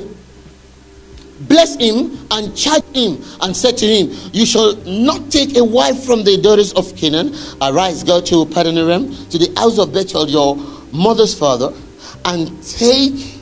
Bless 1.48 1.74
him 1.78 2.16
and 2.30 2.56
charge 2.56 2.84
him 2.94 3.24
and 3.40 3.56
said 3.56 3.76
to 3.78 3.86
him, 3.86 4.10
You 4.32 4.46
shall 4.46 4.76
not 4.84 5.32
take 5.32 5.56
a 5.56 5.64
wife 5.64 6.04
from 6.04 6.22
the 6.22 6.40
daughters 6.40 6.72
of 6.74 6.94
Canaan. 6.94 7.34
Arise, 7.60 8.04
go 8.04 8.20
to 8.20 8.44
Padanaram, 8.44 9.28
to 9.30 9.36
the 9.36 9.52
house 9.58 9.80
of 9.80 9.92
Bethel, 9.92 10.28
your 10.28 10.54
mother's 10.92 11.36
father, 11.36 11.72
and 12.24 12.62
take 12.62 13.39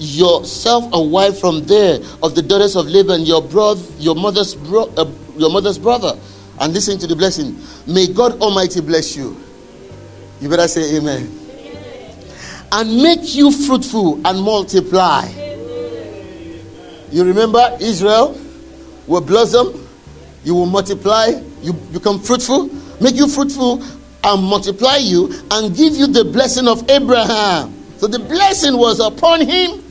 yourself 0.00 0.88
a 0.92 1.00
wife 1.00 1.38
from 1.38 1.64
there 1.66 2.00
of 2.22 2.34
the 2.34 2.42
daughters 2.42 2.74
of 2.74 2.86
Laban, 2.86 3.22
your 3.22 3.42
brother, 3.42 3.82
your 3.98 4.14
mother's 4.14 4.54
bro- 4.54 4.92
uh, 4.96 5.10
your 5.36 5.50
mother's 5.50 5.78
brother, 5.78 6.18
and 6.60 6.72
listen 6.72 6.98
to 6.98 7.06
the 7.06 7.14
blessing. 7.14 7.56
May 7.86 8.06
God 8.06 8.40
Almighty 8.40 8.80
bless 8.80 9.14
you. 9.14 9.36
You 10.40 10.48
better 10.48 10.66
say 10.68 10.96
Amen. 10.96 11.36
And 12.72 13.02
make 13.02 13.34
you 13.34 13.52
fruitful 13.52 14.26
and 14.26 14.40
multiply. 14.40 15.28
You 17.12 17.24
remember 17.24 17.76
Israel 17.80 18.40
will 19.06 19.20
blossom, 19.20 19.86
you 20.44 20.54
will 20.54 20.66
multiply, 20.66 21.32
you 21.62 21.72
become 21.72 22.20
fruitful, 22.20 22.68
make 23.00 23.16
you 23.16 23.28
fruitful 23.28 23.82
and 24.22 24.42
multiply 24.42 24.96
you, 24.96 25.32
and 25.50 25.76
give 25.76 25.94
you 25.96 26.06
the 26.06 26.24
blessing 26.24 26.68
of 26.68 26.88
Abraham. 26.88 27.74
So 27.98 28.06
the 28.06 28.18
blessing 28.20 28.78
was 28.78 29.00
upon 29.00 29.40
him 29.46 29.82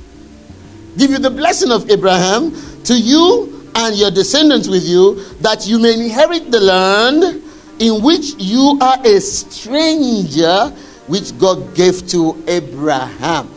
give 0.99 1.11
you 1.11 1.17
the 1.17 1.29
blessing 1.31 1.71
of 1.71 1.89
Abraham 1.89 2.51
to 2.83 2.99
you 2.99 3.71
and 3.75 3.95
your 3.95 4.11
descendants 4.11 4.67
with 4.67 4.83
you, 4.83 5.23
that 5.39 5.65
you 5.65 5.79
may 5.79 5.93
inherit 5.93 6.51
the 6.51 6.59
land 6.59 7.41
in 7.79 8.03
which 8.03 8.35
you 8.37 8.77
are 8.81 8.99
a 9.05 9.21
stranger, 9.21 10.67
which 11.07 11.37
God 11.39 11.73
gave 11.73 12.05
to 12.09 12.43
Abraham. 12.47 13.49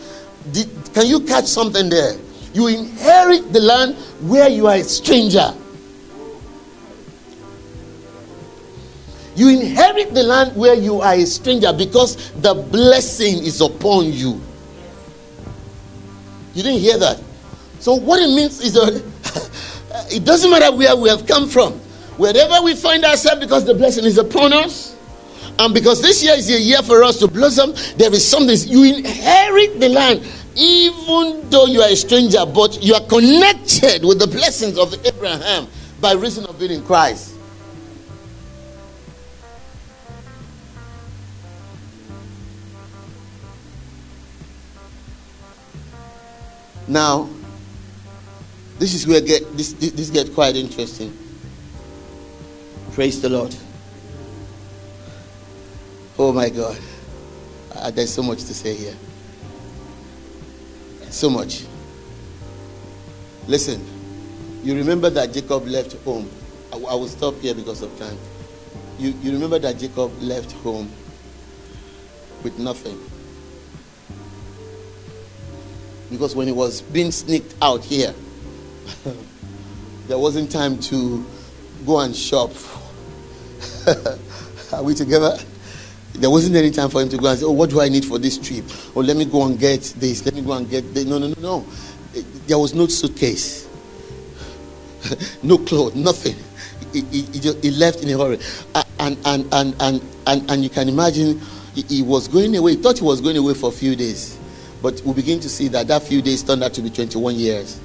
Did, 0.53 0.71
can 0.95 1.07
you 1.07 1.21
catch 1.21 1.47
something 1.47 1.89
there? 1.89 2.17
You 2.55 2.69
inherit 2.69 3.53
the 3.53 3.61
land 3.61 3.97
where 4.23 4.49
you 4.49 4.69
are 4.69 4.77
a 4.77 4.85
stranger. 4.85 5.53
You 9.35 9.49
inherit 9.49 10.15
the 10.15 10.23
land 10.23 10.55
where 10.55 10.75
you 10.75 11.01
are 11.01 11.15
a 11.15 11.25
stranger 11.25 11.73
because 11.73 12.31
the 12.33 12.55
blessing 12.55 13.43
is 13.43 13.61
upon 13.61 14.13
you. 14.13 14.41
You 16.55 16.63
didn't 16.63 16.81
hear 16.81 16.99
that? 16.99 17.21
So, 17.83 17.95
what 17.95 18.21
it 18.21 18.29
means 18.29 18.61
is 18.61 18.75
that 18.75 18.95
it 20.13 20.25
doesn't 20.25 20.49
matter 20.49 20.71
where 20.71 20.95
we 20.95 21.09
have 21.09 21.27
come 21.27 21.49
from, 21.49 21.73
wherever 22.17 22.63
we 22.63 22.77
find 22.77 23.05
ourselves, 23.05 23.41
because 23.41 23.65
the 23.65 23.75
blessing 23.75 24.05
is 24.05 24.19
upon 24.19 24.53
us, 24.53 24.95
and 25.59 25.75
because 25.75 26.01
this 26.01 26.23
year 26.23 26.35
is 26.35 26.49
a 26.49 26.61
year 26.61 26.81
for 26.83 27.03
us 27.03 27.19
to 27.19 27.27
blossom, 27.27 27.75
there 27.97 28.13
is 28.13 28.25
something 28.25 28.57
you 28.69 28.85
inherit 28.85 29.81
the 29.81 29.89
land, 29.89 30.25
even 30.55 31.51
though 31.51 31.67
you 31.67 31.81
are 31.81 31.91
a 31.91 31.97
stranger, 31.97 32.47
but 32.47 32.81
you 32.81 32.95
are 32.95 33.05
connected 33.09 34.05
with 34.05 34.21
the 34.21 34.29
blessings 34.29 34.79
of 34.79 34.95
Abraham 35.05 35.67
by 36.01 36.13
reason 36.13 36.47
of 36.47 36.61
being 36.61 36.71
in 36.71 36.85
Christ. 36.85 37.35
Now, 46.87 47.29
this 48.83 48.95
is 48.95 49.07
where 49.07 49.21
get 49.21 49.57
this, 49.57 49.75
this, 49.75 49.93
this 49.93 50.11
gets 50.11 50.31
quite 50.31 50.57
interesting. 50.57 51.17
Praise 52.93 53.23
the 53.23 53.29
Lord. 53.29 53.55
Oh 56.19 56.33
my 56.33 56.49
God. 56.49 56.77
Uh, 57.75 57.93
there's 57.93 58.13
so 58.13 58.25
much 58.25 58.39
to 58.39 58.53
say 58.53 58.75
here. 58.75 58.97
So 61.11 61.31
much. 61.31 61.65
Listen, 63.47 63.81
you 64.65 64.75
remember 64.75 65.11
that 65.11 65.33
Jacob 65.33 65.65
left 65.67 65.93
home 66.05 66.29
I, 66.73 66.77
I 66.77 66.95
will 66.95 67.09
stop 67.09 67.39
here 67.41 67.55
because 67.55 67.83
of 67.83 67.97
time. 67.99 68.19
You, 68.99 69.15
you 69.23 69.33
remember 69.33 69.59
that 69.59 69.79
Jacob 69.79 70.11
left 70.21 70.53
home 70.53 70.91
with 72.43 72.59
nothing. 72.59 72.99
Because 76.11 76.35
when 76.35 76.47
he 76.47 76.53
was 76.53 76.81
being 76.81 77.11
sneaked 77.11 77.55
out 77.63 77.85
here, 77.85 78.15
there 80.09 80.19
wasn't 80.19 80.51
time 80.51 80.79
to 80.79 81.25
go 81.87 82.01
and 82.01 82.15
shop. 82.15 82.51
Are 84.73 84.83
we 84.83 84.95
together? 84.95 85.37
There 86.15 86.31
wasn't 86.31 86.57
any 86.57 86.71
time 86.71 86.91
for 86.91 87.01
him 87.01 87.09
to 87.09 87.17
go 87.17 87.29
and 87.29 87.39
say, 87.39 87.47
Oh, 87.47 87.53
what 87.53 87.71
do 87.71 87.81
I 87.81 87.89
need 87.89 88.05
for 88.05 88.19
this 88.19 88.39
trip? 88.39 88.65
Oh, 88.95 89.01
let 89.01 89.17
me 89.17 89.25
go 89.25 89.45
and 89.45 89.59
get 89.59 89.81
this. 89.97 90.25
Let 90.25 90.35
me 90.35 90.43
go 90.43 90.53
and 90.53 90.69
get 90.69 90.93
this. 90.95 91.05
No, 91.05 91.19
no, 91.19 91.29
no, 91.29 91.35
no. 91.41 91.67
There 92.47 92.59
was 92.59 92.75
no 92.75 92.87
suitcase, 92.87 93.69
no 95.43 95.59
clothes, 95.59 95.95
nothing. 95.95 96.37
He, 96.93 97.01
he, 97.23 97.53
he, 97.63 97.71
left 97.71 98.03
in 98.03 98.11
a 98.11 98.19
hurry. 98.19 98.39
And, 98.99 99.17
and, 99.25 99.49
and, 99.53 99.75
and, 99.81 100.03
and, 100.27 100.51
and 100.51 100.63
you 100.63 100.69
can 100.69 100.91
imagine 100.91 101.41
he, 101.75 101.83
he 101.83 102.03
was 102.03 102.29
going 102.29 102.55
away. 102.55 102.77
He 102.77 102.83
thought 102.83 102.99
he 102.99 103.05
was 103.05 103.23
going 103.23 103.39
away 103.39 103.55
for 103.55 103.71
a 103.71 103.73
few 103.73 103.97
days. 103.97 104.39
But 104.83 105.01
we 105.03 105.15
begin 105.15 105.41
to 105.41 105.49
see 105.49 105.69
that 105.69 105.89
that 105.89 106.03
few 106.03 106.21
days 106.21 106.43
turned 106.43 106.63
out 106.63 106.75
to 106.75 106.83
be 106.83 106.91
21 106.91 107.37
years. 107.37 107.81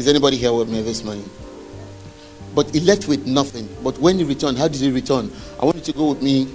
Is 0.00 0.08
anybody 0.08 0.38
here 0.38 0.54
with 0.54 0.70
me 0.70 0.80
this 0.80 1.04
morning? 1.04 1.28
But 2.54 2.70
he 2.70 2.80
left 2.80 3.06
with 3.06 3.26
nothing. 3.26 3.68
But 3.84 3.98
when 3.98 4.16
he 4.16 4.24
returned, 4.24 4.56
how 4.56 4.66
did 4.66 4.80
he 4.80 4.90
return? 4.90 5.30
I 5.60 5.66
want 5.66 5.76
you 5.76 5.82
to 5.82 5.92
go 5.92 6.08
with 6.08 6.22
me 6.22 6.48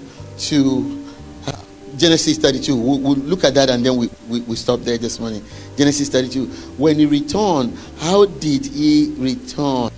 to 0.50 1.06
uh, 1.46 1.52
Genesis 1.96 2.40
32. 2.40 2.76
We'll, 2.76 3.00
we'll, 3.00 3.18
look 3.18 3.44
at 3.44 3.54
that 3.54 3.70
and 3.70 3.86
then 3.86 3.98
we, 3.98 4.10
we, 4.28 4.42
we 4.42 4.56
stop 4.56 4.80
there 4.80 4.98
this 4.98 5.20
morning. 5.20 5.46
Genesis 5.78 6.10
32. 6.10 6.48
When 6.78 6.98
he 6.98 7.06
returned, 7.06 7.78
how 8.00 8.26
did 8.26 8.66
he 8.66 9.14
return? 9.16 9.92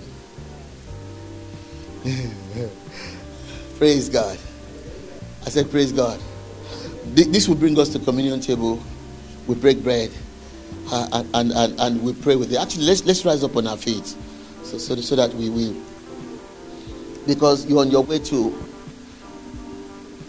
praise 3.78 4.10
God. 4.10 4.38
I 5.46 5.48
said, 5.48 5.70
Praise 5.70 5.92
God. 5.92 6.20
This 7.06 7.48
will 7.48 7.56
bring 7.56 7.78
us 7.78 7.88
to 7.94 7.98
communion 7.98 8.40
table. 8.40 8.82
We 9.46 9.54
break 9.54 9.82
bread 9.82 10.10
and, 10.90 11.52
and, 11.52 11.80
and, 11.80 12.02
we 12.02 12.12
pray 12.14 12.36
with 12.36 12.52
it. 12.52 12.56
Actually, 12.56 12.84
let's, 12.84 13.04
let's 13.04 13.24
rise 13.24 13.44
up 13.44 13.56
on 13.56 13.66
our 13.66 13.76
feet 13.76 14.06
so, 14.62 14.78
so, 14.78 14.96
so 14.96 15.16
that 15.16 15.32
we 15.34 15.50
will. 15.50 15.76
Because 17.26 17.66
you're 17.66 17.80
on 17.80 17.90
your 17.90 18.02
way 18.02 18.18
to 18.20 18.56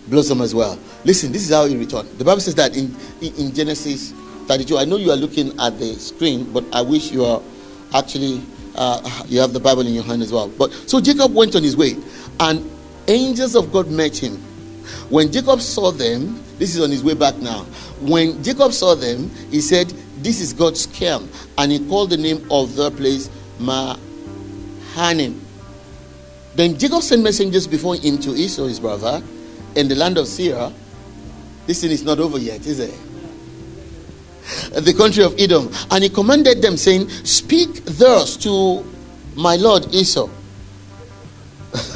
blossom 0.08 0.42
as 0.42 0.54
well. 0.54 0.78
Listen, 1.06 1.32
this 1.32 1.44
is 1.44 1.54
how 1.54 1.66
you 1.66 1.78
return. 1.80 2.08
The 2.18 2.26
Bible 2.26 2.42
says 2.42 2.56
that 2.56 2.76
in, 2.76 2.96
in, 3.22 3.34
in 3.36 3.54
Genesis 3.54 4.12
32. 4.48 4.78
I 4.80 4.86
know 4.86 4.98
you 4.98 5.12
are 5.12 5.16
looking 5.16 5.58
at 5.60 5.78
the 5.78 5.94
screen, 5.94 6.52
but 6.52 6.66
I 6.74 6.82
wish 6.82 7.12
you 7.12 7.24
are 7.24 7.40
actually 7.94 8.42
uh, 8.76 9.24
you 9.28 9.40
have 9.40 9.54
the 9.54 9.60
Bible 9.60 9.82
in 9.86 9.94
your 9.94 10.04
hand 10.04 10.24
as 10.24 10.32
well. 10.34 10.48
But 10.50 10.72
so 10.74 11.00
Jacob 11.00 11.36
went 11.36 11.56
on 11.56 11.62
his 11.62 11.78
way, 11.78 11.96
and 12.40 12.68
angels 13.08 13.56
of 13.56 13.72
God 13.72 13.92
met 13.92 14.18
him. 14.18 14.38
When 15.10 15.32
Jacob 15.32 15.62
saw 15.62 15.92
them, 15.92 16.44
this 16.58 16.76
is 16.76 16.82
on 16.82 16.90
his 16.90 17.04
way 17.04 17.14
back 17.14 17.36
now. 17.38 17.64
When 18.02 18.42
Jacob 18.44 18.74
saw 18.74 18.96
them, 18.96 19.30
he 19.52 19.62
said, 19.62 19.94
This 20.22 20.42
is 20.42 20.54
God's 20.54 20.86
camp. 20.88 21.32
And 21.58 21.72
he 21.72 21.80
called 21.88 22.10
the 22.10 22.18
name 22.18 22.46
of 22.52 22.76
the 22.76 22.92
place 22.92 23.30
Mahanaim. 23.60 25.42
Then 26.56 26.78
Jacob 26.78 27.02
sent 27.04 27.24
messengers 27.24 27.68
before 27.68 27.96
him 27.96 28.18
to 28.20 28.32
Esau, 28.32 28.66
his 28.66 28.80
brother, 28.80 29.22
in 29.76 29.88
the 29.88 29.96
land 29.96 30.18
of 30.18 30.28
Seir. 30.28 30.72
This 31.68 31.82
thing 31.82 31.92
is 31.92 32.04
not 32.04 32.20
over 32.20 32.38
yet, 32.38 32.66
is 32.66 32.80
it? 32.80 32.94
The 34.74 34.94
country 34.94 35.24
of 35.24 35.40
Edom. 35.40 35.72
And 35.92 36.04
he 36.04 36.10
commanded 36.10 36.62
them, 36.62 36.76
saying, 36.76 37.08
Speak 37.10 37.86
thus 37.86 38.36
to 38.38 38.84
my 39.36 39.56
lord 39.56 39.94
Esau. 39.94 40.28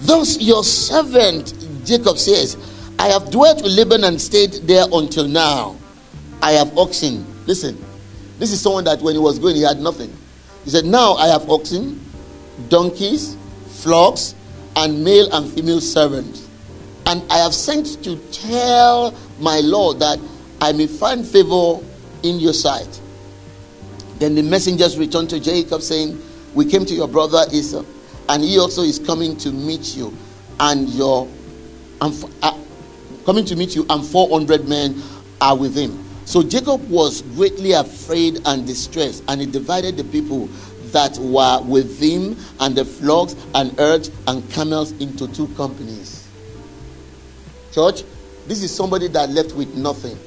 thus 0.00 0.40
your 0.42 0.64
servant 0.64 1.54
Jacob 1.86 2.18
says, 2.18 2.56
I 2.98 3.08
have 3.08 3.30
dwelt 3.30 3.62
with 3.62 3.72
Laban 3.72 4.04
and 4.04 4.20
stayed 4.20 4.52
there 4.66 4.84
until 4.92 5.26
now. 5.26 5.77
I 6.42 6.52
have 6.52 6.76
oxen. 6.78 7.26
Listen, 7.46 7.82
this 8.38 8.52
is 8.52 8.60
someone 8.60 8.84
that 8.84 9.00
when 9.00 9.14
he 9.14 9.20
was 9.20 9.38
going, 9.38 9.56
he 9.56 9.62
had 9.62 9.78
nothing. 9.78 10.14
He 10.64 10.70
said, 10.70 10.84
Now 10.84 11.14
I 11.14 11.28
have 11.28 11.48
oxen, 11.50 12.00
donkeys, 12.68 13.36
flocks, 13.68 14.34
and 14.76 15.02
male 15.02 15.28
and 15.32 15.50
female 15.52 15.80
servants. 15.80 16.48
And 17.06 17.22
I 17.30 17.38
have 17.38 17.54
sent 17.54 18.02
to 18.04 18.16
tell 18.30 19.14
my 19.40 19.60
Lord 19.60 19.98
that 20.00 20.18
I 20.60 20.72
may 20.72 20.86
find 20.86 21.26
favor 21.26 21.80
in 22.22 22.38
your 22.38 22.52
sight. 22.52 23.00
Then 24.18 24.34
the 24.34 24.42
messengers 24.42 24.98
returned 24.98 25.30
to 25.30 25.40
Jacob, 25.40 25.80
saying, 25.80 26.20
We 26.54 26.64
came 26.66 26.84
to 26.84 26.94
your 26.94 27.08
brother 27.08 27.44
Esau, 27.52 27.84
and 28.28 28.42
he 28.42 28.58
also 28.58 28.82
is 28.82 28.98
coming 28.98 29.36
to 29.38 29.50
meet 29.52 29.96
you, 29.96 30.16
and 30.60 30.88
your 30.90 31.28
and 32.00 32.24
uh, 32.42 32.56
coming 33.24 33.44
to 33.46 33.56
meet 33.56 33.74
you, 33.74 33.86
and 33.88 34.04
400 34.04 34.68
men 34.68 35.00
are 35.40 35.56
with 35.56 35.76
him. 35.76 36.07
So 36.28 36.42
Jacob 36.42 36.86
was 36.90 37.22
greatly 37.22 37.72
afraid 37.72 38.42
and 38.44 38.66
distressed, 38.66 39.24
and 39.28 39.40
he 39.40 39.46
divided 39.46 39.96
the 39.96 40.04
people 40.04 40.46
that 40.92 41.16
were 41.16 41.62
with 41.62 41.98
him 41.98 42.36
and 42.60 42.76
the 42.76 42.84
flocks 42.84 43.34
and 43.54 43.72
herds 43.78 44.10
and 44.26 44.46
camels 44.50 44.92
into 45.00 45.26
two 45.28 45.48
companies. 45.56 46.28
Church, 47.72 48.02
this 48.46 48.62
is 48.62 48.70
somebody 48.70 49.08
that 49.08 49.30
left 49.30 49.54
with 49.54 49.74
nothing. 49.74 50.18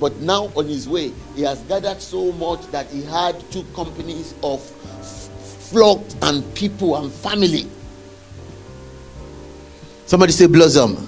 But 0.00 0.16
now 0.16 0.50
on 0.56 0.66
his 0.66 0.88
way, 0.88 1.12
he 1.36 1.42
has 1.42 1.60
gathered 1.60 2.02
so 2.02 2.32
much 2.32 2.66
that 2.72 2.88
he 2.88 3.04
had 3.04 3.38
two 3.52 3.62
companies 3.76 4.34
of 4.42 4.60
flocks 4.60 6.16
and 6.22 6.42
people 6.56 6.96
and 6.96 7.12
family. 7.12 7.70
Somebody 10.06 10.32
say 10.32 10.46
blossom. 10.46 11.06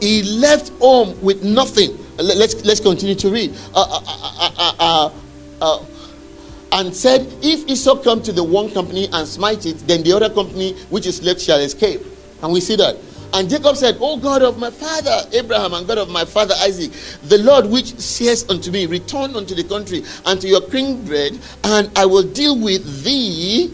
He 0.00 0.24
left 0.24 0.70
home 0.80 1.20
with 1.22 1.44
nothing. 1.44 1.96
Let's 2.22 2.64
let's 2.64 2.80
continue 2.80 3.14
to 3.14 3.30
read. 3.30 3.54
Uh, 3.74 4.00
uh, 4.04 4.72
uh, 4.78 5.10
uh, 5.60 5.84
and 6.72 6.94
said, 6.94 7.26
If 7.42 7.68
Esau 7.68 7.96
come 8.02 8.22
to 8.22 8.32
the 8.32 8.44
one 8.44 8.70
company 8.70 9.08
and 9.12 9.26
smite 9.26 9.66
it, 9.66 9.78
then 9.86 10.02
the 10.02 10.12
other 10.12 10.30
company 10.30 10.74
which 10.90 11.06
is 11.06 11.22
left 11.22 11.40
shall 11.40 11.58
escape. 11.58 12.00
And 12.42 12.52
we 12.52 12.60
see 12.60 12.76
that. 12.76 12.96
And 13.32 13.48
Jacob 13.48 13.76
said, 13.76 13.96
O 14.00 14.16
God 14.16 14.42
of 14.42 14.58
my 14.58 14.70
father 14.70 15.22
Abraham 15.32 15.72
and 15.74 15.86
God 15.86 15.98
of 15.98 16.08
my 16.08 16.24
father 16.24 16.54
Isaac, 16.58 16.90
the 17.28 17.38
Lord 17.38 17.66
which 17.66 17.96
says 17.98 18.48
unto 18.48 18.70
me, 18.70 18.86
Return 18.86 19.36
unto 19.36 19.54
the 19.54 19.64
country 19.64 20.02
and 20.26 20.40
to 20.40 20.48
your 20.48 20.62
kindred, 20.62 21.38
and 21.64 21.90
I 21.96 22.06
will 22.06 22.24
deal 22.24 22.58
with 22.58 23.04
thee. 23.04 23.72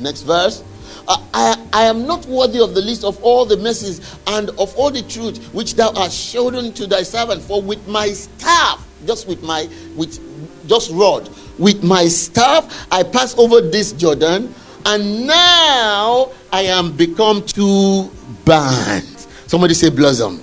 Next 0.00 0.22
verse. 0.22 0.62
I, 1.08 1.66
I 1.72 1.82
am 1.84 2.06
not 2.06 2.24
worthy 2.26 2.60
of 2.60 2.74
the 2.74 2.80
least 2.80 3.04
of 3.04 3.22
all 3.22 3.44
the 3.44 3.56
mercies 3.56 4.16
and 4.26 4.50
of 4.50 4.74
all 4.76 4.90
the 4.90 5.02
truth 5.02 5.52
which 5.52 5.74
thou 5.74 5.92
hast 5.92 6.16
showed 6.16 6.54
unto 6.54 6.86
thy 6.86 7.02
servant. 7.02 7.42
For 7.42 7.60
with 7.60 7.86
my 7.88 8.08
staff, 8.08 8.86
just 9.06 9.28
with 9.28 9.42
my 9.42 9.68
with 9.96 10.18
just 10.66 10.90
rod, 10.92 11.28
with 11.58 11.82
my 11.82 12.06
staff 12.06 12.86
I 12.90 13.02
pass 13.02 13.36
over 13.36 13.60
this 13.60 13.92
Jordan, 13.92 14.54
and 14.86 15.26
now 15.26 16.30
I 16.52 16.62
am 16.62 16.96
become 16.96 17.44
too 17.44 18.10
bad. 18.44 19.02
Somebody 19.46 19.74
say 19.74 19.90
blossom. 19.90 20.42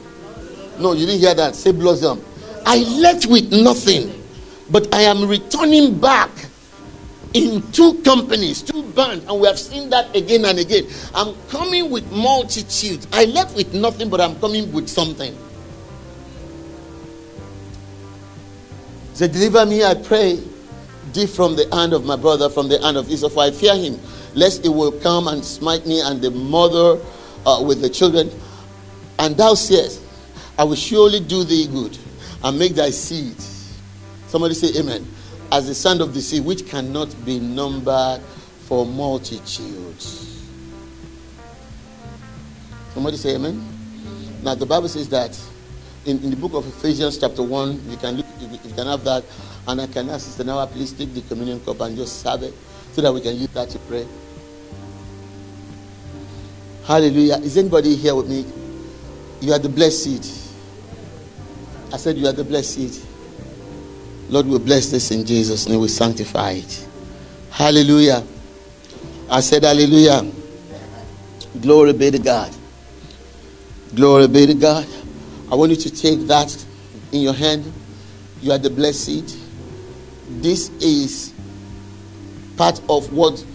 No, 0.79 0.93
you 0.93 1.05
didn't 1.05 1.21
hear 1.21 1.33
that. 1.35 1.55
Say 1.55 1.71
blossom. 1.71 2.23
I 2.65 2.77
left 2.99 3.25
with 3.25 3.51
nothing, 3.51 4.23
but 4.69 4.93
I 4.93 5.01
am 5.01 5.27
returning 5.27 5.99
back 5.99 6.29
in 7.33 7.61
two 7.71 7.95
companies, 8.03 8.61
two 8.61 8.83
bands, 8.83 9.25
and 9.25 9.39
we 9.39 9.47
have 9.47 9.57
seen 9.57 9.89
that 9.89 10.13
again 10.15 10.45
and 10.45 10.59
again. 10.59 10.85
I'm 11.15 11.35
coming 11.49 11.89
with 11.89 12.09
multitudes. 12.11 13.07
I 13.11 13.25
left 13.25 13.55
with 13.55 13.73
nothing, 13.73 14.09
but 14.09 14.19
I'm 14.19 14.39
coming 14.39 14.71
with 14.71 14.89
something. 14.89 15.35
Say, 19.13 19.27
deliver 19.27 19.65
me, 19.65 19.83
I 19.83 19.93
pray, 19.93 20.41
thee 21.13 21.27
from 21.27 21.55
the 21.55 21.67
hand 21.73 21.93
of 21.93 22.05
my 22.05 22.15
brother, 22.15 22.49
from 22.49 22.67
the 22.67 22.81
hand 22.81 22.97
of 22.97 23.09
Esau, 23.09 23.29
for 23.29 23.43
I 23.43 23.51
fear 23.51 23.75
him, 23.75 23.99
lest 24.33 24.63
he 24.63 24.69
will 24.69 24.91
come 24.91 25.27
and 25.27 25.43
smite 25.43 25.85
me 25.85 26.01
and 26.01 26.21
the 26.21 26.31
mother 26.31 27.01
uh, 27.45 27.63
with 27.65 27.81
the 27.81 27.89
children. 27.89 28.29
And 29.19 29.37
thou 29.37 29.53
sayest, 29.53 30.01
I 30.57 30.63
will 30.63 30.75
surely 30.75 31.19
do 31.19 31.43
thee 31.43 31.67
good 31.67 31.97
and 32.43 32.59
make 32.59 32.75
thy 32.75 32.89
seed. 32.89 33.35
Somebody 34.27 34.53
say, 34.53 34.79
Amen 34.79 35.05
as 35.51 35.67
the 35.67 35.75
sand 35.75 36.01
of 36.01 36.13
the 36.13 36.21
sea, 36.21 36.39
which 36.39 36.67
cannot 36.67 37.13
be 37.25 37.39
numbered 37.39 38.21
for 38.65 38.85
multitudes. 38.85 40.47
Somebody 42.93 43.17
say 43.17 43.35
amen. 43.35 43.61
Now 44.43 44.55
the 44.55 44.65
Bible 44.65 44.87
says 44.87 45.09
that 45.09 45.37
in, 46.05 46.23
in 46.23 46.29
the 46.31 46.35
book 46.35 46.53
of 46.53 46.65
Ephesians, 46.67 47.17
chapter 47.17 47.43
1, 47.43 47.89
you 47.89 47.97
can 47.97 48.15
look, 48.15 48.25
you 48.39 48.73
can 48.73 48.87
have 48.87 49.03
that, 49.03 49.23
and 49.67 49.81
I 49.81 49.87
can 49.87 50.09
ask 50.09 50.25
Sister 50.25 50.43
Now, 50.43 50.65
please 50.65 50.93
take 50.93 51.13
the 51.13 51.21
communion 51.21 51.59
cup 51.59 51.79
and 51.81 51.95
just 51.95 52.21
serve 52.21 52.43
it 52.43 52.53
so 52.93 53.01
that 53.01 53.13
we 53.13 53.21
can 53.21 53.35
use 53.35 53.49
that 53.49 53.69
to 53.69 53.79
pray. 53.79 54.07
Hallelujah. 56.85 57.35
Is 57.37 57.57
anybody 57.57 57.95
here 57.95 58.15
with 58.15 58.27
me? 58.27 58.45
You 59.39 59.53
are 59.53 59.59
the 59.59 59.69
blessed 59.69 60.03
seed. 60.03 60.25
I 61.93 61.97
said 61.97 62.17
you 62.17 62.27
are 62.27 62.33
the 62.33 62.43
blessed 62.43 62.73
seed. 62.73 63.10
Lord, 64.31 64.47
we 64.47 64.57
bless 64.59 64.89
this 64.89 65.11
in 65.11 65.25
Jesus' 65.25 65.67
name. 65.67 65.81
We 65.81 65.89
sanctify 65.89 66.51
it. 66.51 66.87
Hallelujah. 67.49 68.23
I 69.29 69.41
said, 69.41 69.63
Hallelujah. 69.63 70.25
Glory 71.61 71.91
be 71.91 72.11
to 72.11 72.17
God. 72.17 72.49
Glory 73.93 74.29
be 74.29 74.47
to 74.47 74.53
God. 74.53 74.87
I 75.51 75.55
want 75.55 75.71
you 75.71 75.77
to 75.77 75.89
take 75.89 76.21
that 76.27 76.65
in 77.11 77.21
your 77.21 77.33
hand. 77.33 77.71
You 78.41 78.53
are 78.53 78.57
the 78.57 78.69
blessed. 78.69 79.37
This 80.29 80.69
is 80.79 81.33
part 82.55 82.81
of 82.87 83.11
what 83.11 83.45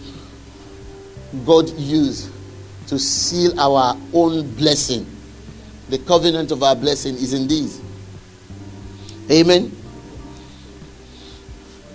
God 1.46 1.70
used 1.70 2.30
to 2.88 2.98
seal 2.98 3.58
our 3.58 3.96
own 4.12 4.54
blessing. 4.56 5.06
The 5.88 5.98
covenant 5.98 6.52
of 6.52 6.62
our 6.62 6.76
blessing 6.76 7.14
is 7.14 7.32
in 7.32 7.48
these. 7.48 7.80
Amen. 9.30 9.75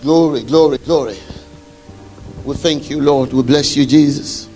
Glory, 0.01 0.41
glory, 0.43 0.77
glory. 0.79 1.17
We 2.43 2.55
thank 2.55 2.89
you, 2.89 3.01
Lord. 3.01 3.31
We 3.33 3.43
bless 3.43 3.75
you, 3.77 3.85
Jesus. 3.85 4.49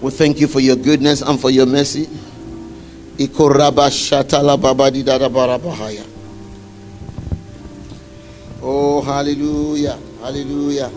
We 0.00 0.10
thank 0.10 0.40
you 0.40 0.48
for 0.48 0.58
your 0.58 0.74
goodness 0.74 1.22
and 1.22 1.38
for 1.40 1.50
your 1.50 1.66
mercy. 1.66 2.08
Oh, 8.62 9.00
hallelujah. 9.02 9.98
Hallelujah. 10.20 10.90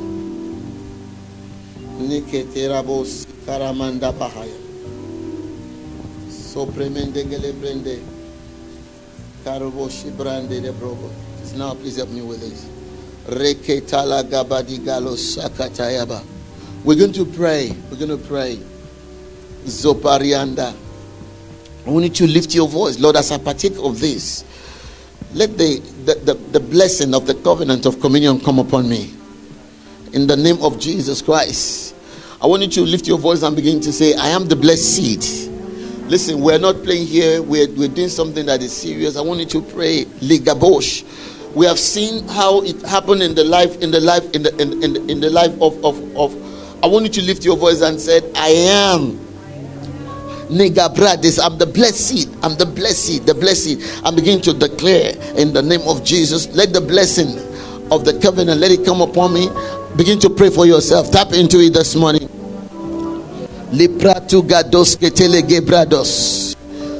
Niketerabos 2.01 3.27
karamanda 3.45 4.11
bahaya. 4.11 4.57
Sopremende 6.29 7.23
gelebrende. 7.29 7.99
Karoboshi 9.43 10.09
brande 10.17 10.61
de 10.61 10.71
Now 11.53 11.73
please 11.73 11.97
help 11.97 12.09
me 12.09 12.21
with 12.21 12.41
this. 12.41 12.69
We're 13.27 13.53
going 16.95 17.13
to 17.13 17.25
pray. 17.25 17.71
We're 17.89 17.97
going 17.97 18.09
to 18.09 18.17
pray. 18.17 18.59
Zoparianda. 19.65 20.75
I 21.85 21.89
want 21.89 22.03
you 22.03 22.09
to 22.09 22.27
lift 22.27 22.53
your 22.53 22.67
voice. 22.67 22.99
Lord, 22.99 23.15
as 23.15 23.31
I 23.31 23.37
partake 23.37 23.77
of 23.79 23.99
this, 23.99 24.43
let 25.33 25.57
the, 25.57 25.79
the, 26.05 26.15
the, 26.15 26.33
the 26.33 26.59
blessing 26.59 27.15
of 27.15 27.25
the 27.25 27.35
covenant 27.35 27.85
of 27.85 27.99
communion 27.99 28.39
come 28.39 28.59
upon 28.59 28.87
me. 28.87 29.13
In 30.13 30.27
the 30.27 30.37
name 30.37 30.61
of 30.61 30.79
Jesus 30.79 31.21
Christ. 31.21 31.95
I 32.41 32.47
want 32.47 32.61
you 32.61 32.69
to 32.69 32.81
lift 32.81 33.07
your 33.07 33.17
voice 33.17 33.43
and 33.43 33.55
begin 33.55 33.81
to 33.81 33.91
say, 33.91 34.13
I 34.13 34.27
am 34.27 34.47
the 34.47 34.55
blessed 34.55 34.95
seed. 34.95 35.19
Listen, 36.09 36.41
we're 36.41 36.59
not 36.59 36.83
playing 36.83 37.07
here, 37.07 37.41
we're, 37.41 37.67
we're 37.71 37.87
doing 37.87 38.09
something 38.09 38.45
that 38.45 38.61
is 38.61 38.71
serious. 38.71 39.17
I 39.17 39.21
want 39.21 39.39
you 39.39 39.45
to 39.47 39.61
pray. 39.61 40.05
Ligabosh 40.05 41.03
we 41.55 41.65
have 41.65 41.79
seen 41.79 42.27
how 42.27 42.61
it 42.61 42.79
happened 42.83 43.21
in 43.23 43.33
the 43.33 43.43
life 43.43 43.81
in 43.81 43.89
the 43.91 43.99
life 43.99 44.29
in 44.33 44.43
the 44.43 44.51
in, 44.61 44.83
in, 44.83 45.09
in 45.09 45.19
the 45.21 45.29
life 45.29 45.53
of, 45.61 45.73
of 45.83 45.95
of 46.15 46.35
i 46.83 46.87
want 46.87 47.05
you 47.05 47.11
to 47.11 47.21
lift 47.23 47.43
your 47.45 47.57
voice 47.57 47.81
and 47.81 47.99
said, 47.99 48.23
i 48.35 48.49
am 48.49 49.19
Nigga 50.49 50.93
Bradis, 50.93 51.39
I'm 51.43 51.57
the 51.57 51.65
blessed 51.65 52.29
I'm 52.43 52.55
the 52.55 52.67
blessed 52.67 53.25
the 53.25 53.33
blessed 53.33 53.81
I'm 54.05 54.13
beginning 54.15 54.41
to 54.43 54.53
declare 54.53 55.15
in 55.37 55.53
the 55.53 55.61
name 55.61 55.81
of 55.87 56.03
Jesus. 56.03 56.47
Let 56.53 56.71
the 56.71 56.81
blessing 56.81 57.29
of 57.91 58.05
the 58.05 58.19
covenant 58.21 58.59
let 58.61 58.69
it 58.71 58.85
come 58.85 59.01
upon 59.01 59.33
me. 59.33 59.49
Begin 59.97 60.19
to 60.19 60.29
pray 60.29 60.51
for 60.51 60.67
yourself. 60.67 61.09
Tap 61.09 61.33
into 61.33 61.57
it 61.61 61.73
this 61.73 61.95
morning. 61.95 62.29
Lipratu 63.73 64.45
gados 64.45 64.95
ketele 64.95 65.41
gebrados. 65.41 66.53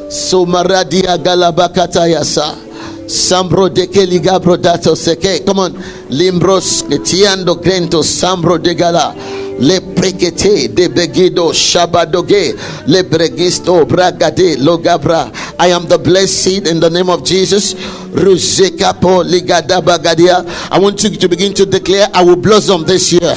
Somaradia 0.09 1.15
galabakatayasa. 1.21 2.64
Sambro 3.07 3.69
de 3.69 3.87
Keligabro 3.87 4.57
dato 4.57 4.95
seke. 4.95 5.45
Come 5.45 5.59
on. 5.59 5.73
Limbros 6.09 6.83
etiando 6.89 7.55
grento 7.55 8.03
sambro 8.03 8.57
de 8.57 8.73
gala. 8.73 9.13
Le 9.59 9.79
prekete 9.79 10.67
de 10.73 10.89
begido 10.89 11.53
shabadoge. 11.53 12.55
Le 12.87 13.03
bregisto 13.03 13.85
bragade 13.85 14.57
logabra. 14.57 15.31
I 15.59 15.71
am 15.71 15.87
the 15.87 15.97
blessed 15.97 16.43
seed 16.43 16.67
in 16.67 16.79
the 16.79 16.89
name 16.89 17.09
of 17.09 17.23
Jesus. 17.23 17.75
I 18.17 18.23
want 20.79 21.03
you 21.03 21.09
to 21.09 21.27
begin 21.27 21.53
to 21.53 21.65
declare, 21.65 22.07
I 22.13 22.23
will 22.23 22.35
blossom 22.35 22.85
this 22.85 23.11
year. 23.11 23.33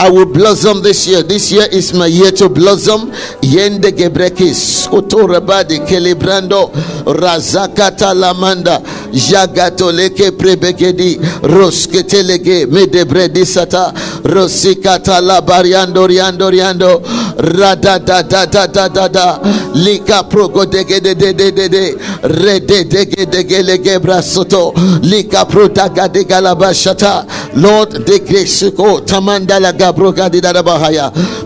I 0.00 0.08
will 0.08 0.24
blossom 0.24 0.80
this 0.82 1.06
year. 1.06 1.22
This 1.22 1.52
year 1.52 1.66
is 1.70 1.92
my 1.92 2.06
year 2.06 2.30
to 2.40 2.48
blossom. 2.48 3.12
Yende 3.42 3.92
gebrekis 3.92 4.88
otorabadi 4.88 5.78
kelebrando. 5.86 6.72
Razakata 7.04 8.14
lamanda 8.14 8.80
jagato 9.12 9.92
leke 9.92 10.30
prebekedi 10.32 11.20
rosketelege 11.42 12.66
medebredi 12.66 13.44
sata. 13.44 13.92
Rosikata 14.24 15.20
la 15.20 15.42
bariando 15.42 16.06
riando 16.06 16.48
riando. 16.48 17.02
Rada 17.36 17.98
da 17.98 18.22
da 18.22 18.46
da 18.46 18.66
da 18.66 18.88
da 18.88 19.06
da. 19.08 19.40
Lika 19.74 20.22
progo 20.24 20.64
dege 20.64 21.00
de 21.00 21.14
de 21.14 21.34
de 21.34 21.50
de 21.52 21.68
de. 21.68 21.94
Rede 22.22 22.84
dege 22.88 23.26
dege 23.26 23.62
lege 23.62 23.98
brasoto 23.98 24.72
lika 25.02 25.44
protaga 25.44 26.08
de 26.08 26.24
galabashata 26.24 27.26
Lord 27.54 27.90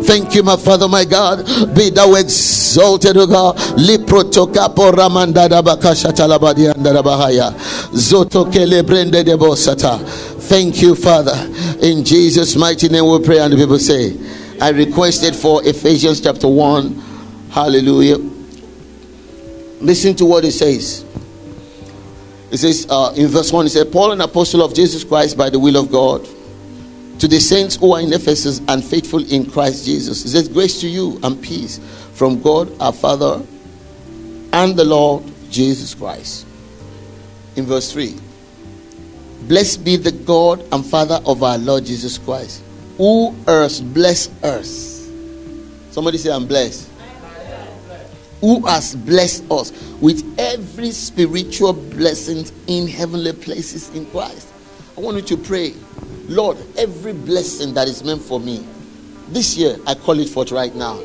Thank 0.04 0.34
you, 0.34 0.42
my 0.42 0.56
Father, 0.56 0.88
my 0.88 1.04
God. 1.04 1.74
Be 1.74 1.90
thou 1.90 2.14
exalted, 2.14 3.16
O 3.16 3.26
God. 3.26 3.56
Liprotokapo 3.56 4.92
ramandada 4.92 5.62
bakashatalabadi 5.62 6.72
andarabahaya. 6.74 7.54
Zotokele 7.92 8.82
brende 8.82 9.24
de 9.24 9.36
bosata. 9.36 9.98
Thank 10.44 10.82
you, 10.82 10.94
Father. 10.94 11.48
In 11.80 12.04
Jesus' 12.04 12.54
mighty 12.56 12.88
name 12.88 13.06
we 13.06 13.24
pray, 13.24 13.38
and 13.38 13.52
the 13.52 13.56
people 13.56 13.78
say, 13.78 14.14
I 14.60 14.70
requested 14.70 15.34
for 15.34 15.62
Ephesians 15.66 16.20
chapter 16.20 16.48
1. 16.48 17.02
Hallelujah. 17.50 18.18
Listen 19.80 20.14
to 20.16 20.24
what 20.26 20.44
it 20.44 20.52
says. 20.52 21.03
It 22.54 22.58
says 22.58 22.86
uh, 22.88 23.12
in 23.16 23.26
verse 23.26 23.52
1, 23.52 23.66
it 23.66 23.70
says, 23.70 23.84
Paul, 23.86 24.12
an 24.12 24.20
apostle 24.20 24.62
of 24.62 24.76
Jesus 24.76 25.02
Christ 25.02 25.36
by 25.36 25.50
the 25.50 25.58
will 25.58 25.76
of 25.76 25.90
God 25.90 26.24
to 27.18 27.26
the 27.26 27.40
saints 27.40 27.74
who 27.74 27.94
are 27.94 28.00
in 28.00 28.12
Ephesus 28.12 28.60
and 28.68 28.84
faithful 28.84 29.28
in 29.28 29.50
Christ 29.50 29.84
Jesus. 29.84 30.24
It 30.24 30.28
says, 30.28 30.48
Grace 30.48 30.80
to 30.80 30.88
you 30.88 31.18
and 31.24 31.42
peace 31.42 31.80
from 32.12 32.40
God 32.40 32.72
our 32.80 32.92
Father 32.92 33.44
and 34.52 34.76
the 34.76 34.84
Lord 34.84 35.24
Jesus 35.50 35.96
Christ. 35.96 36.46
In 37.56 37.66
verse 37.66 37.92
3 37.92 38.16
Blessed 39.48 39.84
be 39.84 39.96
the 39.96 40.12
God 40.12 40.64
and 40.70 40.86
Father 40.86 41.20
of 41.26 41.42
our 41.42 41.58
Lord 41.58 41.84
Jesus 41.84 42.18
Christ, 42.18 42.62
who 42.98 43.34
earth 43.48 43.82
bless 43.92 44.28
us. 44.44 45.10
Somebody 45.90 46.18
say, 46.18 46.30
I'm 46.30 46.46
blessed. 46.46 46.88
Who 48.44 48.66
has 48.66 48.94
blessed 48.94 49.50
us 49.50 49.72
with 50.02 50.22
every 50.38 50.90
spiritual 50.90 51.72
blessing 51.72 52.44
in 52.66 52.86
heavenly 52.86 53.32
places 53.32 53.88
in 53.94 54.04
Christ. 54.04 54.48
I 54.98 55.00
want 55.00 55.16
you 55.16 55.22
to 55.34 55.42
pray 55.42 55.72
Lord, 56.28 56.58
every 56.76 57.14
blessing 57.14 57.72
that 57.72 57.88
is 57.88 58.04
meant 58.04 58.20
for 58.20 58.38
me, 58.38 58.62
this 59.28 59.56
year 59.56 59.78
I 59.86 59.94
call 59.94 60.20
it 60.20 60.28
forth 60.28 60.52
right 60.52 60.74
now. 60.74 61.00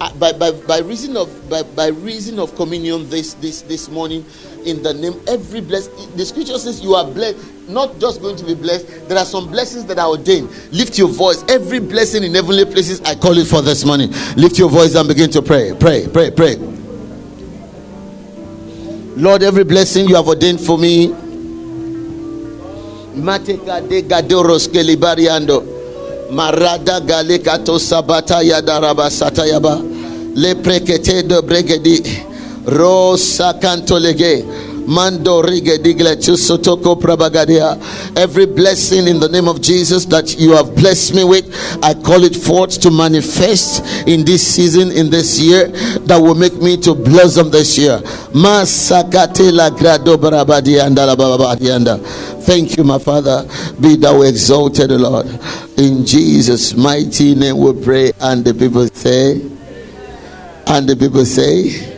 By, 0.00 0.32
by, 0.32 0.52
by 0.52 0.78
reason 0.78 1.14
of 1.18 1.50
by, 1.50 1.62
by 1.62 1.88
reason 1.88 2.38
of 2.38 2.56
communion 2.56 3.10
this 3.10 3.34
this 3.34 3.60
this 3.60 3.90
morning 3.90 4.24
in 4.64 4.82
the 4.82 4.94
name 4.94 5.12
every 5.28 5.60
blessing 5.60 5.92
the 6.16 6.24
scripture 6.24 6.56
says 6.58 6.80
you 6.80 6.94
are 6.94 7.04
blessed 7.04 7.68
not 7.68 7.98
just 7.98 8.22
going 8.22 8.34
to 8.36 8.46
be 8.46 8.54
blessed 8.54 8.86
there 9.10 9.18
are 9.18 9.26
some 9.26 9.50
blessings 9.50 9.84
that 9.84 9.98
are 9.98 10.08
ordained. 10.08 10.48
Lift 10.72 10.96
your 10.96 11.08
voice. 11.08 11.44
Every 11.50 11.80
blessing 11.80 12.24
in 12.24 12.34
heavenly 12.34 12.64
places 12.64 13.02
i 13.02 13.14
call 13.14 13.36
it 13.36 13.46
for 13.46 13.60
this 13.60 13.84
morning. 13.84 14.10
Lift 14.36 14.58
your 14.58 14.70
voice 14.70 14.94
and 14.94 15.06
begin 15.06 15.30
to 15.32 15.42
pray. 15.42 15.74
Pray 15.78 16.08
pray 16.08 16.30
pray. 16.30 16.56
Lord 19.20 19.42
every 19.42 19.64
blessing 19.64 20.08
you 20.08 20.14
have 20.14 20.28
ordained 20.28 20.62
for 20.62 20.78
me. 20.78 21.08
Marada 26.30 27.00
galekato 27.00 27.78
sabata 27.78 28.42
yadaraba 28.42 29.10
satayaba. 29.10 29.80
Le 30.36 30.54
prekete 30.54 31.26
de 31.26 31.40
bregedi. 31.42 32.02
Rosa 32.66 33.54
cantolege. 33.60 34.44
Mando. 34.90 35.40
Every 38.16 38.46
blessing 38.46 39.06
in 39.06 39.20
the 39.20 39.28
name 39.30 39.46
of 39.46 39.60
Jesus 39.62 40.04
that 40.06 40.36
you 40.38 40.50
have 40.52 40.74
blessed 40.74 41.14
me 41.14 41.22
with, 41.24 41.46
I 41.82 41.94
call 41.94 42.24
it 42.24 42.34
forth 42.34 42.80
to 42.80 42.90
manifest 42.90 44.08
in 44.08 44.24
this 44.24 44.44
season, 44.46 44.90
in 44.90 45.08
this 45.08 45.38
year, 45.38 45.68
that 45.68 46.18
will 46.18 46.34
make 46.34 46.60
me 46.60 46.76
to 46.78 46.94
blossom 46.94 47.50
this 47.50 47.78
year. 47.78 48.00
Thank 52.40 52.76
you, 52.76 52.84
my 52.84 52.98
Father. 52.98 53.48
Be 53.80 53.96
thou 53.96 54.22
exalted, 54.22 54.90
Lord. 54.90 55.26
In 55.78 56.04
Jesus' 56.04 56.74
mighty 56.74 57.34
name 57.36 57.58
we 57.58 57.72
pray. 57.82 58.12
And 58.20 58.44
the 58.44 58.52
people 58.52 58.88
say, 58.88 59.40
and 60.66 60.88
the 60.88 60.96
people 60.96 61.24
say, 61.24 61.96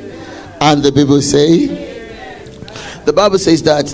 and 0.60 0.82
the 0.82 0.92
people 0.92 1.20
say, 1.22 1.91
the 3.04 3.12
Bible 3.12 3.38
says 3.38 3.62
that 3.64 3.92